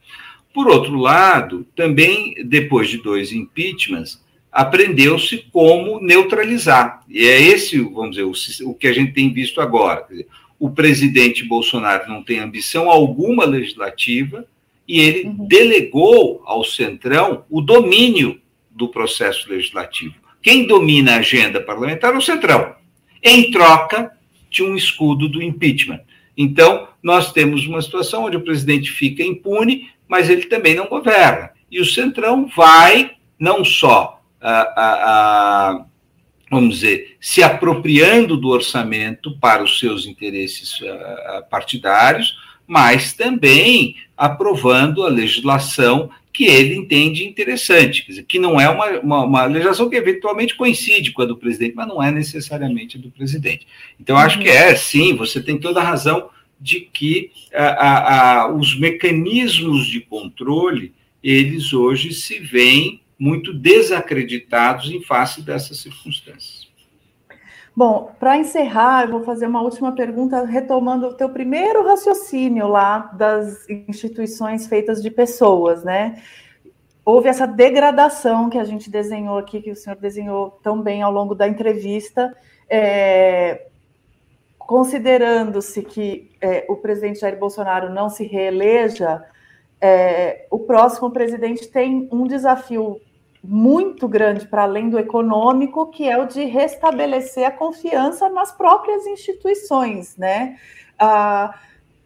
Por 0.53 0.69
outro 0.69 0.97
lado, 0.97 1.67
também, 1.77 2.35
depois 2.45 2.89
de 2.89 2.99
dois 2.99 3.33
impeachments, 3.33 4.21
aprendeu-se 4.51 5.47
como 5.53 6.01
neutralizar. 6.01 7.05
E 7.09 7.25
é 7.25 7.41
esse, 7.41 7.79
vamos 7.79 8.17
dizer, 8.17 8.25
o, 8.65 8.71
o 8.71 8.75
que 8.75 8.89
a 8.89 8.93
gente 8.93 9.13
tem 9.13 9.33
visto 9.33 9.61
agora. 9.61 10.05
Dizer, 10.11 10.27
o 10.59 10.71
presidente 10.71 11.45
Bolsonaro 11.45 12.09
não 12.09 12.23
tem 12.23 12.41
ambição 12.41 12.91
alguma 12.91 13.45
legislativa 13.45 14.45
e 14.87 15.01
ele 15.01 15.29
uhum. 15.29 15.47
delegou 15.47 16.43
ao 16.45 16.65
Centrão 16.65 17.45
o 17.49 17.61
domínio 17.61 18.41
do 18.71 18.89
processo 18.89 19.49
legislativo. 19.49 20.15
Quem 20.43 20.67
domina 20.67 21.13
a 21.13 21.19
agenda 21.19 21.61
parlamentar 21.61 22.15
é 22.15 22.19
o 22.19 22.23
Centrão, 22.23 22.75
em 23.23 23.51
troca 23.51 24.13
de 24.51 24.63
um 24.63 24.75
escudo 24.75 25.29
do 25.29 25.43
impeachment. 25.43 26.01
Então, 26.37 26.89
nós 27.03 27.33
temos 27.33 27.67
uma 27.67 27.83
situação 27.83 28.25
onde 28.25 28.37
o 28.37 28.45
presidente 28.45 28.91
fica 28.91 29.23
impune, 29.23 29.91
mas 30.09 30.31
ele 30.31 30.47
também 30.47 30.75
não 30.75 30.87
governa. 30.87 31.51
E 31.71 31.81
o 31.81 31.85
Centrão 31.85 32.49
vai 32.57 33.13
não 33.39 33.65
só, 33.65 34.23
vamos 36.51 36.77
dizer, 36.77 37.17
se 37.21 37.43
apropriando 37.43 38.37
do 38.37 38.49
orçamento 38.49 39.39
para 39.39 39.63
os 39.63 39.79
seus 39.79 40.07
interesses 40.07 40.81
partidários, 41.51 42.35
mas 42.67 43.13
também 43.13 43.97
aprovando 44.17 45.05
a 45.05 45.09
legislação 45.09 46.11
que 46.33 46.45
ele 46.45 46.77
entende 46.77 47.27
interessante, 47.27 48.03
quer 48.03 48.13
dizer, 48.13 48.23
que 48.25 48.39
não 48.39 48.61
é 48.61 48.69
uma, 48.69 49.01
uma, 49.01 49.25
uma, 49.25 49.45
legislação 49.47 49.91
que 49.91 49.97
eventualmente 49.97 50.55
coincide 50.55 51.13
com 51.13 51.23
a 51.23 51.27
do 51.27 51.37
presidente, 51.37 51.75
mas 51.75 51.89
não 51.89 52.03
é 52.03 52.11
necessariamente 52.11 52.97
a 52.97 53.01
do 53.01 53.11
presidente. 53.11 53.67
Então, 53.99 54.17
acho 54.17 54.39
que 54.39 54.49
é, 54.49 54.75
sim, 54.77 55.15
você 55.15 55.43
tem 55.43 55.59
toda 55.59 55.81
a 55.81 55.85
razão 55.85 56.31
de 56.61 56.81
que 56.81 57.31
a, 57.53 58.43
a, 58.43 58.55
os 58.55 58.79
mecanismos 58.79 59.87
de 59.87 60.01
controle, 60.01 60.93
eles 61.23 61.73
hoje 61.73 62.13
se 62.13 62.39
veem 62.39 63.01
muito 63.19 63.53
desacreditados 63.53 64.91
em 64.91 65.03
face 65.03 65.43
dessas 65.43 65.79
circunstâncias. 65.79 66.60
Bom, 67.81 68.13
para 68.21 68.37
encerrar, 68.37 69.05
eu 69.05 69.11
vou 69.11 69.23
fazer 69.23 69.47
uma 69.47 69.63
última 69.63 69.95
pergunta, 69.95 70.45
retomando 70.45 71.07
o 71.07 71.15
teu 71.15 71.31
primeiro 71.31 71.83
raciocínio 71.83 72.69
lá 72.69 73.11
das 73.15 73.67
instituições 73.89 74.67
feitas 74.67 75.03
de 75.03 75.11
pessoas, 75.11 75.83
né? 75.83 76.23
Houve 77.03 77.31
essa 77.31 77.47
degradação 77.47 78.51
que 78.51 78.59
a 78.59 78.65
gente 78.65 78.91
desenhou 78.91 79.39
aqui, 79.39 79.63
que 79.63 79.71
o 79.71 79.75
senhor 79.75 79.97
desenhou 79.97 80.61
tão 80.63 80.83
bem 80.83 81.01
ao 81.01 81.11
longo 81.11 81.35
da 81.35 81.49
entrevista, 81.49 82.37
é, 82.69 83.69
considerando-se 84.59 85.83
que 85.83 86.33
é, 86.39 86.67
o 86.69 86.77
presidente 86.77 87.21
Jair 87.21 87.39
Bolsonaro 87.39 87.89
não 87.89 88.11
se 88.11 88.27
reeleja, 88.27 89.25
é, 89.81 90.45
o 90.51 90.59
próximo 90.59 91.11
presidente 91.11 91.67
tem 91.67 92.11
um 92.13 92.27
desafio 92.27 93.01
muito 93.43 94.07
grande 94.07 94.47
para 94.47 94.63
além 94.63 94.91
do 94.91 94.99
econômico, 94.99 95.87
que 95.87 96.09
é 96.09 96.19
o 96.19 96.27
de 96.27 96.45
restabelecer 96.45 97.47
a 97.47 97.51
confiança 97.51 98.29
nas 98.29 98.53
próprias 98.53 99.07
instituições, 99.07 100.17
né? 100.17 100.57
Ah, 100.99 101.55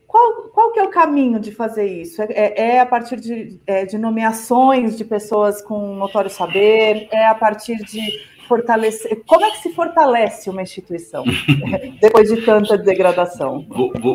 qual, 0.07 0.45
qual 0.55 0.73
que 0.73 0.79
é 0.79 0.85
o 0.85 0.91
caminho 0.91 1.41
de 1.41 1.51
fazer 1.51 1.87
isso? 1.87 2.23
É, 2.23 2.27
é, 2.31 2.67
é 2.77 2.81
a 2.81 2.87
partir 2.87 3.19
de, 3.19 3.59
é, 3.67 3.85
de 3.85 3.99
nomeações 3.99 4.97
de 4.97 5.05
pessoas 5.05 5.61
com 5.61 5.97
notório 5.97 6.31
saber? 6.31 7.09
É 7.11 7.27
a 7.27 7.35
partir 7.35 7.77
de 7.79 8.01
fortalecer. 8.45 9.23
Como 9.27 9.45
é 9.45 9.51
que 9.51 9.59
se 9.59 9.73
fortalece 9.73 10.49
uma 10.51 10.63
instituição 10.63 11.25
depois 12.01 12.29
de 12.29 12.43
tanta 12.43 12.79
degradação? 12.79 13.67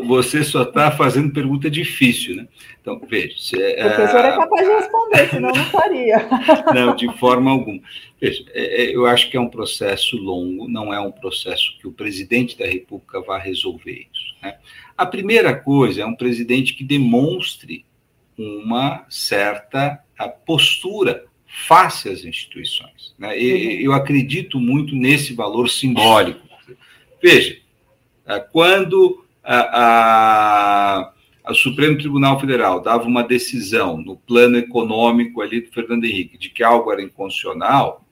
Você 0.08 0.44
só 0.44 0.64
está 0.64 0.92
fazendo 0.92 1.34
pergunta 1.34 1.70
difícil, 1.70 2.36
né? 2.36 2.48
Então, 2.82 3.02
veja. 3.08 3.36
Se, 3.38 3.62
é, 3.62 3.86
o 3.86 3.96
professor 3.96 4.26
é 4.26 4.36
capaz 4.36 4.68
de 4.68 4.74
responder, 4.74 5.30
senão 5.30 5.50
não 5.50 5.66
faria. 5.66 6.28
Não, 6.74 6.96
de 6.96 7.12
forma 7.18 7.52
alguma. 7.52 7.80
Veja, 8.20 8.44
é, 8.54 8.84
é, 8.84 8.96
eu 8.96 9.06
acho 9.06 9.30
que 9.30 9.38
é 9.38 9.40
um 9.40 9.50
processo 9.50 10.18
longo, 10.18 10.68
não 10.68 10.94
é 10.94 11.00
um 11.00 11.12
processo 11.12 11.78
que 11.80 11.88
o 11.88 11.92
presidente 11.92 12.58
da 12.58 12.66
República 12.66 13.22
vá 13.22 13.38
resolver 13.38 14.08
isso. 14.12 14.36
Né? 14.42 14.58
A 14.98 15.06
primeira 15.06 15.56
coisa 15.56 16.02
é 16.02 16.06
um 16.06 16.16
presidente 16.16 16.74
que 16.74 16.84
demonstre 16.84 17.86
uma 18.38 19.06
certa 19.10 20.04
postura 20.46 21.26
face 21.50 22.08
às 22.08 22.24
instituições. 22.24 23.14
Né? 23.18 23.40
E, 23.40 23.52
uhum. 23.52 23.82
eu 23.82 23.94
acredito 23.94 24.60
muito 24.60 24.96
nesse 24.96 25.34
valor 25.34 25.70
simbólico. 25.70 26.48
Veja, 27.22 27.58
é, 28.26 28.40
quando 28.40 29.26
a, 29.44 29.82
a, 29.82 31.14
a, 31.44 31.54
Supremo 31.54 31.98
Tribunal 31.98 32.40
Federal 32.40 32.82
dava 32.82 33.06
uma 33.06 33.24
decisão 33.24 33.98
no 33.98 34.16
plano 34.16 34.58
econômico 34.58 35.42
ali 35.42 35.62
do 35.62 35.72
Fernando 35.72 36.06
Henrique 36.06 36.38
de 36.38 36.50
que 36.50 36.64
algo 36.64 36.92
era 36.92 37.02
inconstitucional, 37.02 38.06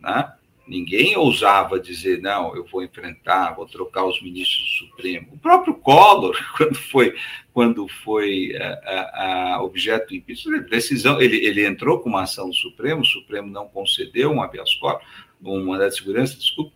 né? 0.00 0.32
Ninguém 0.68 1.16
ousava 1.16 1.80
dizer, 1.80 2.20
não, 2.20 2.54
eu 2.54 2.64
vou 2.64 2.82
enfrentar, 2.82 3.54
vou 3.54 3.66
trocar 3.66 4.04
os 4.04 4.20
ministros 4.20 4.64
do 4.64 4.86
Supremo. 4.86 5.28
O 5.32 5.38
próprio 5.38 5.74
Collor, 5.74 6.36
quando 6.56 6.74
foi, 6.74 7.14
quando 7.52 7.88
foi 7.88 8.54
a, 8.56 8.68
a, 8.84 9.54
a 9.54 9.62
objeto 9.62 10.08
do 10.08 10.14
impeachment, 10.14 10.66
decisão, 10.68 11.20
ele, 11.20 11.36
ele 11.38 11.66
entrou 11.66 12.00
com 12.00 12.10
uma 12.10 12.22
ação 12.22 12.50
do 12.50 12.54
Supremo, 12.54 13.00
o 13.00 13.06
Supremo 13.06 13.48
não 13.48 13.66
concedeu 13.66 14.30
um 14.30 14.42
habeas 14.42 14.74
corpus, 14.74 15.06
um 15.42 15.64
mandato 15.64 15.92
de 15.92 15.98
segurança, 15.98 16.36
desculpe, 16.36 16.72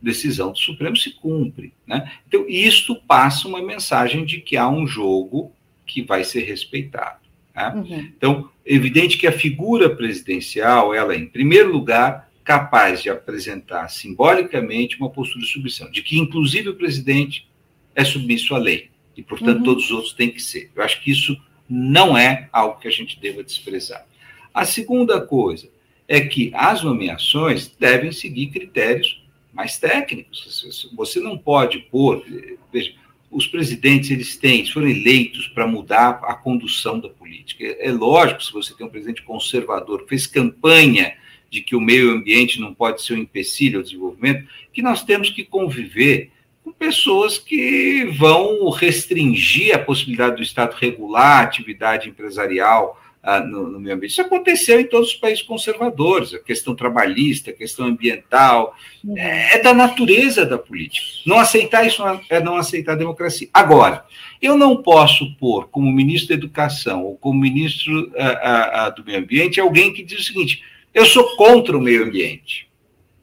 decisão 0.00 0.52
do 0.52 0.58
Supremo 0.58 0.96
se 0.96 1.10
cumpre. 1.10 1.72
Né? 1.86 2.12
Então, 2.28 2.44
isto 2.48 2.94
passa 2.94 3.48
uma 3.48 3.60
mensagem 3.60 4.24
de 4.24 4.40
que 4.40 4.56
há 4.56 4.68
um 4.68 4.86
jogo 4.86 5.52
que 5.84 6.02
vai 6.02 6.24
ser 6.24 6.42
respeitado. 6.42 7.20
Né? 7.54 7.72
Uhum. 7.74 8.12
Então, 8.16 8.50
evidente 8.64 9.18
que 9.18 9.26
a 9.26 9.32
figura 9.32 9.90
presidencial, 9.90 10.94
ela, 10.94 11.16
em 11.16 11.26
primeiro 11.26 11.72
lugar, 11.72 12.25
capaz 12.46 13.02
de 13.02 13.10
apresentar 13.10 13.88
simbolicamente 13.88 14.96
uma 14.98 15.10
postura 15.10 15.44
de 15.44 15.50
submissão, 15.50 15.90
de 15.90 16.00
que, 16.00 16.16
inclusive, 16.16 16.68
o 16.68 16.76
presidente 16.76 17.44
é 17.92 18.04
submisso 18.04 18.54
à 18.54 18.58
lei 18.58 18.88
e, 19.16 19.22
portanto, 19.22 19.58
uhum. 19.58 19.64
todos 19.64 19.86
os 19.86 19.90
outros 19.90 20.12
têm 20.12 20.30
que 20.30 20.40
ser. 20.40 20.70
Eu 20.74 20.84
acho 20.84 21.02
que 21.02 21.10
isso 21.10 21.36
não 21.68 22.16
é 22.16 22.48
algo 22.52 22.78
que 22.78 22.86
a 22.86 22.90
gente 22.90 23.18
deva 23.18 23.42
desprezar. 23.42 24.06
A 24.54 24.64
segunda 24.64 25.20
coisa 25.20 25.68
é 26.06 26.20
que 26.20 26.52
as 26.54 26.84
nomeações 26.84 27.66
devem 27.66 28.12
seguir 28.12 28.46
critérios 28.46 29.24
mais 29.52 29.76
técnicos. 29.76 30.88
Você 30.94 31.18
não 31.18 31.36
pode 31.36 31.80
pôr. 31.90 32.24
Veja, 32.72 32.94
os 33.28 33.48
presidentes 33.48 34.12
eles 34.12 34.36
têm, 34.36 34.60
eles 34.60 34.70
foram 34.70 34.86
eleitos 34.86 35.48
para 35.48 35.66
mudar 35.66 36.20
a 36.22 36.34
condução 36.34 37.00
da 37.00 37.08
política. 37.08 37.64
É, 37.64 37.88
é 37.88 37.92
lógico, 37.92 38.44
se 38.44 38.52
você 38.52 38.72
tem 38.72 38.86
um 38.86 38.90
presidente 38.90 39.22
conservador 39.22 40.04
que 40.04 40.10
fez 40.10 40.28
campanha 40.28 41.12
de 41.50 41.60
que 41.60 41.76
o 41.76 41.80
meio 41.80 42.12
ambiente 42.12 42.60
não 42.60 42.74
pode 42.74 43.02
ser 43.02 43.14
um 43.14 43.18
empecilho 43.18 43.78
ao 43.78 43.82
desenvolvimento, 43.82 44.46
que 44.72 44.82
nós 44.82 45.02
temos 45.02 45.30
que 45.30 45.44
conviver 45.44 46.30
com 46.62 46.72
pessoas 46.72 47.38
que 47.38 48.04
vão 48.18 48.68
restringir 48.70 49.74
a 49.74 49.78
possibilidade 49.78 50.36
do 50.36 50.42
Estado 50.42 50.74
regular 50.74 51.38
a 51.38 51.42
atividade 51.42 52.08
empresarial 52.08 53.00
ah, 53.26 53.40
no, 53.40 53.68
no, 53.68 53.80
meio 53.80 53.96
ambiente. 53.96 54.12
Isso 54.12 54.20
aconteceu 54.20 54.80
em 54.80 54.84
todos 54.84 55.08
os 55.08 55.14
países 55.16 55.42
conservadores, 55.42 56.32
a 56.32 56.38
questão 56.38 56.76
trabalhista, 56.76 57.50
a 57.50 57.52
questão 57.52 57.86
ambiental, 57.86 58.76
uhum. 59.04 59.18
é, 59.18 59.54
é, 59.54 59.62
da 59.62 59.74
natureza 59.74 60.46
da 60.46 60.56
política. 60.56 61.06
Não 61.26 61.38
aceitar 61.38 61.84
isso 61.84 62.04
é 62.30 62.38
não 62.38 62.56
aceitar 62.56 62.92
a 62.92 62.96
democracia. 62.96 63.48
Agora, 63.52 64.04
eu 64.40 64.56
não 64.56 64.80
posso 64.80 65.34
pôr 65.36 65.68
como 65.68 65.90
ministro 65.90 66.28
da 66.28 66.34
Educação 66.34 67.04
ou 67.04 67.16
como 67.16 67.40
ministro 67.40 68.12
ah, 68.16 68.86
ah, 68.86 68.90
do 68.90 69.04
Meio 69.04 69.18
Ambiente 69.18 69.60
alguém 69.60 69.92
que 69.92 70.04
diz 70.04 70.20
o 70.20 70.24
seguinte: 70.24 70.62
eu 70.96 71.04
sou 71.04 71.36
contra 71.36 71.76
o 71.76 71.80
meio 71.80 72.04
ambiente. 72.04 72.66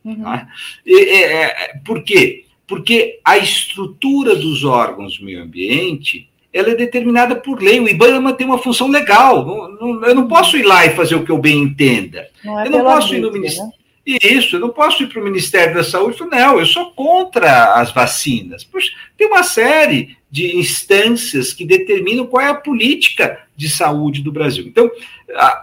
Uhum. 0.05 0.17
Né? 0.17 0.47
E, 0.85 0.95
é, 0.95 1.73
por 1.83 2.03
quê? 2.03 2.45
Porque 2.67 3.19
a 3.25 3.37
estrutura 3.37 4.35
dos 4.35 4.63
órgãos 4.63 5.17
do 5.17 5.25
meio 5.25 5.41
ambiente 5.41 6.29
ela 6.53 6.69
é 6.69 6.75
determinada 6.75 7.35
por 7.35 7.59
lei. 7.59 7.79
O 7.79 7.89
IBAMA 7.89 8.33
tem 8.33 8.45
uma 8.45 8.59
função 8.59 8.87
legal. 8.87 9.43
Não, 9.43 9.69
não, 9.71 10.05
eu 10.05 10.13
não 10.13 10.27
posso 10.27 10.55
ir 10.55 10.63
lá 10.63 10.85
e 10.85 10.91
fazer 10.91 11.15
o 11.15 11.25
que 11.25 11.31
eu 11.31 11.39
bem 11.39 11.57
entenda. 11.57 12.29
Não 12.45 12.59
é 12.59 12.67
eu 12.67 12.71
não 12.71 12.83
posso 12.83 13.15
ir 13.15 13.19
no 13.19 13.31
Ministério. 13.31 13.69
Né? 13.69 13.82
Isso, 14.05 14.57
eu 14.57 14.59
não 14.59 14.69
posso 14.69 15.03
ir 15.03 15.07
para 15.07 15.21
o 15.21 15.23
Ministério 15.23 15.75
da 15.75 15.83
Saúde 15.83 16.21
e 16.21 16.25
não, 16.25 16.59
eu 16.59 16.65
sou 16.65 16.91
contra 16.91 17.75
as 17.75 17.91
vacinas. 17.91 18.63
Poxa, 18.63 18.91
tem 19.17 19.27
uma 19.27 19.43
série 19.43 20.17
de 20.29 20.57
instâncias 20.57 21.53
que 21.53 21.65
determinam 21.65 22.25
qual 22.25 22.41
é 22.41 22.49
a 22.49 22.55
política 22.55 23.39
de 23.55 23.69
saúde 23.69 24.21
do 24.21 24.31
Brasil. 24.31 24.65
Então, 24.67 24.91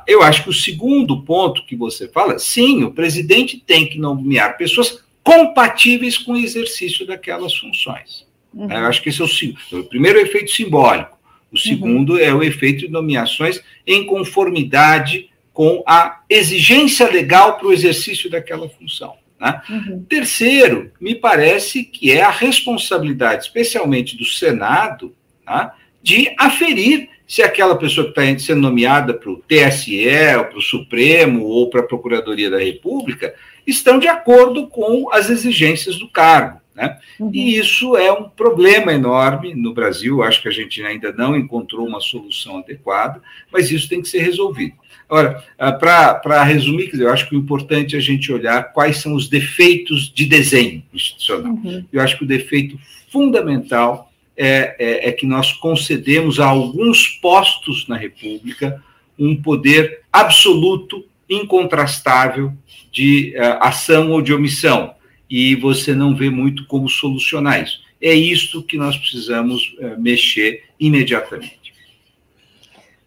eu 0.06 0.22
acho 0.22 0.44
que 0.44 0.50
o 0.50 0.54
segundo 0.54 1.22
ponto 1.22 1.66
que 1.66 1.76
você 1.76 2.08
fala, 2.08 2.38
sim, 2.38 2.82
o 2.84 2.92
presidente 2.92 3.58
tem 3.58 3.86
que 3.86 3.98
nomear 3.98 4.56
pessoas 4.56 5.02
compatíveis 5.22 6.16
com 6.16 6.32
o 6.32 6.38
exercício 6.38 7.06
daquelas 7.06 7.54
funções. 7.54 8.26
Uhum. 8.54 8.70
Eu 8.70 8.86
acho 8.86 9.02
que 9.02 9.10
esse 9.10 9.20
é 9.20 9.24
o, 9.24 9.80
o 9.80 9.84
primeiro 9.84 10.18
é 10.18 10.22
efeito 10.22 10.50
simbólico. 10.50 11.18
O 11.52 11.56
uhum. 11.56 11.60
segundo 11.60 12.12
uhum. 12.14 12.18
é 12.18 12.32
o 12.32 12.42
efeito 12.42 12.80
de 12.80 12.88
nomeações 12.88 13.60
em 13.86 14.06
conformidade 14.06 15.29
com 15.52 15.82
a 15.86 16.20
exigência 16.28 17.10
legal 17.10 17.58
para 17.58 17.66
o 17.66 17.72
exercício 17.72 18.30
daquela 18.30 18.68
função. 18.68 19.14
Né? 19.38 19.60
Uhum. 19.68 20.04
Terceiro, 20.08 20.92
me 21.00 21.14
parece 21.14 21.82
que 21.82 22.12
é 22.12 22.22
a 22.22 22.30
responsabilidade, 22.30 23.44
especialmente 23.44 24.16
do 24.16 24.24
Senado, 24.24 25.14
né, 25.46 25.70
de 26.02 26.32
aferir 26.38 27.08
se 27.26 27.42
aquela 27.42 27.76
pessoa 27.76 28.12
que 28.12 28.20
está 28.20 28.38
sendo 28.38 28.60
nomeada 28.60 29.14
para 29.14 29.30
o 29.30 29.36
TSE, 29.36 30.04
para 30.48 30.58
o 30.58 30.62
Supremo 30.62 31.44
ou 31.44 31.70
para 31.70 31.80
a 31.80 31.86
Procuradoria 31.86 32.50
da 32.50 32.58
República 32.58 33.34
estão 33.66 33.98
de 33.98 34.08
acordo 34.08 34.66
com 34.66 35.12
as 35.12 35.30
exigências 35.30 35.96
do 35.96 36.08
cargo. 36.08 36.60
Né? 36.74 36.98
Uhum. 37.18 37.30
E 37.32 37.56
isso 37.56 37.96
é 37.96 38.12
um 38.12 38.28
problema 38.28 38.92
enorme 38.92 39.54
no 39.54 39.72
Brasil. 39.72 40.22
Acho 40.22 40.42
que 40.42 40.48
a 40.48 40.52
gente 40.52 40.82
ainda 40.82 41.12
não 41.12 41.36
encontrou 41.36 41.86
uma 41.86 42.00
solução 42.00 42.58
adequada, 42.58 43.22
mas 43.52 43.70
isso 43.70 43.88
tem 43.88 44.02
que 44.02 44.08
ser 44.08 44.20
resolvido. 44.20 44.74
Agora, 45.10 45.42
ah, 45.58 45.72
para 45.72 46.44
resumir, 46.44 46.88
eu 46.94 47.10
acho 47.10 47.28
que 47.28 47.34
o 47.34 47.38
importante 47.38 47.96
é 47.96 47.98
a 47.98 48.02
gente 48.02 48.30
olhar 48.30 48.72
quais 48.72 48.98
são 48.98 49.14
os 49.14 49.28
defeitos 49.28 50.08
de 50.08 50.24
desenho 50.24 50.84
institucional. 50.94 51.52
Uhum. 51.52 51.84
Eu 51.92 52.00
acho 52.00 52.16
que 52.16 52.22
o 52.22 52.28
defeito 52.28 52.78
fundamental 53.10 54.12
é, 54.36 54.76
é, 54.78 55.08
é 55.08 55.12
que 55.12 55.26
nós 55.26 55.52
concedemos 55.52 56.38
a 56.38 56.46
alguns 56.46 57.08
postos 57.08 57.88
na 57.88 57.96
República 57.96 58.80
um 59.18 59.34
poder 59.34 60.02
absoluto, 60.12 61.04
incontrastável 61.28 62.52
de 62.92 63.34
uh, 63.36 63.62
ação 63.64 64.12
ou 64.12 64.22
de 64.22 64.32
omissão 64.32 64.94
e 65.28 65.56
você 65.56 65.92
não 65.92 66.14
vê 66.14 66.30
muito 66.30 66.66
como 66.66 66.88
solucionar 66.88 67.62
isso. 67.62 67.80
É 68.00 68.14
isso 68.14 68.62
que 68.62 68.76
nós 68.76 68.96
precisamos 68.96 69.76
é, 69.78 69.96
mexer 69.96 70.64
imediatamente. 70.78 71.59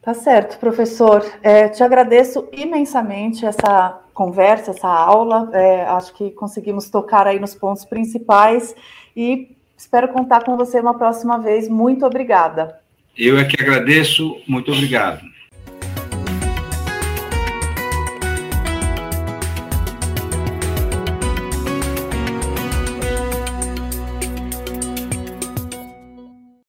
Tá 0.04 0.14
certo, 0.14 0.60
professor. 0.60 1.26
É, 1.42 1.70
te 1.70 1.82
agradeço 1.82 2.50
imensamente 2.52 3.46
essa 3.46 4.02
conversa, 4.14 4.72
essa 4.72 4.90
aula. 4.90 5.50
É, 5.54 5.84
acho 5.84 6.14
que 6.14 6.30
conseguimos 6.32 6.90
tocar 6.90 7.26
aí 7.26 7.40
nos 7.40 7.56
pontos 7.56 7.86
principais 7.86 8.76
e 9.16 9.56
espero 9.78 10.10
contar 10.10 10.44
com 10.44 10.58
você 10.58 10.78
uma 10.78 10.98
próxima 10.98 11.40
vez. 11.40 11.70
Muito 11.70 12.06
obrigada. 12.06 12.82
Eu 13.18 13.40
é 13.40 13.46
que 13.46 13.62
agradeço. 13.62 14.36
Muito 14.46 14.74
obrigado. 14.74 15.22